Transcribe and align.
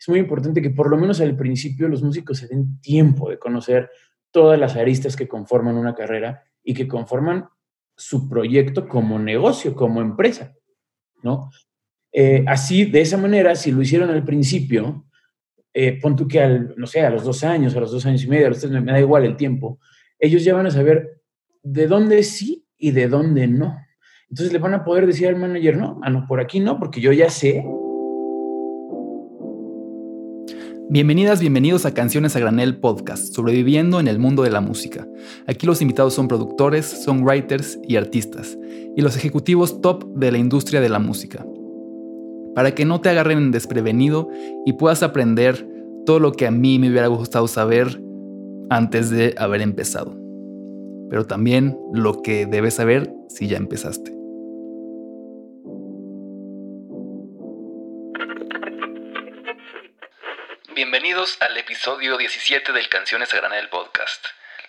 es 0.00 0.08
muy 0.08 0.18
importante 0.18 0.62
que 0.62 0.70
por 0.70 0.88
lo 0.88 0.96
menos 0.96 1.20
al 1.20 1.36
principio 1.36 1.86
los 1.86 2.02
músicos 2.02 2.38
se 2.38 2.48
den 2.48 2.80
tiempo 2.80 3.28
de 3.28 3.38
conocer 3.38 3.90
todas 4.30 4.58
las 4.58 4.74
aristas 4.76 5.14
que 5.14 5.28
conforman 5.28 5.76
una 5.76 5.94
carrera 5.94 6.42
y 6.62 6.72
que 6.72 6.88
conforman 6.88 7.48
su 7.94 8.26
proyecto 8.26 8.88
como 8.88 9.18
negocio, 9.18 9.74
como 9.74 10.00
empresa, 10.00 10.54
¿no? 11.22 11.50
Eh, 12.12 12.42
así, 12.46 12.86
de 12.86 13.02
esa 13.02 13.18
manera, 13.18 13.54
si 13.54 13.72
lo 13.72 13.82
hicieron 13.82 14.08
al 14.08 14.24
principio, 14.24 15.04
eh, 15.74 16.00
pon 16.00 16.16
tú 16.16 16.26
que 16.26 16.40
al, 16.40 16.74
no 16.78 16.86
sé, 16.86 17.02
a 17.02 17.10
los 17.10 17.22
dos 17.22 17.44
años, 17.44 17.76
a 17.76 17.80
los 17.80 17.92
dos 17.92 18.06
años 18.06 18.24
y 18.24 18.26
medio, 18.26 18.46
a 18.46 18.50
los 18.50 18.60
tres, 18.60 18.72
me, 18.72 18.80
da 18.80 18.98
igual 18.98 19.24
el 19.24 19.36
tiempo, 19.36 19.78
ellos 20.18 20.42
ya 20.42 20.54
van 20.54 20.66
a 20.66 20.70
saber 20.70 21.20
de 21.62 21.86
dónde 21.86 22.22
sí 22.22 22.66
y 22.78 22.92
de 22.92 23.06
dónde 23.06 23.46
no. 23.46 23.76
Entonces 24.30 24.52
le 24.52 24.58
van 24.60 24.72
a 24.72 24.84
poder 24.84 25.06
decir 25.06 25.28
al 25.28 25.36
manager, 25.36 25.76
no, 25.76 26.00
ah, 26.02 26.08
no, 26.08 26.26
por 26.26 26.40
aquí 26.40 26.58
no, 26.58 26.78
porque 26.78 27.02
yo 27.02 27.12
ya 27.12 27.28
sé. 27.28 27.64
Bienvenidas, 30.92 31.38
bienvenidos 31.38 31.86
a 31.86 31.94
Canciones 31.94 32.34
a 32.34 32.40
Granel 32.40 32.76
Podcast, 32.78 33.32
sobreviviendo 33.32 34.00
en 34.00 34.08
el 34.08 34.18
mundo 34.18 34.42
de 34.42 34.50
la 34.50 34.60
música. 34.60 35.06
Aquí 35.46 35.64
los 35.64 35.80
invitados 35.80 36.14
son 36.14 36.26
productores, 36.26 36.84
songwriters 36.84 37.78
y 37.86 37.94
artistas, 37.94 38.58
y 38.96 39.00
los 39.00 39.16
ejecutivos 39.16 39.80
top 39.80 40.04
de 40.16 40.32
la 40.32 40.38
industria 40.38 40.80
de 40.80 40.88
la 40.88 40.98
música 40.98 41.46
para 42.56 42.74
que 42.74 42.84
no 42.84 43.00
te 43.00 43.08
agarren 43.08 43.52
desprevenido 43.52 44.30
y 44.66 44.72
puedas 44.72 45.04
aprender 45.04 45.64
todo 46.04 46.18
lo 46.18 46.32
que 46.32 46.48
a 46.48 46.50
mí 46.50 46.80
me 46.80 46.90
hubiera 46.90 47.06
gustado 47.06 47.46
saber 47.46 48.02
antes 48.68 49.10
de 49.10 49.36
haber 49.38 49.60
empezado. 49.60 50.16
Pero 51.08 51.24
también 51.24 51.78
lo 51.92 52.20
que 52.20 52.46
debes 52.46 52.74
saber 52.74 53.14
si 53.28 53.46
ya 53.46 53.58
empezaste. 53.58 54.19
Bienvenidos 60.82 61.36
al 61.40 61.54
episodio 61.58 62.16
17 62.16 62.72
del 62.72 62.88
Canciones 62.88 63.34
a 63.34 63.36
Granel 63.36 63.68
podcast. 63.68 64.24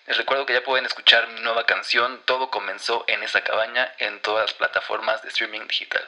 Les 0.08 0.18
recuerdo 0.18 0.46
que 0.46 0.52
ya 0.52 0.62
pueden 0.62 0.86
escuchar 0.86 1.30
mi 1.30 1.40
nueva 1.40 1.66
canción 1.66 2.22
Todo 2.26 2.50
comenzó 2.50 3.06
en 3.08 3.24
esa 3.24 3.46
cabaña 3.46 3.94
en 3.98 4.20
todas 4.20 4.48
las 4.48 4.54
plataformas 4.54 5.22
de 5.22 5.30
streaming 5.30 5.66
digital. 5.68 6.06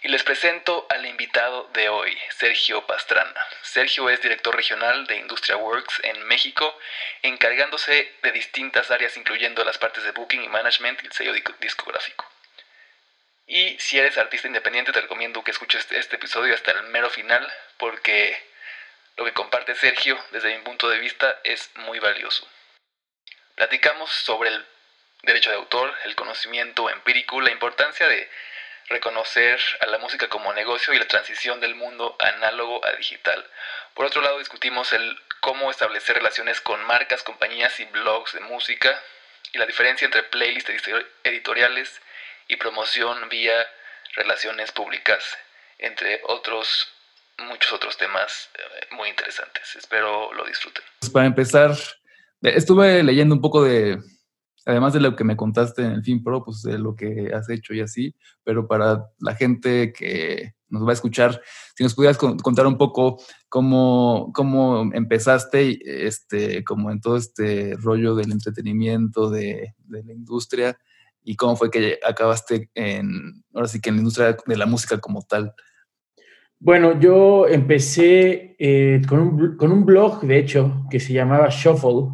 Y 0.00 0.08
les 0.08 0.22
presento 0.22 0.86
al 0.88 1.04
invitado 1.04 1.68
de 1.74 1.90
hoy, 1.90 2.16
Sergio 2.38 2.86
Pastrana. 2.86 3.46
Sergio 3.60 4.08
es 4.08 4.22
director 4.22 4.56
regional 4.56 5.06
de 5.06 5.18
Industria 5.18 5.58
Works 5.58 6.00
en 6.02 6.24
México, 6.24 6.78
encargándose 7.20 8.14
de 8.22 8.32
distintas 8.32 8.90
áreas 8.90 9.14
incluyendo 9.18 9.62
las 9.62 9.76
partes 9.76 10.04
de 10.04 10.12
booking 10.12 10.42
y 10.42 10.48
management 10.48 11.02
y 11.02 11.06
el 11.08 11.12
sello 11.12 11.34
discográfico. 11.60 12.24
Y 13.46 13.78
si 13.78 13.98
eres 13.98 14.16
artista 14.16 14.46
independiente 14.46 14.92
te 14.92 15.02
recomiendo 15.02 15.44
que 15.44 15.50
escuches 15.50 15.86
este 15.92 16.16
episodio 16.16 16.54
hasta 16.54 16.70
el 16.70 16.84
mero 16.84 17.10
final 17.10 17.46
porque 17.76 18.55
lo 19.16 19.24
que 19.24 19.32
comparte 19.32 19.74
Sergio 19.74 20.22
desde 20.30 20.56
mi 20.56 20.62
punto 20.62 20.88
de 20.88 20.98
vista 20.98 21.40
es 21.44 21.70
muy 21.76 21.98
valioso. 21.98 22.46
Platicamos 23.54 24.10
sobre 24.10 24.50
el 24.50 24.66
derecho 25.22 25.50
de 25.50 25.56
autor, 25.56 25.94
el 26.04 26.14
conocimiento 26.14 26.90
empírico, 26.90 27.40
la 27.40 27.50
importancia 27.50 28.06
de 28.08 28.30
reconocer 28.88 29.58
a 29.80 29.86
la 29.86 29.98
música 29.98 30.28
como 30.28 30.52
negocio 30.52 30.92
y 30.94 30.98
la 30.98 31.08
transición 31.08 31.60
del 31.60 31.74
mundo 31.74 32.16
análogo 32.18 32.84
a 32.84 32.92
digital. 32.92 33.44
Por 33.94 34.04
otro 34.04 34.20
lado, 34.20 34.38
discutimos 34.38 34.92
el 34.92 35.18
cómo 35.40 35.70
establecer 35.70 36.16
relaciones 36.16 36.60
con 36.60 36.84
marcas, 36.84 37.22
compañías 37.22 37.80
y 37.80 37.84
blogs 37.86 38.34
de 38.34 38.40
música 38.40 39.02
y 39.52 39.58
la 39.58 39.66
diferencia 39.66 40.04
entre 40.04 40.22
playlists 40.24 40.70
editoriales 41.24 42.00
y 42.48 42.56
promoción 42.56 43.28
vía 43.28 43.66
relaciones 44.14 44.70
públicas, 44.72 45.38
entre 45.78 46.20
otros 46.24 46.92
muchos 47.38 47.72
otros 47.72 47.96
temas 47.96 48.50
eh, 48.54 48.94
muy 48.94 49.08
interesantes. 49.08 49.76
Espero 49.76 50.32
lo 50.32 50.44
disfruten. 50.44 50.84
Pues 51.00 51.10
para 51.10 51.26
empezar, 51.26 51.76
estuve 52.42 53.02
leyendo 53.02 53.34
un 53.34 53.40
poco 53.40 53.64
de 53.64 53.98
además 54.66 54.92
de 54.92 55.00
lo 55.00 55.14
que 55.14 55.24
me 55.24 55.36
contaste 55.36 55.82
en 55.82 55.92
el 55.92 56.02
Film 56.02 56.22
Pro, 56.22 56.44
pues 56.44 56.62
de 56.62 56.78
lo 56.78 56.94
que 56.96 57.30
has 57.32 57.48
hecho 57.48 57.72
y 57.72 57.80
así, 57.80 58.14
pero 58.42 58.66
para 58.66 59.06
la 59.20 59.34
gente 59.34 59.92
que 59.92 60.54
nos 60.68 60.84
va 60.84 60.90
a 60.90 60.94
escuchar, 60.94 61.40
si 61.76 61.84
nos 61.84 61.94
pudieras 61.94 62.18
contar 62.18 62.66
un 62.66 62.76
poco 62.76 63.22
cómo, 63.48 64.32
cómo 64.34 64.90
empezaste, 64.92 65.78
este, 66.06 66.64
como 66.64 66.90
en 66.90 67.00
todo 67.00 67.16
este 67.16 67.76
rollo 67.76 68.16
del 68.16 68.32
entretenimiento, 68.32 69.30
de, 69.30 69.74
la 69.88 70.12
industria, 70.12 70.76
y 71.22 71.36
cómo 71.36 71.56
fue 71.56 71.70
que 71.70 72.00
acabaste 72.06 72.70
en, 72.74 73.44
ahora 73.54 73.68
sí 73.68 73.80
que 73.80 73.90
en 73.90 73.96
la 73.96 74.00
industria 74.00 74.36
de 74.44 74.56
la 74.56 74.66
música 74.66 74.98
como 74.98 75.22
tal. 75.22 75.54
Bueno, 76.58 76.98
yo 76.98 77.46
empecé 77.46 78.56
eh, 78.58 79.02
con, 79.06 79.20
un, 79.20 79.56
con 79.56 79.72
un 79.72 79.84
blog, 79.84 80.22
de 80.22 80.38
hecho, 80.38 80.86
que 80.90 81.00
se 81.00 81.12
llamaba 81.12 81.48
Shuffle, 81.50 82.08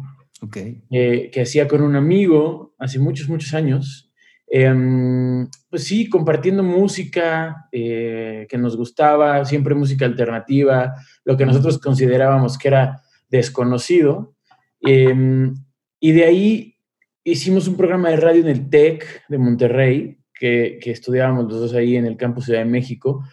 eh, 0.91 1.29
que 1.31 1.41
hacía 1.41 1.67
con 1.67 1.81
un 1.81 1.95
amigo 1.95 2.75
hace 2.77 2.99
muchos, 2.99 3.29
muchos 3.29 3.53
años. 3.53 4.11
Em, 4.47 5.47
pues 5.69 5.85
sí, 5.85 6.09
compartiendo 6.09 6.61
música 6.61 7.67
eh, 7.71 8.45
que 8.49 8.57
nos 8.57 8.75
gustaba, 8.75 9.45
siempre 9.45 9.73
música 9.73 10.05
alternativa, 10.05 10.93
lo 11.23 11.37
que 11.37 11.45
nosotros 11.45 11.79
considerábamos 11.79 12.57
que 12.57 12.67
era 12.67 13.01
desconocido. 13.29 14.35
Em, 14.81 15.55
y 15.99 16.11
de 16.11 16.25
ahí 16.25 16.75
hicimos 17.23 17.67
un 17.69 17.77
programa 17.77 18.09
de 18.09 18.17
radio 18.17 18.41
en 18.41 18.49
el 18.49 18.69
TEC 18.69 19.23
de 19.29 19.37
Monterrey, 19.37 20.17
que, 20.37 20.77
que 20.81 20.91
estudiábamos 20.91 21.45
los 21.45 21.61
dos 21.61 21.73
ahí 21.73 21.95
en 21.95 22.05
el 22.05 22.17
campus 22.17 22.45
Ciudad 22.45 22.59
de 22.59 22.65
México, 22.65 23.23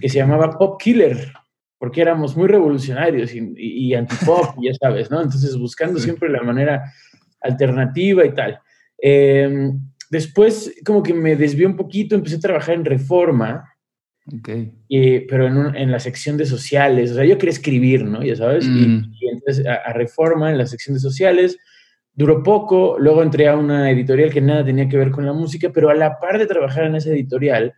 que 0.00 0.08
se 0.08 0.18
llamaba 0.18 0.58
Pop 0.58 0.80
Killer 0.80 1.32
porque 1.78 2.00
éramos 2.00 2.36
muy 2.36 2.48
revolucionarios 2.48 3.32
y, 3.34 3.52
y, 3.56 3.94
antipop, 3.94 4.56
ya 4.60 4.74
sabes, 4.74 5.10
¿no? 5.10 5.22
Entonces 5.22 5.56
buscando 5.56 5.98
siempre 6.00 6.28
la 6.28 6.42
manera 6.42 6.92
alternativa 7.40 8.24
y 8.24 8.34
tal. 8.34 8.58
Em, 8.98 9.80
después 10.10 10.74
como 10.84 11.02
que 11.02 11.14
me 11.14 11.36
desvié 11.36 11.66
un 11.66 11.76
poquito, 11.76 12.16
empecé 12.16 12.36
a 12.36 12.40
trabajar 12.40 12.74
en 12.74 12.84
Reforma, 12.84 13.72
okay. 14.26 14.72
pero 15.28 15.46
en, 15.46 15.76
en, 15.76 15.92
la 15.92 16.00
sección 16.00 16.36
de 16.36 16.46
sociales, 16.46 17.12
o 17.12 17.14
sea, 17.14 17.24
yo 17.24 17.38
quería 17.38 17.52
escribir, 17.52 18.04
¿no? 18.04 18.24
Ya 18.24 18.34
sabes, 18.34 18.66
y, 18.66 18.70
mm. 18.70 19.12
entonces 19.32 19.64
a, 19.64 19.92
Reforma 19.92 20.50
en 20.50 20.58
la 20.58 20.66
sección 20.66 20.94
de 20.94 21.00
sociales. 21.00 21.58
Duró 22.12 22.42
poco, 22.42 22.96
luego 22.98 23.22
entré 23.22 23.46
a 23.46 23.56
una 23.56 23.92
editorial 23.92 24.32
que 24.32 24.40
nada 24.40 24.64
tenía 24.64 24.88
que 24.88 24.96
ver 24.96 25.12
con 25.12 25.24
la 25.24 25.32
música, 25.32 25.70
pero 25.72 25.88
a 25.88 25.94
la 25.94 26.18
par 26.18 26.36
de 26.36 26.46
trabajar 26.46 26.86
en 26.86 26.96
esa 26.96 27.10
editorial, 27.10 27.74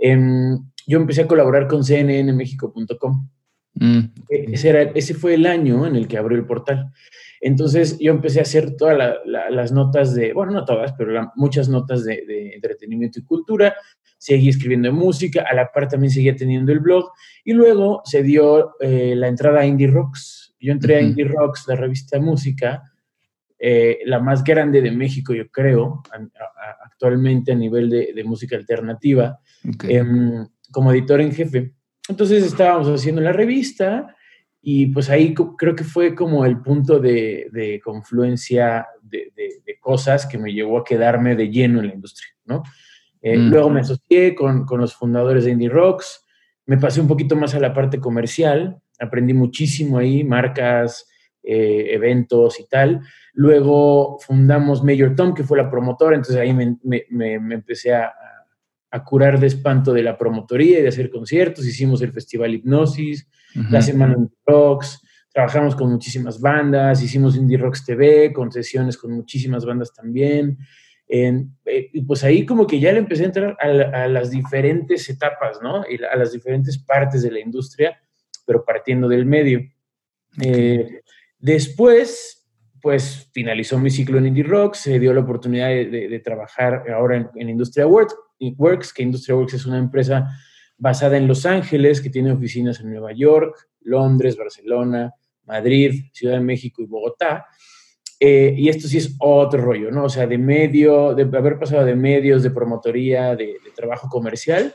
eh, 0.00 0.56
yo 0.86 0.98
empecé 0.98 1.22
a 1.22 1.28
colaborar 1.28 1.68
con 1.68 1.82
cnnmexico.com. 1.82 3.28
Mm. 3.74 3.98
E, 4.28 4.46
ese, 4.52 4.68
era, 4.68 4.82
ese 4.94 5.14
fue 5.14 5.34
el 5.34 5.46
año 5.46 5.86
en 5.86 5.96
el 5.96 6.08
que 6.08 6.18
abrió 6.18 6.36
el 6.36 6.46
portal. 6.46 6.92
Entonces 7.40 7.98
yo 7.98 8.12
empecé 8.12 8.40
a 8.40 8.42
hacer 8.42 8.76
todas 8.76 9.16
las 9.24 9.72
notas 9.72 10.14
de, 10.14 10.32
bueno, 10.34 10.52
no 10.52 10.64
todas, 10.64 10.92
pero 10.92 11.32
muchas 11.36 11.68
notas 11.68 12.04
de, 12.04 12.52
entretenimiento 12.54 13.18
y 13.18 13.24
cultura. 13.24 13.74
Seguí 14.18 14.50
escribiendo 14.50 14.92
música, 14.92 15.46
a 15.50 15.54
la 15.54 15.72
par 15.72 15.88
también 15.88 16.10
seguía 16.10 16.36
teniendo 16.36 16.72
el 16.72 16.80
blog. 16.80 17.10
Y 17.44 17.54
luego 17.54 18.02
se 18.04 18.22
dio 18.22 18.74
eh, 18.80 19.14
la 19.16 19.28
entrada 19.28 19.60
a 19.60 19.66
Indie 19.66 19.86
Rocks. 19.86 20.54
Yo 20.60 20.72
entré 20.72 20.96
a 20.96 21.00
Indie 21.00 21.24
Rocks, 21.24 21.64
la 21.66 21.76
revista 21.76 22.18
de 22.18 22.22
música, 22.22 22.89
eh, 23.60 23.98
la 24.06 24.18
más 24.18 24.42
grande 24.42 24.80
de 24.80 24.90
México, 24.90 25.34
yo 25.34 25.48
creo, 25.50 26.02
actualmente 26.82 27.52
a 27.52 27.54
nivel 27.54 27.90
de, 27.90 28.24
música 28.24 28.56
alternativa. 28.56 29.38
Em, 29.82 30.46
como 30.70 30.92
editor 30.92 31.20
en 31.20 31.32
jefe. 31.32 31.74
Entonces 32.08 32.44
estábamos 32.44 32.88
haciendo 32.88 33.20
la 33.20 33.32
revista 33.32 34.14
y 34.62 34.86
pues 34.86 35.08
ahí 35.10 35.34
creo 35.34 35.74
que 35.74 35.84
fue 35.84 36.14
como 36.14 36.44
el 36.44 36.60
punto 36.60 36.98
de, 36.98 37.80
confluencia 37.82 38.86
de, 39.02 39.32
cosas 39.80 40.26
que 40.26 40.38
me 40.38 40.52
llevó 40.52 40.78
a 40.78 40.84
quedarme 40.84 41.34
de 41.34 41.48
lleno 41.48 41.80
en 41.80 41.88
la 41.88 41.94
industria, 41.94 42.28
¿no? 42.44 42.62
Eh, 43.22 43.38
mm. 43.38 43.50
Luego 43.50 43.70
me 43.70 43.80
asocié 43.80 44.34
con, 44.34 44.66
los 44.78 44.94
fundadores 44.94 45.44
de 45.44 45.52
Indie 45.52 45.68
Rocks, 45.68 46.24
me 46.66 46.76
pasé 46.76 47.00
un 47.00 47.08
poquito 47.08 47.34
más 47.34 47.54
a 47.54 47.60
la 47.60 47.72
parte 47.72 47.98
comercial, 47.98 48.78
aprendí 48.98 49.32
muchísimo 49.32 49.98
ahí, 49.98 50.22
marcas, 50.22 51.08
eh, 51.42 51.88
eventos 51.92 52.60
y 52.60 52.68
tal. 52.68 53.00
Luego 53.34 54.18
fundamos 54.20 54.82
Major 54.82 55.14
Tom, 55.14 55.34
que 55.34 55.44
fue 55.44 55.58
la 55.58 55.70
promotora, 55.70 56.16
entonces 56.16 56.36
ahí 56.36 56.52
me, 56.52 56.76
me 56.82 57.54
empecé 57.54 57.94
a, 57.94 58.12
a 58.90 59.04
curar 59.04 59.38
de 59.38 59.46
espanto 59.46 59.92
de 59.92 60.02
la 60.02 60.18
promotoría 60.18 60.80
y 60.80 60.82
de 60.82 60.88
hacer 60.88 61.10
conciertos. 61.10 61.66
Hicimos 61.66 62.02
el 62.02 62.12
Festival 62.12 62.54
Hipnosis, 62.54 63.28
la 63.70 63.80
Semana 63.82 64.14
Indie 64.16 64.36
Rocks, 64.44 65.00
trabajamos 65.32 65.76
con 65.76 65.90
muchísimas 65.90 66.40
bandas, 66.40 67.02
hicimos 67.02 67.36
Indie 67.36 67.58
Rocks 67.58 67.84
TV, 67.84 68.32
con 68.32 68.50
sesiones 68.50 68.96
con 68.96 69.12
muchísimas 69.12 69.64
bandas 69.64 69.92
también. 69.94 70.58
Eh, 71.06 71.44
y 71.64 72.02
pues 72.02 72.22
ahí 72.24 72.44
como 72.44 72.66
que 72.66 72.78
ya 72.80 72.92
le 72.92 72.98
empecé 72.98 73.24
a 73.24 73.26
entrar 73.26 73.56
a, 73.60 74.08
las 74.08 74.30
diferentes 74.30 75.08
etapas, 75.08 75.60
¿no? 75.62 75.84
Y 75.88 76.02
a 76.02 76.16
las 76.16 76.32
diferentes 76.32 76.78
partes 76.78 77.22
de 77.22 77.30
la 77.30 77.40
industria, 77.40 78.00
pero 78.44 78.64
partiendo 78.64 79.08
del 79.08 79.26
medio. 79.26 79.60
Eh, 80.40 81.00
después, 81.38 82.39
pues 82.80 83.28
finalizó 83.32 83.78
mi 83.78 83.90
ciclo 83.90 84.18
en 84.18 84.26
Indie 84.26 84.44
Rocks, 84.44 84.78
se 84.78 84.98
dio 84.98 85.12
la 85.12 85.20
oportunidad 85.20 85.68
de, 85.68 86.20
trabajar 86.24 86.84
ahora 86.90 87.16
en, 87.16 87.28
en 87.34 87.48
Industria 87.50 87.86
Works, 87.86 88.92
que 88.92 89.02
Industria 89.02 89.36
Works 89.36 89.54
es 89.54 89.66
una 89.66 89.78
empresa 89.78 90.28
basada 90.78 91.16
en 91.16 91.28
Los 91.28 91.44
Ángeles, 91.44 92.00
que 92.00 92.10
tiene 92.10 92.32
oficinas 92.32 92.80
en 92.80 92.90
Nueva 92.90 93.12
York, 93.12 93.68
Londres, 93.82 94.36
Barcelona, 94.36 95.14
Madrid, 95.44 96.06
Ciudad 96.12 96.34
de 96.34 96.40
México 96.40 96.82
y 96.82 96.86
Bogotá. 96.86 97.46
Eh, 98.18 98.54
y 98.56 98.68
esto 98.68 98.86
sí 98.86 98.98
es 98.98 99.16
otro 99.18 99.62
rollo, 99.62 99.90
¿no? 99.90 100.04
O 100.04 100.08
sea, 100.08 100.26
de 100.26 100.38
medio, 100.38 101.14
de 101.14 101.22
haber 101.22 101.58
pasado 101.58 101.84
de 101.84 101.94
medios, 101.94 102.42
de 102.42 102.50
promotoría, 102.50 103.34
de, 103.34 103.56
trabajo 103.74 104.08
comercial, 104.08 104.74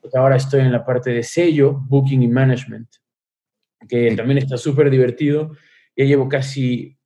pues 0.00 0.14
ahora 0.14 0.36
estoy 0.36 0.60
en 0.60 0.72
la 0.72 0.84
parte 0.84 1.10
de 1.10 1.22
sello, 1.22 1.78
booking 1.88 2.22
y 2.22 2.28
management, 2.28 2.88
que 3.86 4.14
también 4.16 4.38
está 4.38 4.56
súper 4.56 4.88
divertido. 4.88 5.52
Ya 5.94 6.06
llevo 6.06 6.28
casi 6.28 6.96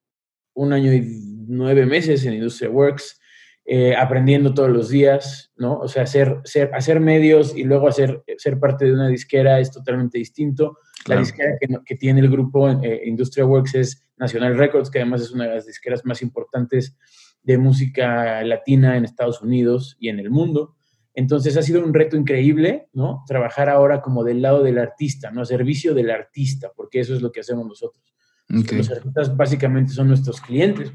un 0.61 0.75
año 0.75 0.93
y 0.93 1.03
nueve 1.49 1.87
meses 1.87 2.25
en 2.27 2.35
Industria 2.35 2.71
Works 2.71 3.19
eh, 3.65 3.95
aprendiendo 3.97 4.53
todos 4.53 4.69
los 4.69 4.89
días, 4.89 5.53
¿no? 5.57 5.79
O 5.79 5.89
sea, 5.89 6.03
hacer, 6.03 6.41
ser, 6.45 6.71
hacer 6.75 7.01
medios 7.01 7.57
y 7.57 7.65
luego 7.65 7.89
hacer, 7.89 8.23
ser 8.37 8.59
parte 8.59 8.85
de 8.85 8.93
una 8.93 9.09
disquera 9.09 9.59
es 9.59 9.71
totalmente 9.71 10.19
distinto. 10.19 10.79
La 11.07 11.19
disquera 11.19 11.57
que, 11.87 11.95
tiene 11.95 12.21
el 12.21 12.29
grupo 12.29 12.69
eh, 12.69 13.03
Industria 13.07 13.47
Works 13.47 13.75
es 13.75 14.03
National 14.19 14.59
Records, 14.59 14.91
que 14.91 14.99
además 14.99 15.23
es 15.23 15.31
una 15.31 15.45
de 15.45 15.55
las 15.55 15.67
disqueras 15.67 16.05
más 16.05 16.21
importantes 16.21 16.97
de 17.43 17.57
música 17.57 18.43
latina 18.43 18.97
en 18.97 19.05
Estados 19.05 19.41
Unidos 19.41 19.97
y 19.99 20.09
en 20.11 20.19
el 20.19 20.31
mundo. 20.31 20.75
Entonces 21.15 21.57
ha 21.57 21.63
sido 21.63 21.83
un 21.83 21.95
reto 21.95 22.17
increíble, 22.17 22.89
¿no? 22.93 23.25
Trabajar 23.27 23.71
ahora 23.71 24.03
como 24.03 24.25
del 24.25 24.43
lado 24.43 24.63
del 24.63 24.79
artista, 24.79 25.31
¿no? 25.31 25.41
A 25.41 25.47
servicio 25.47 25.95
del 25.95 26.11
artista, 26.11 26.71
porque 26.77 27.01
eso 27.01 27.15
es 27.15 27.23
lo 27.23 27.33
que 27.33 27.41
hacemos 27.41 27.67
nosotros. 27.67 28.05
Los 28.51 28.91
artistas 28.91 29.37
básicamente 29.37 29.93
son 29.93 30.09
nuestros 30.09 30.41
clientes. 30.41 30.93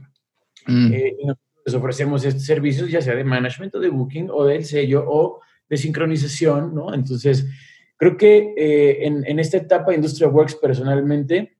Mm. 0.67 0.93
Eh, 0.93 1.17
les 1.65 1.73
ofrecemos 1.75 2.23
estos 2.23 2.45
servicios, 2.45 2.89
ya 2.89 3.01
sea 3.01 3.15
de 3.15 3.23
management 3.23 3.73
o 3.75 3.79
de 3.79 3.89
booking 3.89 4.29
o 4.31 4.45
del 4.45 4.65
sello 4.65 5.03
o 5.07 5.41
de 5.67 5.77
sincronización, 5.77 6.75
¿no? 6.75 6.93
Entonces, 6.93 7.47
creo 7.97 8.17
que 8.17 8.53
eh, 8.55 9.07
en, 9.07 9.39
esta 9.39 9.57
etapa 9.57 9.91
de 9.91 9.97
Industria 9.97 10.27
Works 10.27 10.55
personalmente, 10.55 11.57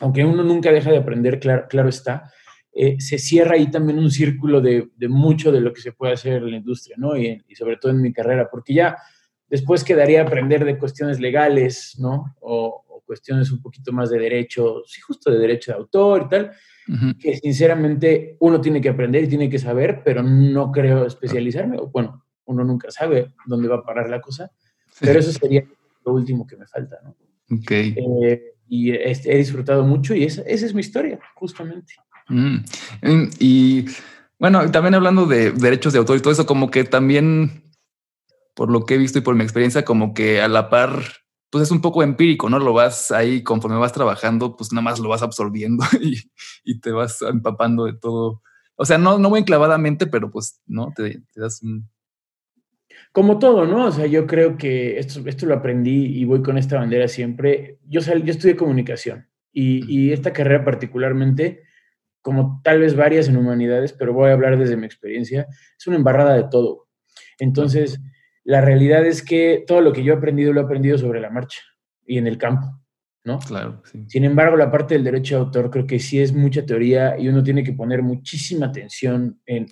aunque 0.00 0.24
uno 0.24 0.42
nunca 0.42 0.72
deja 0.72 0.90
de 0.90 0.96
aprender, 0.96 1.38
claro, 1.40 1.66
claro 1.68 1.88
está, 1.90 2.32
eh, 2.72 2.96
se 3.00 3.18
cierra 3.18 3.54
ahí 3.54 3.70
también 3.70 3.98
un 3.98 4.10
círculo 4.10 4.60
de, 4.60 4.90
mucho 5.08 5.52
de 5.52 5.60
lo 5.60 5.72
que 5.72 5.80
se 5.80 5.92
puede 5.92 6.14
hacer 6.14 6.42
en 6.42 6.50
la 6.50 6.56
industria, 6.56 6.96
¿no? 6.98 7.16
Y, 7.16 7.40
sobre 7.54 7.76
todo 7.76 7.92
en 7.92 8.00
mi 8.00 8.12
carrera, 8.12 8.48
porque 8.50 8.74
ya 8.74 8.96
después 9.48 9.84
quedaría 9.84 10.22
aprender 10.22 10.64
de 10.64 10.78
cuestiones 10.78 11.20
legales, 11.20 11.96
¿no? 11.98 12.34
O 12.40 12.83
cuestiones 13.04 13.50
un 13.52 13.60
poquito 13.60 13.92
más 13.92 14.10
de 14.10 14.18
derecho, 14.18 14.82
sí, 14.86 15.00
justo 15.00 15.30
de 15.30 15.38
derecho 15.38 15.72
de 15.72 15.78
autor 15.78 16.24
y 16.26 16.28
tal, 16.28 16.52
que 17.18 17.36
sinceramente 17.36 18.36
uno 18.40 18.60
tiene 18.60 18.80
que 18.80 18.90
aprender 18.90 19.24
y 19.24 19.28
tiene 19.28 19.48
que 19.48 19.58
saber, 19.58 20.02
pero 20.04 20.22
no 20.22 20.70
creo 20.70 21.06
especializarme. 21.06 21.78
Bueno, 21.92 22.24
uno 22.46 22.64
nunca 22.64 22.90
sabe 22.90 23.32
dónde 23.46 23.68
va 23.68 23.76
a 23.76 23.84
parar 23.84 24.10
la 24.10 24.20
cosa, 24.20 24.50
pero 25.00 25.18
eso 25.18 25.32
sería 25.32 25.64
lo 26.04 26.12
último 26.12 26.46
que 26.46 26.56
me 26.56 26.66
falta, 26.66 26.98
¿no? 27.02 27.16
Ok. 27.56 27.70
Eh, 27.70 28.54
y 28.68 28.92
he, 28.92 29.36
disfrutado 29.36 29.84
mucho 29.84 30.14
y 30.14 30.24
esa, 30.24 30.42
esa 30.42 30.66
es 30.66 30.74
mi 30.74 30.80
historia, 30.80 31.18
justamente. 31.34 31.94
Mm. 32.28 32.58
Y 33.38 33.86
bueno, 34.38 34.70
también 34.70 34.94
hablando 34.94 35.26
de 35.26 35.52
derechos 35.52 35.92
de 35.92 35.98
autor 35.98 36.16
y 36.16 36.20
todo 36.20 36.32
eso, 36.32 36.46
como 36.46 36.70
que 36.70 36.84
también, 36.84 37.62
por 38.54 38.70
lo 38.70 38.84
que 38.84 38.94
he 38.94 38.98
visto 38.98 39.18
y 39.18 39.22
por 39.22 39.34
mi 39.34 39.44
experiencia, 39.44 39.84
como 39.84 40.14
que 40.14 40.40
a 40.40 40.48
la 40.48 40.70
par 40.70 41.02
pues 41.54 41.62
es 41.62 41.70
un 41.70 41.80
poco 41.80 42.02
empírico, 42.02 42.50
¿no? 42.50 42.58
Lo 42.58 42.72
vas 42.72 43.12
ahí, 43.12 43.44
conforme 43.44 43.76
vas 43.76 43.92
trabajando, 43.92 44.56
pues 44.56 44.72
nada 44.72 44.82
más 44.82 44.98
lo 44.98 45.08
vas 45.08 45.22
absorbiendo 45.22 45.84
y, 46.64 46.80
te 46.80 46.90
vas 46.90 47.22
empapando 47.22 47.84
de 47.84 47.92
todo. 47.92 48.42
O 48.74 48.84
sea, 48.84 48.98
no, 48.98 49.20
no 49.20 49.30
muy 49.30 49.38
enclavadamente, 49.38 50.08
pero 50.08 50.32
pues, 50.32 50.60
¿no? 50.66 50.92
Te, 50.96 51.22
das 51.36 51.62
un... 51.62 51.88
Como 53.12 53.38
todo, 53.38 53.66
¿no? 53.66 53.86
O 53.86 53.92
sea, 53.92 54.06
yo 54.06 54.26
creo 54.26 54.56
que 54.56 54.98
esto, 54.98 55.20
esto 55.26 55.46
lo 55.46 55.54
aprendí 55.54 56.06
y 56.18 56.24
voy 56.24 56.42
con 56.42 56.58
esta 56.58 56.76
bandera 56.76 57.06
siempre. 57.06 57.78
Yo, 57.86 58.00
yo 58.00 58.32
estudié 58.32 58.56
comunicación 58.56 59.28
y, 59.52 59.84
y 59.86 60.12
esta 60.12 60.32
carrera 60.32 60.64
particularmente, 60.64 61.62
como 62.20 62.62
tal 62.64 62.80
vez 62.80 62.96
varias 62.96 63.28
en 63.28 63.36
humanidades, 63.36 63.92
pero 63.92 64.12
voy 64.12 64.30
a 64.30 64.32
hablar 64.32 64.58
desde 64.58 64.76
mi 64.76 64.86
experiencia, 64.86 65.46
es 65.78 65.86
una 65.86 65.94
embarrada 65.98 66.34
de 66.34 66.48
todo. 66.50 66.88
Entonces 67.38 68.00
la 68.44 68.60
realidad 68.60 69.04
es 69.06 69.22
que 69.22 69.64
todo 69.66 69.80
lo 69.80 69.92
que 69.92 70.04
yo 70.04 70.14
he 70.14 70.16
aprendido 70.16 70.52
lo 70.52 70.60
he 70.60 70.64
aprendido 70.64 70.98
sobre 70.98 71.20
la 71.20 71.30
marcha 71.30 71.60
y 72.06 72.18
en 72.18 72.26
el 72.26 72.36
campo, 72.36 72.66
¿no? 73.24 73.38
Claro, 73.38 73.82
sí. 73.90 74.04
Sin 74.06 74.24
embargo, 74.24 74.56
la 74.56 74.70
parte 74.70 74.94
del 74.94 75.04
derecho 75.04 75.36
de 75.36 75.40
autor 75.40 75.70
creo 75.70 75.86
que 75.86 75.98
sí 75.98 76.20
es 76.20 76.32
mucha 76.34 76.64
teoría 76.66 77.18
y 77.18 77.28
uno 77.28 77.42
tiene 77.42 77.64
que 77.64 77.72
poner 77.72 78.02
muchísima 78.02 78.66
atención 78.66 79.40
en, 79.46 79.66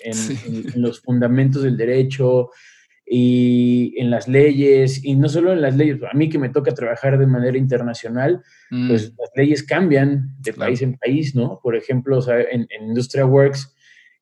los 0.77 1.01
fundamentos 1.01 1.63
del 1.63 1.77
derecho 1.77 2.49
y 3.05 3.95
en 3.99 4.11
las 4.11 4.27
leyes, 4.27 5.05
y 5.05 5.17
no 5.17 5.29
solo 5.29 5.53
en 5.53 5.61
las 5.61 5.77
leyes, 5.77 5.99
a 6.11 6.17
mí 6.17 6.31
que 6.31 6.39
me 6.39 6.49
toca 6.49 6.73
trabajar 6.73 7.19
de 7.19 7.27
manera 7.27 7.59
internacional, 7.59 8.43
mm. 8.71 8.89
pues 8.89 9.13
las 9.19 9.31
leyes 9.37 9.63
cambian 9.65 10.35
de 10.39 10.55
país 10.55 10.81
en 10.81 10.97
país, 10.97 11.35
¿no? 11.35 11.61
Por 11.63 11.77
ejemplo, 11.77 12.21
en, 12.31 12.67
en 12.71 12.89
Industria 12.89 13.27
Works, 13.27 13.75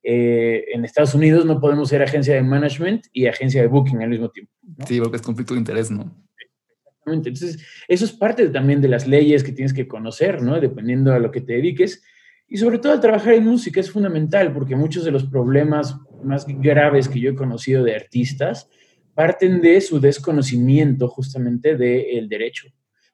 eh, 0.03 0.65
en 0.73 0.85
Estados 0.85 1.15
Unidos 1.15 1.45
no 1.45 1.61
podemos 1.61 1.89
ser 1.89 2.03
agencia 2.03 2.35
de 2.35 2.43
management 2.43 3.07
y 3.13 3.27
agencia 3.27 3.61
de 3.61 3.69
booking 3.69 4.03
al 4.03 4.09
mismo 4.09 4.31
tiempo. 4.31 4.53
Sí, 4.87 4.99
porque 5.01 5.17
es 5.17 5.23
conflicto 5.23 5.55
de 5.55 5.61
interés, 5.61 5.91
¿no? 5.91 6.15
Exactamente. 6.39 7.29
Entonces, 7.29 7.65
eso 7.87 8.05
es 8.05 8.13
parte 8.13 8.49
también 8.49 8.81
de 8.81 8.89
las 8.89 9.07
leyes 9.07 9.45
que 9.45 9.53
tienes 9.53 9.73
que 9.75 9.87
conocer, 9.87 10.43
¿no? 10.43 10.59
Dependiendo 10.59 11.13
a 11.13 11.19
lo 11.19 11.31
que 11.31 11.41
te 11.41 11.55
dediques. 11.55 12.03
Y 12.49 12.57
sobre 12.57 12.79
todo 12.79 12.93
al 12.93 13.01
trabajar 13.01 13.35
en 13.35 13.45
música 13.45 13.81
es 13.81 13.91
fundamental 13.91 14.53
porque 14.53 14.75
muchos 14.75 15.05
de 15.05 15.13
los 15.13 15.25
problemas 15.25 15.97
más 16.25 16.47
graves 16.49 17.09
que 17.09 17.21
yo 17.21 17.31
he 17.31 17.35
conocido 17.35 17.85
de 17.85 17.95
artistas 17.95 18.69
parten 19.15 19.61
de 19.61 19.81
su 19.81 20.01
desconocimiento 20.01 21.09
justamente 21.09 21.77
del 21.77 22.29
derecho, 22.29 22.69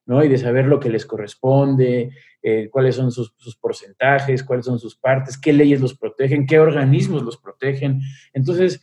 ¿no? 0.07 0.25
Y 0.25 0.29
de 0.29 0.39
saber 0.39 0.67
lo 0.67 0.79
que 0.79 0.89
les 0.89 1.05
corresponde, 1.05 2.11
eh, 2.49 2.71
cuáles 2.71 2.95
son 2.95 3.11
sus, 3.11 3.35
porcentajes, 3.61 4.45
cuáles 4.45 4.67
son 4.67 4.79
sus 4.79 4.95
partes, 4.95 5.37
qué 5.37 5.53
leyes 5.53 5.81
los 5.81 5.99
protegen, 5.99 6.47
qué 6.47 6.61
organismos 6.61 7.25
los 7.25 7.39
protegen. 7.39 8.01
Entonces, 8.33 8.81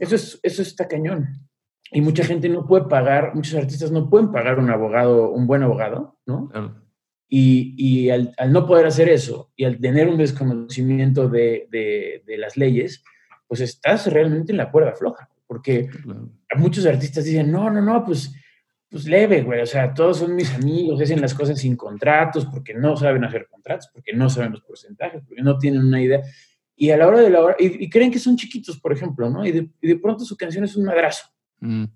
eso, 0.00 0.16
es, 0.16 0.40
eso 0.42 0.62
está 0.62 0.88
cañón. 0.88 1.28
Y 1.92 2.00
mucha 2.00 2.24
gente 2.24 2.48
no 2.48 2.66
puede 2.66 2.86
pagar, 2.86 3.32
muchos 3.36 3.54
artistas 3.54 3.92
no 3.92 4.10
pueden 4.10 4.32
pagar 4.32 4.58
un 4.58 4.68
abogado, 4.68 5.30
un 5.30 5.46
buen 5.46 5.62
abogado, 5.62 6.18
¿no? 6.26 6.50
Y, 7.28 7.76
y 7.78 8.10
al, 8.10 8.34
no 8.48 8.66
poder 8.66 8.86
hacer 8.86 9.08
eso 9.08 9.52
y 9.54 9.62
al 9.62 9.78
tener 9.78 10.08
un 10.08 10.18
desconocimiento 10.18 11.28
de, 11.28 11.68
de, 11.70 12.36
las 12.36 12.56
leyes, 12.56 13.04
pues 13.46 13.60
estás 13.60 14.12
realmente 14.12 14.50
en 14.50 14.58
la 14.58 14.72
cuerda 14.72 14.96
floja, 14.96 15.30
porque 15.46 15.88
muchos 16.56 16.84
artistas 16.84 17.24
dicen, 17.26 17.52
no, 17.52 17.70
no, 17.70 17.80
no, 17.80 18.04
pues 18.04 18.34
pues 18.94 19.06
leve, 19.06 19.42
güey. 19.42 19.60
O 19.60 19.66
sea, 19.66 19.92
todos 19.92 20.18
son 20.18 20.36
mis 20.36 20.54
amigos, 20.54 21.02
hacen 21.02 21.20
las 21.20 21.34
cosas 21.34 21.58
sin 21.58 21.74
contratos, 21.74 22.46
porque 22.46 22.74
no 22.74 22.96
saben 22.96 23.24
hacer 23.24 23.48
contratos, 23.50 23.90
porque 23.92 24.12
no 24.12 24.30
saben 24.30 24.52
los 24.52 24.60
porcentajes, 24.60 25.20
porque 25.26 25.42
no 25.42 25.58
tienen 25.58 25.80
una 25.80 26.00
idea. 26.00 26.22
Y 26.76 26.90
a 26.90 26.96
la 26.96 27.08
hora 27.08 27.18
de 27.18 27.28
la 27.28 27.42
hora, 27.42 27.56
y, 27.58 27.90
creen 27.90 28.12
que 28.12 28.20
son 28.20 28.36
chiquitos, 28.36 28.78
por 28.78 28.92
ejemplo, 28.92 29.28
¿no? 29.28 29.44
Y 29.44 29.50
de, 29.80 29.96
pronto 29.96 30.24
su 30.24 30.36
canción 30.36 30.62
es 30.62 30.76
un 30.76 30.84
madrazo. 30.84 31.26
Mm. 31.58 31.86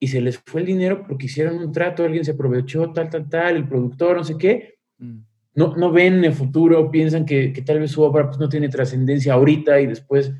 Y 0.00 0.08
se 0.08 0.20
les 0.20 0.38
fue 0.38 0.62
el 0.62 0.66
dinero 0.66 1.04
porque 1.06 1.26
hicieron 1.26 1.56
un 1.58 1.70
trato, 1.70 2.02
alguien 2.02 2.24
se 2.24 2.32
aprovechó, 2.32 2.92
tal, 2.92 3.08
tal, 3.08 3.28
tal, 3.28 3.54
el 3.54 3.68
productor, 3.68 4.16
no 4.16 4.24
sé 4.24 4.36
qué. 4.36 4.80
Mm. 4.98 5.18
No, 5.54 5.76
no 5.76 5.92
ven 5.92 6.14
en 6.14 6.24
el 6.24 6.32
futuro, 6.32 6.90
piensan 6.90 7.24
que, 7.24 7.52
que 7.52 7.62
tal 7.62 7.78
vez 7.78 7.92
su 7.92 8.02
obra 8.02 8.26
pues, 8.26 8.40
no 8.40 8.48
tiene 8.48 8.68
trascendencia 8.68 9.34
ahorita 9.34 9.80
y 9.80 9.86
después 9.86 10.32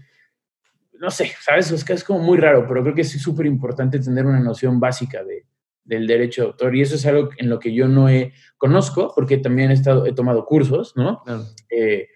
no 1.01 1.11
sé, 1.11 1.31
¿sabes? 1.41 1.71
Es 1.71 1.85
que 1.85 1.93
es 1.93 2.05
como 2.05 2.21
muy 2.21 2.39
raro, 2.39 2.67
pero 2.67 2.83
creo 2.83 2.95
que 2.95 3.03
es 3.03 3.11
súper 3.21 3.47
importante 3.47 3.99
tener 3.99 4.27
una 4.27 4.41
noción 4.41 4.81
básica 4.81 5.23
de, 5.25 5.47
del 5.87 6.07
derecho 6.07 6.43
de 6.43 6.49
autor 6.49 6.77
y 6.77 6.83
eso 6.83 6.97
es 6.97 7.07
algo 7.07 7.31
en 7.39 7.49
lo 7.49 7.59
que 7.59 7.73
yo 7.73 7.89
no 7.89 8.09
he, 8.09 8.33
conozco, 8.59 9.13
porque 9.15 9.39
también 9.39 9.71
he, 9.71 9.75
estado, 9.75 10.07
he 10.07 10.13
tomado 10.13 10.45
cursos, 10.45 10.95
¿no? 10.97 11.23
Eh, 11.71 12.09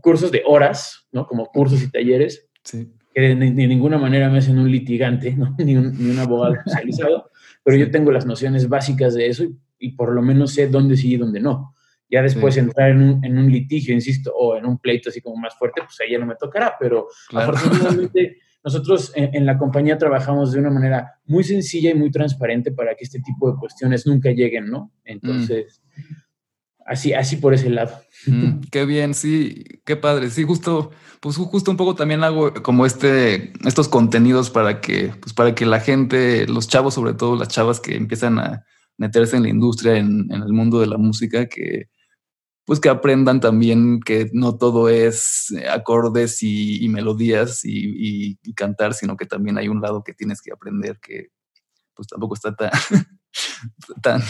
cursos 0.00 0.32
de 0.32 0.42
horas, 0.46 1.06
¿no? 1.12 1.26
Como 1.26 1.46
cursos 1.46 1.82
y 1.82 1.90
talleres, 1.90 2.48
que 3.14 3.20
de, 3.20 3.36
ninguna 3.36 3.98
manera 3.98 4.30
me 4.30 4.38
hacen 4.38 4.58
un 4.58 4.70
litigante, 4.70 5.34
¿no? 5.36 5.54
ni, 5.58 5.76
un, 5.76 5.92
ni 5.98 6.10
un 6.10 6.18
abogado 6.18 6.54
especializado, 6.54 7.30
pero 7.62 7.76
yo 7.76 7.90
tengo 7.90 8.10
las 8.10 8.26
nociones 8.26 8.68
básicas 8.68 9.14
de 9.14 9.26
eso 9.26 9.44
y, 9.44 9.58
y, 9.78 9.92
por 9.92 10.12
lo 10.12 10.22
menos 10.22 10.54
sé 10.54 10.68
dónde 10.68 10.96
sí 10.96 11.14
y 11.14 11.16
dónde 11.16 11.40
no. 11.40 11.74
Ya 12.12 12.20
después 12.20 12.58
entrar 12.58 12.90
en 12.90 13.02
un, 13.02 13.24
en 13.24 13.38
un, 13.38 13.50
litigio, 13.50 13.94
insisto, 13.94 14.34
o 14.34 14.54
en 14.58 14.66
un 14.66 14.78
pleito 14.78 15.08
así 15.08 15.22
como 15.22 15.36
más 15.36 15.56
fuerte, 15.56 15.80
pues 15.82 15.98
ahí 15.98 16.12
ya 16.12 16.18
no 16.18 16.26
me 16.26 16.34
tocará, 16.34 16.76
pero 16.78 17.08
afortunadamente 17.32 18.36
nosotros 18.64 19.12
en, 19.14 19.44
la 19.44 19.58
compañía 19.58 19.98
trabajamos 19.98 20.52
de 20.52 20.60
una 20.60 20.70
manera 20.70 21.14
muy 21.24 21.42
sencilla 21.42 21.90
y 21.90 21.94
muy 21.94 22.10
transparente 22.10 22.70
para 22.70 22.94
que 22.94 23.04
este 23.04 23.20
tipo 23.20 23.50
de 23.50 23.58
cuestiones 23.58 24.06
nunca 24.06 24.30
lleguen, 24.30 24.70
¿no? 24.70 24.92
Entonces, 25.04 25.82
así, 26.86 27.12
así 27.12 27.36
por 27.36 27.54
ese 27.54 27.70
lado. 27.70 27.98
Mm, 28.26 28.60
qué 28.70 28.84
bien, 28.84 29.14
sí, 29.14 29.64
qué 29.84 29.96
padre. 29.96 30.30
Sí, 30.30 30.44
justo, 30.44 30.92
pues 31.20 31.36
justo 31.36 31.70
un 31.70 31.76
poco 31.76 31.94
también 31.94 32.22
hago 32.22 32.52
como 32.62 32.86
este, 32.86 33.52
estos 33.66 33.88
contenidos 33.88 34.50
para 34.50 34.80
que, 34.80 35.12
pues 35.20 35.32
para 35.32 35.54
que 35.54 35.66
la 35.66 35.80
gente, 35.80 36.46
los 36.46 36.68
chavos, 36.68 36.94
sobre 36.94 37.14
todo 37.14 37.36
las 37.36 37.48
chavas 37.48 37.80
que 37.80 37.96
empiezan 37.96 38.38
a 38.38 38.64
meterse 38.96 39.36
en 39.36 39.42
la 39.42 39.48
industria, 39.48 39.96
en, 39.96 40.30
en 40.30 40.42
el 40.42 40.52
mundo 40.52 40.78
de 40.78 40.86
la 40.86 40.98
música, 40.98 41.46
que 41.46 41.88
pues 42.64 42.80
que 42.80 42.88
aprendan 42.88 43.40
también 43.40 44.00
que 44.00 44.30
no 44.32 44.56
todo 44.56 44.88
es 44.88 45.50
eh, 45.52 45.68
acordes 45.68 46.42
y, 46.42 46.88
melodías 46.88 47.60
y, 47.64 48.36
cantar, 48.54 48.94
sino 48.94 49.16
que 49.16 49.26
también 49.26 49.58
hay 49.58 49.68
un 49.68 49.80
lado 49.80 50.04
que 50.04 50.14
tienes 50.14 50.40
que 50.40 50.52
aprender 50.52 50.98
que 51.00 51.28
pues 51.94 52.08
tampoco 52.08 52.34
está 52.34 52.54
tan, 52.54 52.70
tan, 54.02 54.22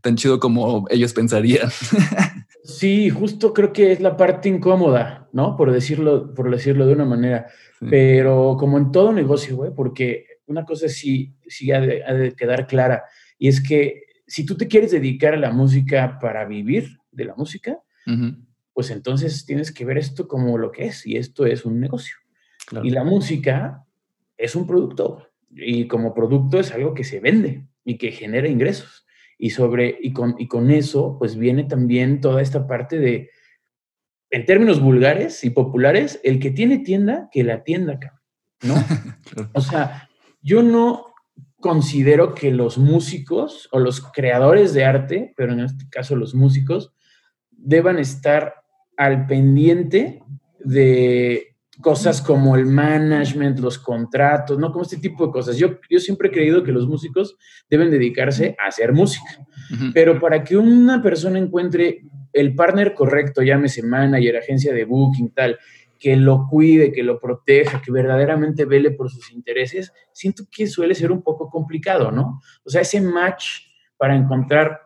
tan 0.00 0.16
chido 0.16 0.38
como 0.40 0.86
ellos 0.90 1.12
pensarían. 1.12 1.70
Sí, 2.64 3.10
justo 3.10 3.52
creo 3.52 3.72
que 3.72 3.90
es 3.90 4.00
la 4.00 4.16
parte 4.16 4.48
incómoda, 4.48 5.28
¿no? 5.32 5.56
Por 5.56 5.72
decirlo, 5.72 6.32
por 6.32 6.48
decirlo 6.48 6.86
de 6.86 6.92
una 6.92 7.04
manera. 7.04 7.48
Pero 7.90 8.56
como 8.56 8.78
en 8.78 8.92
todo 8.92 9.12
negocio, 9.12 9.56
güey, 9.56 9.72
porque 9.74 10.26
una 10.46 10.64
cosa 10.64 10.88
sí, 10.88 11.34
sí 11.48 11.72
ha 11.72 11.80
de, 11.80 12.34
quedar 12.36 12.68
clara, 12.68 13.04
y 13.36 13.48
es 13.48 13.60
que 13.60 14.04
si 14.28 14.46
tú 14.46 14.56
te 14.56 14.68
quieres 14.68 14.92
dedicar 14.92 15.34
a 15.34 15.38
la 15.38 15.50
música 15.50 16.18
para 16.20 16.44
vivir 16.44 17.00
de 17.12 17.24
la 17.26 17.34
música, 17.34 17.78
pues 18.72 18.90
entonces 18.90 19.44
tienes 19.46 19.72
que 19.72 19.84
ver 19.84 19.98
esto 19.98 20.26
como 20.26 20.58
lo 20.58 20.72
que 20.72 20.86
es, 20.86 21.06
y 21.06 21.16
esto 21.16 21.46
es 21.46 21.64
un 21.64 21.78
negocio. 21.80 22.16
Y 22.82 22.90
la 22.90 23.04
música 23.04 23.84
es 24.36 24.56
un 24.56 24.66
producto, 24.66 25.28
y 25.50 25.86
como 25.86 26.14
producto 26.14 26.58
es 26.58 26.72
algo 26.72 26.94
que 26.94 27.04
se 27.04 27.20
vende 27.20 27.66
y 27.84 27.98
que 27.98 28.12
genera 28.12 28.48
ingresos. 28.48 29.06
Y, 29.38 29.50
sobre, 29.50 29.98
y, 30.00 30.12
con, 30.12 30.36
y 30.38 30.46
con 30.46 30.70
eso, 30.70 31.16
pues 31.18 31.36
viene 31.36 31.64
también 31.64 32.20
toda 32.20 32.40
esta 32.40 32.66
parte 32.66 32.98
de, 32.98 33.30
en 34.30 34.46
términos 34.46 34.80
vulgares 34.80 35.44
y 35.44 35.50
populares, 35.50 36.20
el 36.24 36.38
que 36.38 36.50
tiene 36.50 36.78
tienda, 36.78 37.28
que 37.30 37.44
la 37.44 37.62
tienda, 37.64 37.98
¿no? 38.62 38.74
O 39.54 39.60
sea, 39.60 40.08
yo 40.42 40.62
no 40.62 41.12
considero 41.60 42.34
que 42.34 42.50
los 42.50 42.78
músicos 42.78 43.68
o 43.72 43.78
los 43.78 44.00
creadores 44.00 44.74
de 44.74 44.84
arte, 44.84 45.32
pero 45.36 45.52
en 45.52 45.60
este 45.60 45.88
caso 45.88 46.16
los 46.16 46.34
músicos, 46.34 46.92
deban 47.62 47.98
estar 47.98 48.54
al 48.96 49.26
pendiente 49.26 50.22
de 50.58 51.56
cosas 51.80 52.22
como 52.22 52.56
el 52.56 52.66
management, 52.66 53.58
los 53.58 53.78
contratos, 53.78 54.58
¿no? 54.58 54.70
Como 54.70 54.82
este 54.82 54.98
tipo 54.98 55.26
de 55.26 55.32
cosas. 55.32 55.56
Yo, 55.56 55.80
yo 55.90 55.98
siempre 55.98 56.28
he 56.28 56.30
creído 56.32 56.62
que 56.62 56.72
los 56.72 56.86
músicos 56.86 57.36
deben 57.68 57.90
dedicarse 57.90 58.54
a 58.58 58.68
hacer 58.68 58.92
música, 58.92 59.46
pero 59.92 60.20
para 60.20 60.44
que 60.44 60.56
una 60.56 61.02
persona 61.02 61.38
encuentre 61.38 62.02
el 62.32 62.54
partner 62.54 62.94
correcto, 62.94 63.42
llámese 63.42 63.82
manager, 63.82 64.36
agencia 64.36 64.72
de 64.72 64.84
booking, 64.84 65.30
tal, 65.30 65.58
que 65.98 66.16
lo 66.16 66.46
cuide, 66.48 66.92
que 66.92 67.02
lo 67.02 67.18
proteja, 67.18 67.80
que 67.80 67.92
verdaderamente 67.92 68.64
vele 68.64 68.90
por 68.90 69.10
sus 69.10 69.32
intereses, 69.32 69.92
siento 70.12 70.44
que 70.50 70.66
suele 70.66 70.94
ser 70.94 71.12
un 71.12 71.22
poco 71.22 71.48
complicado, 71.48 72.10
¿no? 72.10 72.40
O 72.64 72.70
sea, 72.70 72.80
ese 72.80 73.00
match 73.00 73.44
para 73.96 74.16
encontrar 74.16 74.80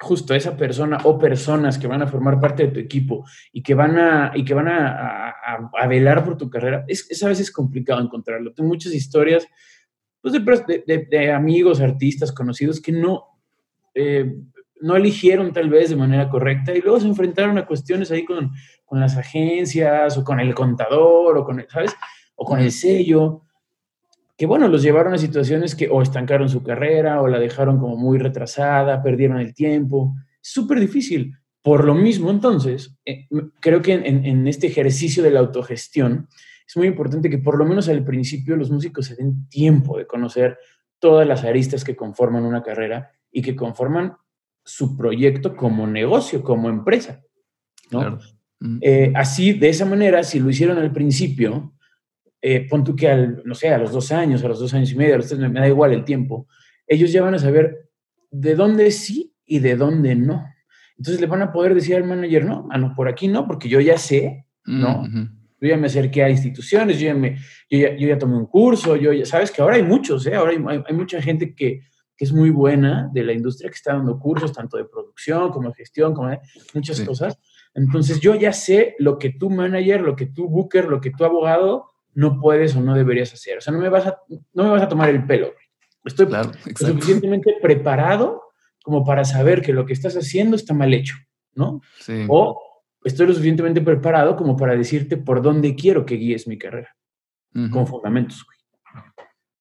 justo 0.00 0.34
esa 0.34 0.56
persona 0.56 0.98
o 1.04 1.18
personas 1.18 1.78
que 1.78 1.88
van 1.88 2.02
a 2.02 2.06
formar 2.06 2.40
parte 2.40 2.64
de 2.64 2.72
tu 2.72 2.80
equipo 2.80 3.24
y 3.52 3.62
que 3.62 3.74
van 3.74 3.98
a, 3.98 4.32
y 4.34 4.44
que 4.44 4.54
van 4.54 4.68
a, 4.68 5.30
a, 5.30 5.86
velar 5.88 6.24
por 6.24 6.36
tu 6.36 6.48
carrera, 6.48 6.84
es, 6.86 7.22
a 7.22 7.28
veces 7.28 7.50
complicado 7.50 8.00
encontrarlo. 8.00 8.52
Tengo 8.52 8.68
muchas 8.68 8.94
historias 8.94 9.46
pues, 10.20 10.34
de, 10.34 11.06
de, 11.10 11.32
amigos, 11.32 11.80
artistas, 11.80 12.32
conocidos 12.32 12.80
que 12.80 12.92
no, 12.92 13.24
eh, 13.94 14.36
no 14.80 14.94
eligieron 14.94 15.52
tal 15.52 15.68
vez 15.68 15.90
de 15.90 15.96
manera 15.96 16.28
correcta 16.28 16.72
y 16.72 16.80
luego 16.80 17.00
se 17.00 17.08
enfrentaron 17.08 17.58
a 17.58 17.66
cuestiones 17.66 18.12
ahí 18.12 18.24
con, 18.24 18.52
con 18.84 19.00
las 19.00 19.16
agencias 19.16 20.16
o 20.16 20.22
con 20.22 20.38
el 20.38 20.54
contador 20.54 21.38
o 21.38 21.44
con, 21.44 21.64
¿sabes? 21.68 21.94
O 22.36 22.44
con 22.44 22.60
el 22.60 22.70
sello 22.70 23.47
que 24.38 24.46
bueno, 24.46 24.68
los 24.68 24.82
llevaron 24.84 25.12
a 25.12 25.18
situaciones 25.18 25.74
que 25.74 25.88
o 25.88 26.00
estancaron 26.00 26.48
su 26.48 26.62
carrera 26.62 27.20
o 27.20 27.26
la 27.26 27.40
dejaron 27.40 27.80
como 27.80 27.96
muy 27.96 28.18
retrasada, 28.18 29.02
perdieron 29.02 29.40
el 29.40 29.52
tiempo. 29.52 30.14
Súper 30.40 30.78
difícil. 30.78 31.34
Por 31.60 31.84
lo 31.84 31.92
mismo, 31.92 32.30
entonces, 32.30 32.96
eh, 33.04 33.26
creo 33.60 33.82
que 33.82 33.94
en, 33.94 34.46
este 34.46 34.68
ejercicio 34.68 35.24
de 35.24 35.32
la 35.32 35.40
autogestión 35.40 36.28
es 36.64 36.76
muy 36.76 36.86
importante 36.86 37.28
que 37.28 37.38
por 37.38 37.58
lo 37.58 37.64
menos 37.64 37.88
al 37.88 38.04
principio 38.04 38.56
los 38.56 38.70
músicos 38.70 39.06
se 39.06 39.16
den 39.16 39.48
tiempo 39.48 39.98
de 39.98 40.06
conocer 40.06 40.56
todas 41.00 41.26
las 41.26 41.42
aristas 41.42 41.82
que 41.82 41.96
conforman 41.96 42.44
una 42.44 42.62
carrera 42.62 43.10
y 43.32 43.42
que 43.42 43.56
conforman 43.56 44.14
su 44.64 44.96
proyecto 44.96 45.56
como 45.56 45.84
negocio, 45.88 46.44
como 46.44 46.68
empresa. 46.68 47.22
¿no? 47.90 48.20
Eh, 48.82 49.12
así, 49.16 49.52
de 49.52 49.68
esa 49.68 49.84
manera, 49.84 50.22
si 50.22 50.38
lo 50.38 50.48
hicieron 50.48 50.78
al 50.78 50.92
principio, 50.92 51.74
eh, 52.40 52.66
pon 52.68 52.84
tú 52.84 52.94
que 52.94 53.08
al, 53.08 53.42
no 53.44 53.54
sé, 53.54 53.68
a 53.70 53.78
los 53.78 53.92
dos 53.92 54.12
años, 54.12 54.44
a 54.44 54.48
los 54.48 54.60
dos 54.60 54.72
años 54.74 54.92
y 54.92 54.96
medio, 54.96 55.14
a 55.14 55.18
los 55.18 55.28
tres, 55.28 55.40
me, 55.40 55.60
da 55.60 55.66
igual 55.66 55.92
el 55.92 56.04
tiempo, 56.04 56.46
ellos 56.86 57.12
ya 57.12 57.22
van 57.22 57.34
a 57.34 57.38
saber 57.38 57.90
de 58.30 58.54
dónde 58.54 58.90
sí 58.90 59.34
y 59.44 59.58
de 59.58 59.76
dónde 59.76 60.14
no. 60.14 60.44
Entonces 60.96 61.20
le 61.20 61.26
van 61.26 61.42
a 61.42 61.52
poder 61.52 61.74
decir 61.74 61.96
al 61.96 62.04
manager, 62.04 62.44
no, 62.44 62.68
ah, 62.70 62.78
no, 62.78 62.94
por 62.94 63.08
aquí 63.08 63.28
no, 63.28 63.46
porque 63.46 63.68
yo 63.68 63.80
ya 63.80 63.98
sé, 63.98 64.46
¿no? 64.64 65.04
Yo 65.60 65.68
ya 65.68 65.76
me 65.76 65.86
acerqué 65.86 66.22
a 66.22 66.30
instituciones, 66.30 67.00
yo 67.00 67.06
ya, 67.06 67.14
me, 67.14 67.36
yo 67.68 67.78
ya, 67.78 67.96
yo 67.96 68.08
ya 68.08 68.18
tomé 68.18 68.36
un 68.36 68.46
curso, 68.46 68.94
yo 68.96 69.12
ya, 69.12 69.24
sabes 69.24 69.50
que 69.50 69.60
ahora 69.60 69.76
hay 69.76 69.82
muchos, 69.82 70.26
¿eh? 70.26 70.34
Ahora 70.34 70.52
hay, 70.52 70.82
hay, 70.86 70.94
mucha 70.94 71.20
gente 71.20 71.54
que, 71.54 71.80
que, 72.16 72.24
es 72.24 72.32
muy 72.32 72.50
buena 72.50 73.10
de 73.12 73.24
la 73.24 73.32
industria 73.32 73.70
que 73.70 73.76
está 73.76 73.94
dando 73.94 74.18
cursos, 74.18 74.52
tanto 74.52 74.76
de 74.76 74.84
producción 74.84 75.50
como 75.50 75.68
de 75.68 75.74
gestión, 75.74 76.14
como 76.14 76.28
de 76.28 76.38
muchas 76.74 77.00
cosas. 77.00 77.38
Entonces 77.74 78.20
yo 78.20 78.34
ya 78.34 78.52
sé 78.52 78.94
lo 78.98 79.18
que 79.18 79.30
tu 79.30 79.50
manager, 79.50 80.00
lo 80.00 80.14
que 80.16 80.26
tu 80.26 80.48
booker, 80.48 80.86
lo 80.86 81.00
que 81.00 81.10
tu 81.10 81.24
abogado 81.24 81.86
no 82.18 82.40
puedes 82.40 82.74
o 82.74 82.80
no 82.80 82.96
deberías 82.96 83.32
hacer. 83.32 83.58
O 83.58 83.60
sea, 83.60 83.72
no 83.72 83.78
me 83.78 83.88
vas 83.88 84.04
a, 84.08 84.18
no 84.52 84.64
me 84.64 84.70
vas 84.70 84.82
a 84.82 84.88
tomar 84.88 85.08
el 85.08 85.24
pelo. 85.24 85.52
Estoy 86.04 86.26
suficientemente 86.74 87.54
preparado 87.62 88.42
como 88.82 89.04
para 89.04 89.24
saber 89.24 89.62
que 89.62 89.72
lo 89.72 89.86
que 89.86 89.92
estás 89.92 90.16
haciendo 90.16 90.56
está 90.56 90.74
mal 90.74 90.92
hecho, 90.92 91.14
¿no? 91.54 91.80
Sí. 92.00 92.26
O 92.28 92.60
estoy 93.04 93.28
lo 93.28 93.34
suficientemente 93.34 93.80
preparado 93.82 94.34
como 94.34 94.56
para 94.56 94.74
decirte 94.74 95.16
por 95.16 95.42
dónde 95.42 95.76
quiero 95.76 96.04
que 96.04 96.16
guíes 96.16 96.48
mi 96.48 96.58
carrera, 96.58 96.96
con 97.70 97.86
fundamentos. 97.86 98.44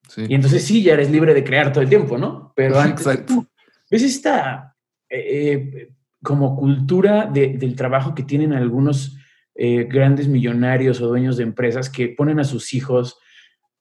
Sí. 0.09 0.25
Y 0.27 0.33
entonces 0.33 0.63
sí, 0.63 0.81
ya 0.81 0.93
eres 0.93 1.11
libre 1.11 1.35
de 1.35 1.43
crear 1.43 1.71
todo 1.71 1.83
el 1.83 1.89
tiempo, 1.89 2.17
¿no? 2.17 2.53
Pero 2.55 2.79
antes, 2.79 3.05
¿ves 3.05 4.01
esta 4.01 4.75
eh, 5.07 5.19
eh, 5.19 5.93
como 6.23 6.55
cultura 6.55 7.27
del 7.27 7.75
trabajo 7.75 8.15
que 8.15 8.23
tienen 8.23 8.53
algunos 8.53 9.16
eh, 9.59 9.85
grandes 9.85 10.27
millonarios 10.27 11.01
o 11.01 11.07
dueños 11.07 11.35
de 11.35 11.43
empresas 11.43 11.89
que 11.89 12.09
ponen 12.09 12.39
a 12.39 12.43
sus 12.43 12.75
hijos 12.75 13.17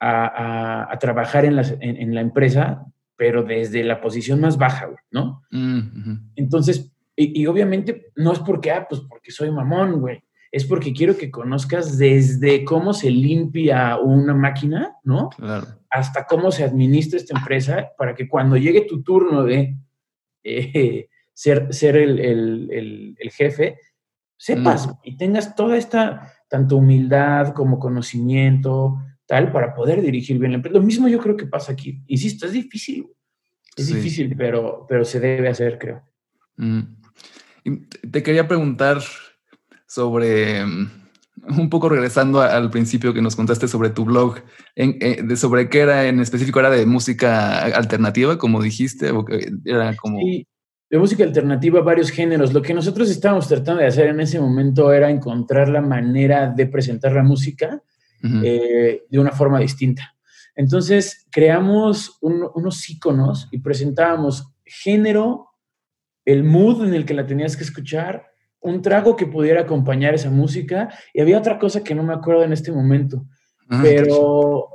a, 0.01 0.97
trabajar 0.99 1.45
en 1.45 1.55
la, 1.57 2.21
empresa, 2.23 2.87
pero 3.15 3.43
desde 3.43 3.85
la 3.85 4.01
posición 4.01 4.41
más 4.41 4.57
baja, 4.57 4.89
¿no? 5.11 5.43
Mm, 5.51 6.31
Entonces, 6.37 6.91
y, 7.15 7.45
obviamente 7.45 8.11
no 8.17 8.33
es 8.33 8.39
porque, 8.39 8.71
ah, 8.71 8.87
pues 8.89 9.03
porque 9.03 9.31
soy 9.31 9.51
mamón, 9.51 10.01
güey. 10.01 10.23
Es 10.51 10.65
porque 10.65 10.95
quiero 10.95 11.19
que 11.19 11.31
conozcas 11.31 11.99
desde 11.99 12.65
cómo 12.65 12.95
se 12.95 13.11
limpia 13.11 13.99
una 13.99 14.33
máquina, 14.33 14.97
¿no? 15.05 15.29
Hasta 15.91 16.25
cómo 16.25 16.53
se 16.53 16.65
administra 16.65 17.19
esta 17.19 17.37
empresa 17.39 17.91
para 17.99 18.15
que 18.15 18.27
cuando 18.27 18.57
llegue 18.57 18.87
tu 18.89 19.03
turno 19.03 19.45
de 19.45 19.77
eh, 20.43 21.09
ser, 21.35 21.67
ser 21.75 21.97
el 21.99 23.31
jefe, 23.31 23.79
sepas 24.37 24.89
y 25.03 25.17
tengas 25.17 25.55
toda 25.55 25.77
esta, 25.77 26.33
tanto 26.49 26.77
humildad 26.77 27.55
como 27.55 27.79
conocimiento, 27.79 28.99
tal, 29.27 29.53
para 29.53 29.75
poder 29.75 30.03
dirigir 30.03 30.39
bien 30.39 30.53
la 30.53 30.57
empresa. 30.57 30.79
Lo 30.79 30.85
mismo 30.85 31.09
yo 31.09 31.19
creo 31.19 31.37
que 31.37 31.47
pasa 31.47 31.73
aquí. 31.73 32.03
Insisto, 32.07 32.47
es 32.47 32.53
difícil. 32.53 33.07
Es 33.77 33.89
difícil, 33.89 34.35
pero, 34.37 34.87
pero 34.89 35.05
se 35.05 35.21
debe 35.21 35.49
hacer, 35.49 35.79
creo. 35.79 36.03
Mm. 36.57 36.81
te 38.11 38.23
quería 38.23 38.49
preguntar 38.49 39.03
sobre, 39.87 40.65
mm, 40.65 40.91
un 41.59 41.69
poco 41.69 41.91
regresando 41.91 42.41
al 42.41 42.71
principio 42.71 43.13
que 43.13 43.21
nos 43.21 43.37
contaste 43.37 43.69
sobre 43.69 43.91
tu 43.91 44.07
blog, 44.07 44.39
eh, 44.75 45.23
de 45.23 45.37
sobre 45.37 45.69
qué 45.69 45.81
era 45.81 46.07
en 46.07 46.21
específico, 46.21 46.61
era 46.61 46.71
de 46.71 46.87
música 46.87 47.59
alternativa, 47.59 48.39
como 48.39 48.63
dijiste, 48.63 49.13
era 49.67 49.95
como 49.97 50.19
de 50.89 50.99
música 50.99 51.25
alternativa, 51.25 51.81
varios 51.81 52.11
géneros. 52.11 52.53
Lo 52.53 52.63
que 52.63 52.75
nosotros 52.75 53.11
estábamos 53.11 53.49
tratando 53.49 53.83
de 53.83 53.89
hacer 53.89 54.09
en 54.09 54.21
ese 54.21 54.41
momento 54.41 54.93
era 54.93 55.11
encontrar 55.11 55.69
la 55.69 55.81
manera 55.81 56.49
de 56.49 56.67
presentar 56.67 57.13
la 57.13 57.23
música 57.23 57.83
eh, 58.43 59.03
de 59.09 59.19
una 59.19 59.33
forma 59.33 59.61
distinta. 59.61 60.15
Entonces 60.55 61.27
creamos 61.31 62.19
unos 62.21 62.89
iconos 62.89 63.49
y 63.51 63.59
presentábamos 63.59 64.53
género, 64.65 65.49
el 66.25 66.45
mood 66.45 66.87
en 66.87 66.95
el 66.95 67.05
que 67.05 67.15
la 67.15 67.27
tenías 67.27 67.57
que 67.57 67.65
escuchar, 67.65 68.27
un 68.61 68.83
trago 68.83 69.15
que 69.15 69.27
pudiera 69.27 69.61
acompañar 69.61 70.15
esa 70.15 70.31
música 70.31 70.89
y 71.13 71.21
había 71.21 71.39
otra 71.39 71.59
cosa 71.59 71.85
que 71.85 71.95
no 71.95 72.03
me 72.03 72.15
acuerdo 72.15 72.43
en 72.43 72.53
este 72.53 72.73
momento. 72.73 73.25
Ah, 73.69 73.81
pero, 73.83 74.69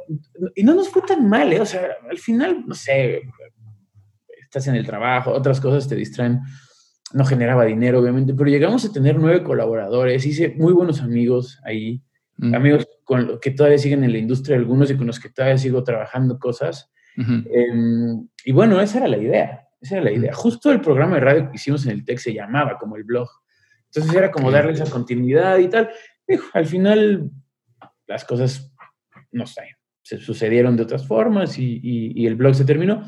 y 0.55 0.63
no 0.63 0.75
nos 0.75 0.89
fue 0.89 1.01
tan 1.01 1.27
mal, 1.27 1.51
¿eh? 1.51 1.59
o 1.59 1.65
sea, 1.65 1.87
al 2.09 2.17
final, 2.17 2.63
no 2.67 2.75
sé, 2.75 3.21
estás 4.51 4.67
en 4.67 4.75
el 4.75 4.85
trabajo, 4.85 5.31
otras 5.31 5.61
cosas 5.61 5.87
te 5.87 5.95
distraen. 5.95 6.41
No 7.13 7.23
generaba 7.23 7.63
dinero, 7.63 7.99
obviamente, 7.99 8.33
pero 8.33 8.49
llegamos 8.49 8.83
a 8.83 8.91
tener 8.91 9.17
nueve 9.17 9.43
colaboradores, 9.43 10.25
hice 10.25 10.49
muy 10.57 10.73
buenos 10.73 11.01
amigos 11.01 11.59
ahí, 11.63 12.03
mm. 12.35 12.53
amigos 12.53 12.87
con 13.05 13.27
los 13.27 13.39
que 13.39 13.51
todavía 13.51 13.77
siguen 13.77 14.03
en 14.03 14.11
la 14.11 14.17
industria, 14.17 14.57
algunos 14.57 14.91
y 14.91 14.97
con 14.97 15.07
los 15.07 15.21
que 15.21 15.29
todavía 15.29 15.57
sigo 15.57 15.85
trabajando 15.85 16.37
cosas. 16.37 16.91
Em, 17.15 18.27
y 18.43 18.51
bueno, 18.51 18.81
esa 18.81 18.97
era 18.97 19.07
la 19.07 19.17
idea, 19.17 19.67
esa 19.79 19.95
era 19.95 20.03
la 20.05 20.11
idea. 20.11 20.33
Justo 20.33 20.69
el 20.71 20.81
programa 20.81 21.15
de 21.15 21.21
radio 21.21 21.49
que 21.49 21.55
hicimos 21.55 21.85
en 21.85 21.91
el 21.91 22.03
TEC 22.03 22.17
se 22.17 22.33
llamaba 22.33 22.77
como 22.77 22.97
el 22.97 23.05
blog. 23.05 23.29
Entonces 23.85 24.13
era 24.13 24.31
como 24.31 24.51
darle 24.51 24.73
esa 24.73 24.89
continuidad 24.89 25.59
y 25.59 25.69
tal. 25.69 25.89
al 26.53 26.65
final 26.65 27.31
las 28.05 28.25
cosas, 28.25 28.73
no 29.31 29.45
sé, 29.45 29.61
se 30.01 30.17
sucedieron 30.17 30.75
de 30.75 30.83
otras 30.83 31.07
formas 31.07 31.57
y, 31.57 31.79
y, 31.81 32.21
y 32.21 32.27
el 32.27 32.35
blog 32.35 32.55
se 32.55 32.65
terminó, 32.65 33.05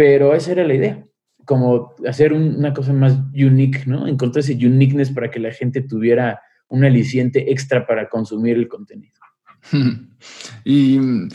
pero 0.00 0.34
esa 0.34 0.52
era 0.52 0.64
la 0.64 0.72
idea. 0.72 1.06
como 1.44 1.94
hacer 2.08 2.32
una 2.32 2.72
cosa 2.72 2.94
más 2.94 3.18
unique, 3.34 3.82
¿no? 3.84 4.06
Encontrar 4.06 4.40
ese 4.40 4.54
uniqueness 4.54 5.10
para 5.10 5.30
que 5.30 5.38
la 5.38 5.52
gente 5.52 5.82
tuviera 5.82 6.40
un 6.68 6.84
aliciente 6.84 7.52
extra 7.52 7.86
para 7.86 8.08
consumir 8.08 8.56
el 8.56 8.66
contenido. 8.66 9.20
y 10.64 10.98
mm, 10.98 11.28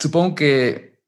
supongo 0.00 0.34
que 0.34 0.98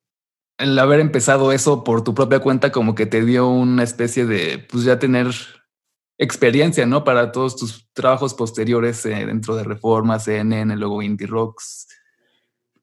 el 0.56 0.78
haber 0.78 1.00
empezado 1.00 1.50
eso 1.50 1.82
por 1.82 2.04
tu 2.04 2.14
propia 2.14 2.38
cuenta 2.38 2.70
como 2.70 2.94
que 2.94 3.06
te 3.06 3.24
dio 3.24 3.48
una 3.48 3.82
especie 3.82 4.24
de, 4.24 4.64
pues 4.70 4.84
ya 4.84 5.00
tener 5.00 5.26
experiencia, 6.16 6.86
¿no? 6.86 7.02
Para 7.02 7.32
todos 7.32 7.56
tus 7.56 7.92
trabajos 7.92 8.34
posteriores 8.34 9.04
eh, 9.04 9.26
dentro 9.26 9.56
de 9.56 9.64
Reforma, 9.64 10.20
CNN, 10.20 10.76
luego 10.76 11.02
Indie 11.02 11.26
Rocks. 11.26 11.88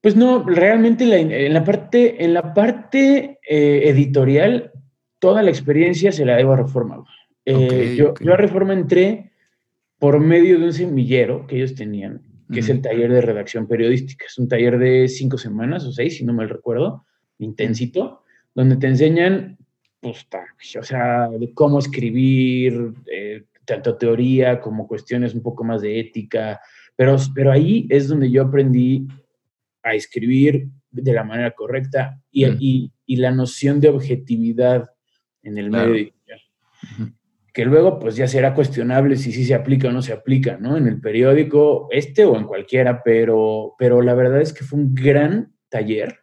Pues 0.01 0.16
no, 0.16 0.44
realmente 0.44 1.04
en 1.04 1.54
la 1.54 1.63
parte, 1.63 2.24
en 2.24 2.34
la 2.34 2.54
parte 2.54 3.39
eh, 3.48 3.82
editorial, 3.86 4.72
toda 5.20 5.42
la 5.42 5.50
experiencia 5.50 6.12
se 6.12 6.25
la 6.25 6.36
debo 6.36 6.54
a 6.54 6.58
Reforma. 6.58 7.04
Eh, 7.46 7.96
yo, 7.98 8.13
yo, 8.20 8.34
a 8.34 8.38
Reforma 8.38 8.74
entré 8.74 9.32
por 10.00 10.20
medio 10.20 10.60
de 10.60 10.66
un 10.66 10.74
semillero 10.74 11.48
que 11.48 11.58
ellos 11.58 11.75
tenían, 11.75 12.22
que 12.51 12.60
es 12.60 12.70
el 12.70 12.82
taller 12.82 13.12
de 13.12 13.22
redacción 13.22 13.68
periodística. 13.68 14.25
Es 14.25 14.38
un 14.38 14.48
taller 14.48 14.77
de 14.77 15.08
cinco 15.08 15.38
semanas 15.38 15.84
o 15.86 15.92
seis, 15.92 16.18
si 16.18 16.25
no 16.25 16.34
me 16.34 16.46
recuerdo, 16.46 17.06
intensito, 17.39 18.22
donde 18.54 18.77
te 18.77 18.88
enseñan 18.88 19.58
pues, 20.00 20.75
o 20.80 20.84
sea, 20.84 21.27
de 21.27 21.54
cómo 21.54 21.80
escribir, 21.80 22.94
eh, 23.12 23.44
tanto 23.66 23.98
teoría 23.98 24.62
como 24.62 24.88
cuestiones 24.88 25.34
un 25.34 25.42
poco 25.42 25.63
más 25.63 25.82
de 25.82 26.00
ética, 26.00 26.62
pero, 26.96 27.18
pero 27.36 27.51
ahí 27.51 27.86
es 27.89 28.08
donde 28.08 28.32
yo 28.32 28.44
aprendí 28.44 29.08
a 29.89 29.94
escribir 29.94 30.67
de 30.91 31.13
la 31.13 31.24
manera 31.24 31.51
correcta 31.51 32.20
y, 32.32 32.46
y, 32.46 32.91
y 33.06 33.15
la 33.17 33.32
noción 33.32 33.79
de 33.79 33.89
objetividad 33.89 34.89
en 35.44 35.58
el 35.58 35.70
medio 35.70 35.96
editorial. 35.96 36.41
Que 37.53 37.65
luego, 37.65 37.98
pues 38.00 38.15
ya 38.15 38.27
será 38.27 38.53
cuestionable 38.53 39.15
si 39.15 39.32
sí 39.32 39.44
se 39.44 39.56
aplica 39.56 39.88
o 39.88 39.91
no 39.91 40.01
se 40.01 40.13
aplica, 40.13 40.58
¿no? 40.58 40.77
En 40.77 40.88
el 40.88 41.01
periódico, 41.01 41.88
este 41.91 42.24
o 42.25 42.38
en 42.38 42.46
cualquiera, 42.46 43.01
pero, 43.03 43.74
pero 43.79 44.01
la 44.01 44.13
verdad 44.13 44.41
es 44.41 44.53
que 44.53 44.63
fue 44.63 44.79
un 44.79 44.94
gran 44.94 45.53
taller 45.70 46.20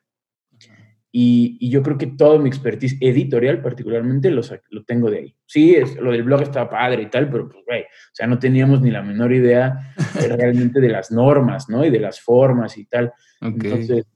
y, 1.17 1.71
yo 1.71 1.81
creo 1.85 1.97
que 1.97 2.09
todo 2.09 2.41
mi 2.41 2.49
expertise 2.49 2.97
editorial 3.01 3.63
particularmente 3.63 4.33
lo, 4.33 4.43
lo 4.71 4.83
tengo 4.83 5.09
de 5.09 5.19
ahí. 5.19 5.37
Sí, 5.47 5.77
es, 5.77 5.95
lo 5.95 6.11
del 6.11 6.25
blog 6.25 6.43
estaba 6.43 6.69
padre 6.69 7.03
y 7.03 7.07
tal, 7.07 7.31
pero 7.31 7.49
pues, 7.49 7.65
güey, 7.65 7.83
o 7.83 8.15
sea, 8.15 8.27
no 8.27 8.41
teníamos 8.41 8.83
ni 8.83 8.91
la 8.91 9.01
menor 9.01 9.33
idea 9.33 9.95
realmente 10.37 10.81
de 10.81 10.89
las 10.89 11.13
normas, 11.13 11.69
¿no? 11.69 11.85
Y 11.85 11.91
de 11.91 12.01
las 12.01 12.21
formas 12.21 12.77
y 12.79 12.87
tal. 12.87 13.13
Entonces, 13.41 14.07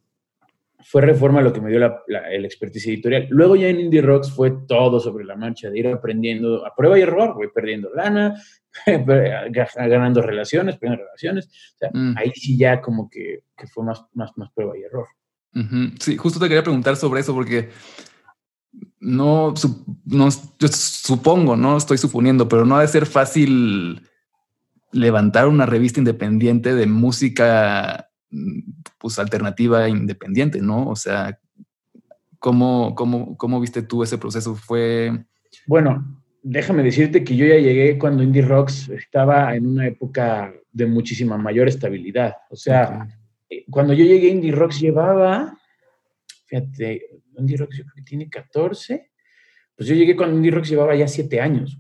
fue 0.81 1.03
Reforma 1.03 1.41
lo 1.41 1.53
que 1.53 1.61
me 1.61 1.71
dio 1.71 1.79
la, 1.79 2.03
el 2.33 2.45
expertise 2.45 2.89
editorial. 2.89 3.29
Luego 3.31 3.55
ya 3.55 3.69
en 3.69 3.79
Indie 3.79 4.03
Rocks 4.03 4.33
fue 4.33 4.53
todo 4.67 4.99
sobre 4.99 5.25
la 5.25 5.37
marcha, 5.37 5.71
de 5.71 5.79
ir 5.79 5.87
aprendiendo 5.87 6.67
a 6.67 6.75
prueba 6.75 6.99
y 6.99 7.03
error, 7.03 7.33
voy 7.35 7.49
perdiendo 7.55 7.91
lana, 7.95 8.35
ganando 8.87 10.21
relaciones, 10.21 10.77
perdiendo 10.79 11.05
relaciones. 11.05 11.47
O 11.47 11.79
sea, 11.79 11.91
mm. 11.93 12.17
ahí 12.19 12.33
sí 12.35 12.59
ya 12.59 12.81
como 12.81 13.09
que, 13.09 13.45
que 13.57 13.69
fue 13.69 13.85
más, 13.85 14.05
más, 14.15 14.37
más 14.37 14.51
prueba 14.53 14.77
y 14.77 14.83
error. 14.83 15.07
Sí, 16.01 16.17
justo 16.17 16.39
te 16.39 16.47
quería 16.47 16.63
preguntar 16.63 16.97
sobre 16.97 17.21
eso 17.21 17.35
porque 17.35 17.71
no, 19.01 19.55
no, 20.05 20.29
yo 20.59 20.69
supongo, 20.69 21.57
no 21.57 21.77
estoy 21.77 21.99
suponiendo, 21.99 22.49
pero 22.49 22.65
no 22.65 22.77
ha 22.77 22.83
de 22.83 22.89
ser 22.89 23.07
fácil 23.07 24.03
levantar 24.93 25.49
una 25.49 25.67
revista 25.67 26.01
independiente 26.01 26.75
de 26.75 26.87
música 26.87 28.09
pues 28.99 29.19
alternativa 29.19 29.89
independiente, 29.89 30.61
¿no? 30.61 30.89
O 30.89 30.97
sea, 30.97 31.39
¿cómo, 32.39 32.95
cómo, 32.95 33.37
cómo 33.37 33.61
viste 33.61 33.83
tú 33.83 34.03
ese 34.03 34.19
proceso? 34.19 34.55
Fue... 34.55 35.25
Bueno, 35.67 36.23
déjame 36.43 36.83
decirte 36.83 37.25
que 37.25 37.37
yo 37.37 37.47
ya 37.47 37.57
llegué 37.57 37.99
cuando 37.99 38.23
Indie 38.23 38.43
Rocks 38.43 38.89
estaba 38.89 39.55
en 39.55 39.67
una 39.67 39.87
época 39.87 40.53
de 40.73 40.87
muchísima 40.87 41.37
mayor 41.37 41.69
estabilidad. 41.69 42.35
O 42.51 42.57
sea, 42.57 43.09
cuando 43.71 43.93
yo 43.93 44.05
llegué, 44.05 44.29
Indie 44.29 44.53
Rocks 44.53 44.81
llevaba, 44.81 45.59
fíjate, 46.47 47.03
Indie 47.37 47.57
Rocks 47.57 47.77
yo 47.79 47.85
creo 47.85 47.95
que 47.97 48.03
tiene 48.03 48.29
14, 48.29 49.11
pues 49.77 49.89
yo 49.89 49.95
llegué 49.95 50.17
cuando 50.17 50.37
Indie 50.37 50.51
Rocks 50.51 50.69
llevaba 50.69 50.95
ya 50.95 51.09
7 51.09 51.41
años. 51.41 51.79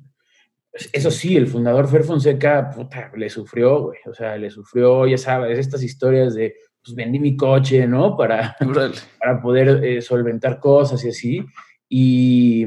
Pues 0.71 0.91
eso 0.93 1.11
sí, 1.11 1.37
el 1.37 1.47
fundador 1.47 1.89
Fer 1.89 2.05
Fonseca, 2.05 2.71
puta, 2.71 3.11
le 3.17 3.29
sufrió, 3.29 3.83
güey, 3.85 3.99
o 4.07 4.15
sea, 4.15 4.37
le 4.37 4.51
sufrió, 4.51 5.07
ya 5.07 5.19
sabes, 5.19 5.59
estas 5.59 5.83
historias 5.83 6.35
de, 6.35 6.55
pues 6.83 6.95
vendí 6.95 7.19
mi 7.19 7.37
coche, 7.37 7.87
¿no? 7.87 8.17
Para, 8.17 8.57
para 9.19 9.43
poder 9.43 9.85
eh, 9.85 10.01
solventar 10.01 10.61
cosas 10.61 11.05
y 11.05 11.09
así. 11.09 11.47
Y, 11.89 12.67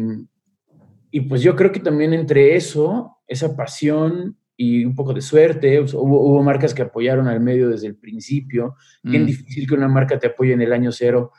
y 1.11 1.21
pues 1.21 1.41
yo 1.41 1.55
creo 1.55 1.71
que 1.71 1.79
también 1.79 2.13
entre 2.13 2.55
eso, 2.55 3.17
esa 3.27 3.55
pasión 3.55 4.37
y 4.61 4.85
un 4.85 4.93
poco 4.93 5.11
de 5.11 5.21
suerte. 5.21 5.79
hubo, 5.79 6.43
marcas 6.43 6.75
que 6.75 6.83
apoyaron 6.83 7.27
al 7.27 7.39
medio 7.39 7.67
desde 7.67 7.87
el 7.87 7.95
principio. 7.95 8.75
Bien 9.01 9.23
mm. 9.23 9.25
difícil 9.25 9.67
que 9.67 9.73
una 9.73 9.87
marca 9.87 10.19
te 10.19 10.27
apoye 10.27 10.53
en 10.53 10.61
el 10.61 10.71
año 10.71 10.91
cero. 10.91 11.31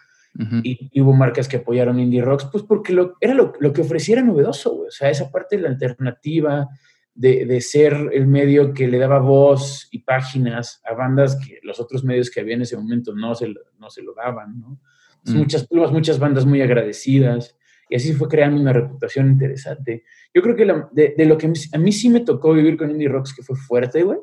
y, 0.64 1.00
hubo 1.00 1.12
marcas 1.12 1.46
que 1.46 1.58
apoyaron 1.58 2.00
Indie 2.00 2.22
Rocks, 2.22 2.48
pues 2.50 2.64
porque 2.64 2.92
lo, 2.92 3.16
era 3.20 3.34
lo, 3.34 3.52
lo 3.60 3.72
que 3.72 3.82
ofreciera 3.82 4.22
novedoso, 4.22 4.74
O 4.74 4.90
sea, 4.90 5.08
esa 5.08 5.30
parte 5.30 5.56
de 5.56 5.62
la 5.62 5.68
alternativa, 5.68 6.68
de, 7.14 7.46
de, 7.46 7.60
ser 7.60 8.10
el 8.12 8.26
medio 8.26 8.72
que 8.72 8.88
le 8.88 8.98
daba 8.98 9.20
voz 9.20 9.88
y 9.92 10.00
páginas 10.00 10.80
a 10.84 10.94
bandas 10.94 11.36
que 11.36 11.60
los 11.62 11.78
otros 11.78 12.02
medios 12.02 12.28
que 12.28 12.40
había 12.40 12.54
en 12.54 12.62
ese 12.62 12.76
momento 12.76 13.14
no 13.14 13.34
se, 13.36 13.54
no 13.78 13.88
se 13.88 14.02
lo 14.02 14.14
daban, 14.14 14.58
¿no? 14.58 14.80
Mm. 15.26 15.36
Muchas, 15.36 15.68
muchas 15.70 16.18
bandas 16.18 16.44
muy 16.44 16.60
agradecidas. 16.60 17.56
Y 17.92 17.96
así 17.96 18.14
fue 18.14 18.26
creando 18.26 18.58
una 18.58 18.72
reputación 18.72 19.28
interesante. 19.28 20.04
Yo 20.32 20.40
creo 20.40 20.56
que 20.56 20.64
de, 20.64 21.26
lo 21.26 21.36
que 21.36 21.52
a 21.74 21.78
mí 21.78 21.92
sí 21.92 22.08
me 22.08 22.20
tocó 22.20 22.54
vivir 22.54 22.78
con 22.78 22.90
Indie 22.90 23.06
Rocks, 23.06 23.34
que 23.34 23.42
fue 23.42 23.54
fuerte, 23.54 24.02
güey, 24.02 24.18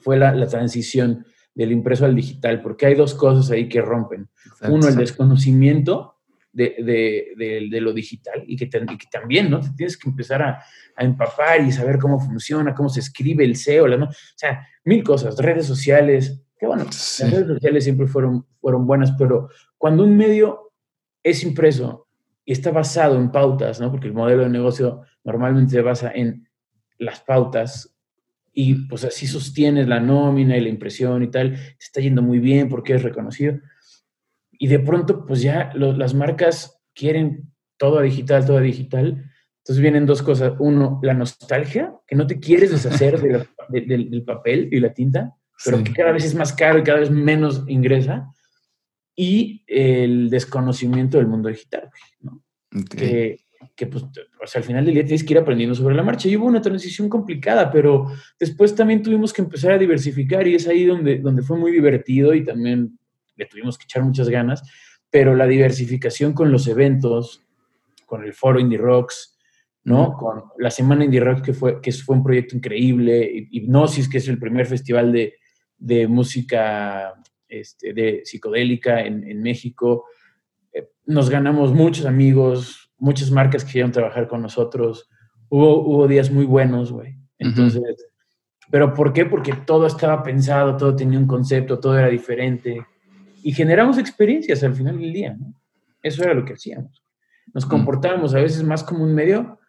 fue 0.00 0.18
la, 0.18 0.34
la, 0.34 0.48
transición 0.48 1.24
del 1.54 1.70
impreso 1.70 2.06
al 2.06 2.16
digital, 2.16 2.60
porque 2.60 2.86
hay 2.86 2.96
dos 2.96 3.14
cosas 3.14 3.48
ahí 3.52 3.68
que 3.68 3.80
rompen. 3.80 4.28
Uno, 4.68 4.88
el 4.88 4.96
desconocimiento 4.96 6.16
de, 6.52 6.74
de, 7.36 7.68
de, 7.70 7.80
lo 7.80 7.92
digital 7.92 8.42
y 8.48 8.56
que, 8.56 8.68
que, 8.68 9.06
también, 9.12 9.48
¿no? 9.48 9.60
Te 9.60 9.70
tienes 9.76 9.96
que 9.96 10.08
empezar 10.08 10.42
a, 10.42 10.64
a, 10.96 11.04
empapar 11.04 11.60
y 11.60 11.70
saber 11.70 12.00
cómo 12.00 12.18
funciona, 12.18 12.74
cómo 12.74 12.88
se 12.88 12.98
escribe 12.98 13.44
el 13.44 13.54
SEO, 13.54 13.86
¿no? 13.96 14.06
o 14.06 14.10
sea, 14.34 14.66
mil 14.84 15.04
cosas, 15.04 15.38
redes 15.38 15.66
sociales, 15.66 16.42
que 16.58 16.66
bueno, 16.66 16.82
las 16.82 17.30
redes 17.30 17.46
sociales 17.46 17.84
siempre 17.84 18.08
fueron, 18.08 18.44
fueron 18.60 18.88
buenas, 18.88 19.12
pero 19.12 19.50
cuando 19.78 20.02
un 20.02 20.16
medio 20.16 20.72
es 21.22 21.44
impreso 21.44 22.08
y 22.44 22.52
está 22.52 22.70
basado 22.70 23.16
en 23.16 23.30
pautas, 23.30 23.80
¿no? 23.80 23.90
Porque 23.90 24.08
el 24.08 24.14
modelo 24.14 24.42
de 24.42 24.48
negocio 24.48 25.02
normalmente 25.24 25.72
se 25.72 25.82
basa 25.82 26.10
en 26.14 26.48
las 26.98 27.20
pautas 27.20 27.94
y 28.52 28.86
pues 28.86 29.04
así 29.04 29.26
sostienes 29.26 29.88
la 29.88 30.00
nómina 30.00 30.56
y 30.56 30.60
la 30.60 30.68
impresión 30.68 31.22
y 31.22 31.30
tal, 31.30 31.56
se 31.56 31.86
está 31.86 32.00
yendo 32.00 32.22
muy 32.22 32.38
bien 32.38 32.68
porque 32.68 32.94
es 32.94 33.02
reconocido. 33.02 33.58
Y 34.50 34.66
de 34.66 34.78
pronto 34.78 35.24
pues 35.26 35.42
ya 35.42 35.72
las 35.74 36.14
marcas 36.14 36.80
quieren 36.94 37.52
todo 37.78 38.00
digital, 38.00 38.44
todo 38.44 38.60
digital. 38.60 39.24
Entonces 39.58 39.80
vienen 39.80 40.06
dos 40.06 40.22
cosas. 40.22 40.54
Uno, 40.58 41.00
la 41.02 41.14
nostalgia, 41.14 41.94
que 42.06 42.16
no 42.16 42.26
te 42.26 42.40
quieres 42.40 42.72
deshacer 42.72 43.20
del 43.68 44.24
papel 44.24 44.68
y 44.72 44.80
la 44.80 44.92
tinta, 44.92 45.34
pero 45.64 45.82
que 45.82 45.92
cada 45.92 46.12
vez 46.12 46.24
es 46.24 46.34
más 46.34 46.52
caro 46.52 46.80
y 46.80 46.82
cada 46.82 47.00
vez 47.00 47.10
menos 47.10 47.64
ingresa 47.68 48.28
y 49.14 49.64
el 49.66 50.30
desconocimiento 50.30 51.18
del 51.18 51.26
mundo 51.26 51.48
digital, 51.48 51.90
¿no? 52.20 52.42
Que, 52.88 53.44
que 53.74 53.86
pues, 53.86 54.04
al 54.54 54.62
final 54.62 54.84
del 54.84 54.94
día 54.94 55.04
tienes 55.04 55.24
que 55.24 55.34
ir 55.34 55.38
aprendiendo 55.38 55.74
sobre 55.74 55.94
la 55.94 56.02
marcha. 56.02 56.28
Y 56.28 56.36
hubo 56.36 56.46
una 56.46 56.62
transición 56.62 57.08
complicada, 57.08 57.70
pero 57.70 58.06
después 58.38 58.74
también 58.74 59.02
tuvimos 59.02 59.32
que 59.32 59.42
empezar 59.42 59.72
a 59.72 59.78
diversificar 59.78 60.46
y 60.46 60.54
es 60.54 60.66
ahí 60.66 60.84
donde, 60.84 61.18
donde 61.18 61.42
fue 61.42 61.58
muy 61.58 61.72
divertido 61.72 62.34
y 62.34 62.44
también 62.44 62.98
le 63.36 63.46
tuvimos 63.46 63.78
que 63.78 63.84
echar 63.84 64.02
muchas 64.02 64.28
ganas, 64.28 64.62
pero 65.10 65.34
la 65.34 65.46
diversificación 65.46 66.32
con 66.32 66.50
los 66.50 66.66
eventos, 66.66 67.44
con 68.06 68.24
el 68.24 68.32
foro 68.32 68.60
Indie 68.60 68.78
Rocks, 68.78 69.38
¿no? 69.84 70.16
Con 70.16 70.44
la 70.58 70.70
Semana 70.70 71.04
Indie 71.04 71.20
Rock, 71.20 71.42
que 71.42 71.52
fue, 71.52 71.80
que 71.80 71.92
fue 71.92 72.16
un 72.16 72.22
proyecto 72.22 72.56
increíble, 72.56 73.48
Hipnosis, 73.50 74.08
que 74.08 74.18
es 74.18 74.28
el 74.28 74.38
primer 74.38 74.66
festival 74.66 75.12
de, 75.12 75.34
de 75.76 76.06
música 76.06 77.14
este, 77.52 77.92
de 77.92 78.22
psicodélica 78.24 79.00
en, 79.00 79.42
México. 79.42 80.06
Eh, 80.72 80.88
nos 81.04 81.28
ganamos 81.28 81.72
muchos 81.72 82.06
amigos, 82.06 82.90
muchas 82.98 83.30
marcas 83.30 83.64
que 83.64 83.72
querían 83.72 83.92
trabajar 83.92 84.26
con 84.26 84.42
nosotros. 84.42 85.08
Hubo, 85.48 85.86
hubo 85.86 86.08
días 86.08 86.30
muy 86.30 86.46
buenos, 86.46 86.92
güey. 86.92 87.18
Entonces, 87.38 88.06
¿pero 88.70 88.94
por 88.94 89.12
qué? 89.12 89.26
Porque 89.26 89.52
todo 89.52 89.86
estaba 89.86 90.22
pensado, 90.22 90.76
todo 90.76 90.96
tenía 90.96 91.18
un 91.18 91.26
concepto, 91.26 91.78
todo 91.78 91.98
era 91.98 92.08
diferente. 92.08 92.86
Y 93.42 93.52
generamos 93.52 93.98
experiencias 93.98 94.62
al 94.62 94.74
final 94.74 94.98
del 94.98 95.12
día, 95.12 95.36
¿no? 95.38 95.54
Eso 96.02 96.24
era 96.24 96.34
lo 96.34 96.44
que 96.44 96.54
hacíamos. 96.54 97.04
Nos 97.52 97.66
comportábamos 97.66 98.34
a 98.34 98.40
veces 98.40 98.62
más 98.62 98.82
como 98.82 99.04
un 99.04 99.14
medio, 99.14 99.60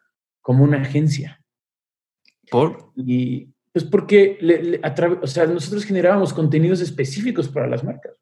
como 0.42 0.64
una 0.64 0.82
agencia. 0.82 1.44
¿Por? 2.50 2.92
Y, 2.96 3.53
pues 3.74 3.86
porque, 3.86 4.38
o 5.22 5.28
sea, 5.28 5.48
nosotros 5.48 5.84
generábamos 5.84 6.32
contenidos 6.32 6.80
específicos 6.80 7.48
para 7.48 7.68
las 7.68 7.84
marcas. 7.84 8.14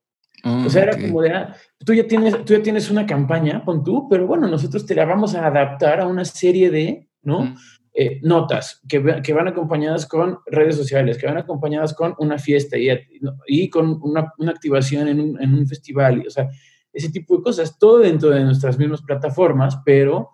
o 0.44 0.70
sea, 0.70 0.84
era 0.84 0.98
como 0.98 1.22
de, 1.22 1.32
ah, 1.32 1.56
tú, 1.86 1.94
ya 1.94 2.08
tienes, 2.08 2.46
tú 2.46 2.54
ya 2.54 2.64
tienes 2.64 2.90
una 2.90 3.06
campaña, 3.06 3.64
con 3.66 3.84
tú, 3.84 4.08
pero 4.10 4.26
bueno, 4.26 4.48
nosotros 4.48 4.86
te 4.86 4.96
la 4.96 5.06
vamos 5.06 5.36
a 5.36 5.46
adaptar 5.46 6.00
a 6.00 6.08
una 6.08 6.24
serie 6.24 6.72
de, 6.72 7.10
¿no? 7.22 7.54
Eh, 7.94 8.22
notas 8.24 8.82
que, 8.88 9.04
que, 9.22 9.34
van 9.34 9.50
acompañadas 9.50 10.06
con 10.06 10.40
redes 10.46 10.78
sociales, 10.78 11.18
que 11.18 11.28
van 11.28 11.38
acompañadas 11.38 11.94
con 11.94 12.16
una 12.20 12.38
fiesta 12.38 12.78
y, 12.78 12.88
y 13.48 13.70
con 13.70 14.00
una, 14.02 14.32
una 14.38 14.52
activación 14.52 15.10
en 15.10 15.20
un, 15.20 15.44
en 15.44 15.54
un, 15.54 15.68
festival, 15.68 16.24
o 16.26 16.30
sea, 16.30 16.50
ese 16.94 17.10
tipo 17.10 17.36
de 17.36 17.44
cosas, 17.44 17.78
todo 17.78 18.00
dentro 18.00 18.30
de 18.30 18.46
nuestras 18.46 18.80
mismas 18.80 19.02
plataformas, 19.02 19.78
pero 19.84 20.30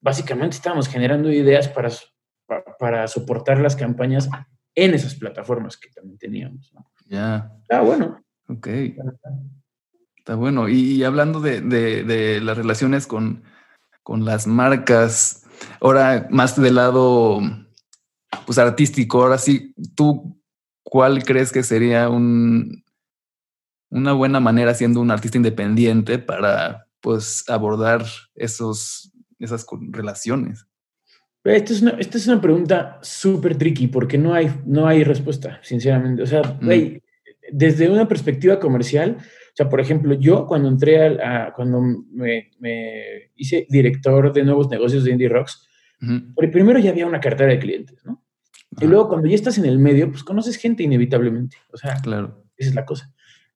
básicamente 0.00 0.54
estamos 0.54 0.86
generando 0.86 1.32
ideas 1.32 1.66
para, 1.66 1.90
para, 2.78 3.08
soportar 3.08 3.60
las 3.60 3.76
campañas 3.76 4.28
en 4.74 4.94
esas 4.94 5.14
plataformas 5.14 5.76
que 5.76 5.90
también 5.90 6.18
teníamos. 6.18 6.72
Ya. 7.06 7.52
Ah, 7.70 7.80
bueno. 7.80 8.22
Ok. 8.48 8.66
Está 10.16 10.34
bueno. 10.34 10.68
Y, 10.68 11.02
hablando 11.04 11.40
de, 11.40 11.60
de, 11.60 12.04
de, 12.04 12.40
las 12.40 12.56
relaciones 12.56 13.06
con, 13.06 13.42
con 14.02 14.24
las 14.24 14.46
marcas, 14.46 15.44
ahora 15.80 16.26
más 16.30 16.60
del 16.60 16.74
lado 16.76 17.40
pues 18.46 18.58
artístico, 18.58 19.22
ahora 19.22 19.38
sí, 19.38 19.74
¿tú 19.94 20.40
cuál 20.82 21.24
crees 21.24 21.52
que 21.52 21.62
sería 21.62 22.08
un, 22.08 22.84
una 23.90 24.12
buena 24.12 24.40
manera 24.40 24.74
siendo 24.74 25.00
un 25.00 25.10
artista 25.10 25.36
independiente 25.36 26.18
para 26.18 26.86
pues 27.00 27.44
abordar 27.48 28.04
esos, 28.34 29.12
esas 29.38 29.66
relaciones? 29.90 30.66
Esta 31.44 31.72
es 31.72 31.82
una, 31.82 31.90
esta 31.92 32.18
es 32.18 32.26
una 32.26 32.40
pregunta 32.40 32.98
súper 33.02 33.56
tricky 33.56 33.86
porque 33.86 34.18
no 34.18 34.34
hay, 34.34 34.50
no 34.66 34.86
hay 34.86 35.04
respuesta, 35.04 35.58
sinceramente. 35.62 36.22
O 36.22 36.26
sea, 36.26 36.42
mm. 36.60 36.98
desde 37.52 37.88
una 37.88 38.06
perspectiva 38.06 38.60
comercial, 38.60 39.16
o 39.18 39.56
sea, 39.56 39.68
por 39.68 39.80
ejemplo, 39.80 40.14
yo 40.14 40.46
cuando 40.46 40.68
entré 40.68 41.22
a, 41.22 41.52
cuando 41.54 41.80
me, 41.80 42.50
me, 42.58 43.30
hice 43.36 43.66
director 43.70 44.32
de 44.32 44.44
nuevos 44.44 44.68
negocios 44.68 45.04
de 45.04 45.12
Indie 45.12 45.28
Rocks, 45.28 45.66
primero 46.52 46.78
ya 46.78 46.90
había 46.90 47.06
una 47.06 47.20
cartera 47.20 47.50
de 47.50 47.58
clientes, 47.58 48.04
¿no? 48.04 48.22
Y 48.80 48.86
luego 48.86 49.08
cuando 49.08 49.28
ya 49.28 49.34
estás 49.34 49.58
en 49.58 49.64
el 49.64 49.78
medio, 49.78 50.10
pues 50.10 50.22
conoces 50.22 50.56
gente 50.56 50.82
inevitablemente. 50.82 51.56
O 51.72 51.76
sea, 51.76 51.96
claro. 51.96 52.44
esa 52.56 52.70
es 52.70 52.74
la 52.74 52.84
cosa. 52.84 53.12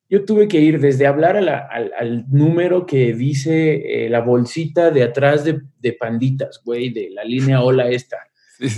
Yo 0.08 0.24
tuve 0.24 0.48
que 0.48 0.60
ir 0.60 0.80
desde 0.80 1.06
hablar 1.06 1.36
al, 1.36 1.48
al, 1.48 2.24
número 2.28 2.86
que 2.86 3.14
dice 3.14 4.04
eh, 4.04 4.08
la 4.10 4.20
bolsita 4.20 4.90
de 4.90 5.02
atrás 5.02 5.44
de, 5.44 5.62
de 5.78 5.92
panditas, 5.94 6.60
güey, 6.64 6.90
de 6.90 7.10
la 7.10 7.24
línea 7.24 7.60
hola 7.62 7.88
esta, 7.88 8.18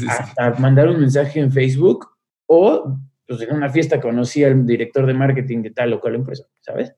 hasta 0.08 0.54
mandar 0.54 0.88
un 0.88 1.00
mensaje 1.00 1.40
en 1.40 1.52
Facebook 1.52 2.06
o 2.46 2.98
pues, 3.26 3.40
en 3.42 3.54
una 3.54 3.68
fiesta 3.68 4.00
conocí 4.00 4.44
al 4.44 4.64
director 4.64 5.06
de 5.06 5.14
marketing 5.14 5.62
de 5.62 5.70
tal 5.70 5.92
o 5.92 6.00
cual 6.00 6.14
empresa, 6.14 6.44
¿sabes? 6.60 6.94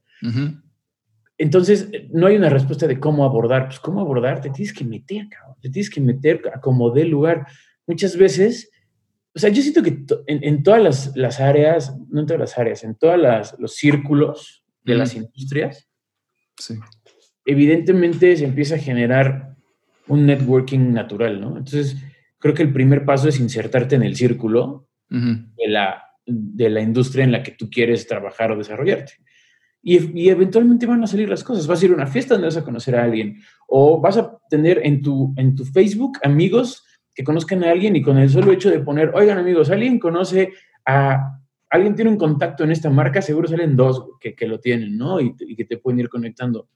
Entonces, 1.38 1.90
no 2.10 2.26
hay 2.26 2.36
una 2.36 2.50
respuesta 2.50 2.86
de 2.86 2.98
cómo 2.98 3.24
abordar. 3.24 3.66
Pues, 3.66 3.78
¿cómo 3.78 4.00
abordar? 4.00 4.40
Te 4.40 4.50
tienes 4.50 4.74
que 4.74 4.84
meter, 4.84 5.28
cabrón. 5.28 5.56
Te 5.60 5.70
tienes 5.70 5.88
que 5.88 6.00
meter 6.00 6.42
a 6.52 6.60
como 6.60 6.90
dé 6.90 7.04
lugar. 7.04 7.46
Muchas 7.86 8.16
veces, 8.16 8.70
o 9.38 9.40
sea, 9.40 9.50
yo 9.50 9.62
siento 9.62 9.84
que 9.84 10.04
en, 10.26 10.64
todas 10.64 10.82
las, 10.82 11.16
las, 11.16 11.38
áreas, 11.38 11.96
no 12.10 12.22
en 12.22 12.26
todas 12.26 12.40
las 12.40 12.58
áreas, 12.58 12.82
en 12.82 12.96
todos 12.96 13.16
los 13.56 13.76
círculos 13.76 14.64
de 14.82 14.96
las 14.96 15.14
industrias, 15.14 15.88
evidentemente 17.44 18.36
se 18.36 18.46
empieza 18.46 18.74
a 18.74 18.78
generar 18.78 19.54
un 20.08 20.26
networking 20.26 20.92
natural, 20.92 21.40
¿no? 21.40 21.56
Entonces, 21.56 21.96
creo 22.40 22.52
que 22.52 22.64
el 22.64 22.72
primer 22.72 23.04
paso 23.04 23.28
es 23.28 23.38
insertarte 23.38 23.94
en 23.94 24.02
el 24.02 24.16
círculo 24.16 24.88
de, 25.08 25.68
la, 25.68 26.02
de 26.26 26.68
la 26.68 26.80
industria 26.80 27.22
en 27.22 27.30
la 27.30 27.44
que 27.44 27.52
tú 27.52 27.70
quieres 27.70 28.08
trabajar 28.08 28.50
o 28.50 28.58
desarrollarte. 28.58 29.12
Y, 29.84 30.28
eventualmente 30.28 30.84
van 30.84 31.04
a 31.04 31.06
salir 31.06 31.28
las 31.28 31.44
cosas. 31.44 31.68
Vas 31.68 31.80
a 31.80 31.84
ir 31.84 31.92
a 31.92 31.94
una 31.94 32.08
fiesta 32.08 32.34
donde 32.34 32.48
vas 32.48 32.56
a 32.56 32.64
conocer 32.64 32.96
a 32.96 33.04
alguien 33.04 33.40
o 33.68 34.00
vas 34.00 34.16
a 34.16 34.36
tener 34.50 34.80
en 34.82 35.00
tu, 35.00 35.32
en 35.36 35.54
tu 35.54 35.64
Facebook 35.64 36.18
amigos 36.24 36.84
que 37.18 37.24
conozcan 37.24 37.64
a 37.64 37.72
alguien 37.72 37.96
y 37.96 38.00
con 38.00 38.16
el 38.16 38.30
solo 38.30 38.52
hecho 38.52 38.70
de 38.70 38.78
poner, 38.78 39.10
oigan 39.12 39.38
amigos, 39.38 39.72
alguien 39.72 39.98
conoce 39.98 40.52
a, 40.86 41.40
alguien 41.68 41.96
tiene 41.96 42.12
un 42.12 42.16
contacto 42.16 42.62
en 42.62 42.70
esta 42.70 42.90
marca, 42.90 43.20
seguro 43.20 43.48
salen 43.48 43.74
dos 43.74 44.10
que, 44.20 44.36
que 44.36 44.46
lo 44.46 44.60
tienen, 44.60 44.96
¿no? 44.96 45.20
Y, 45.20 45.34
que 45.56 45.64
te 45.64 45.78
pueden 45.78 45.98
ir 45.98 46.08
conectando. 46.08 46.68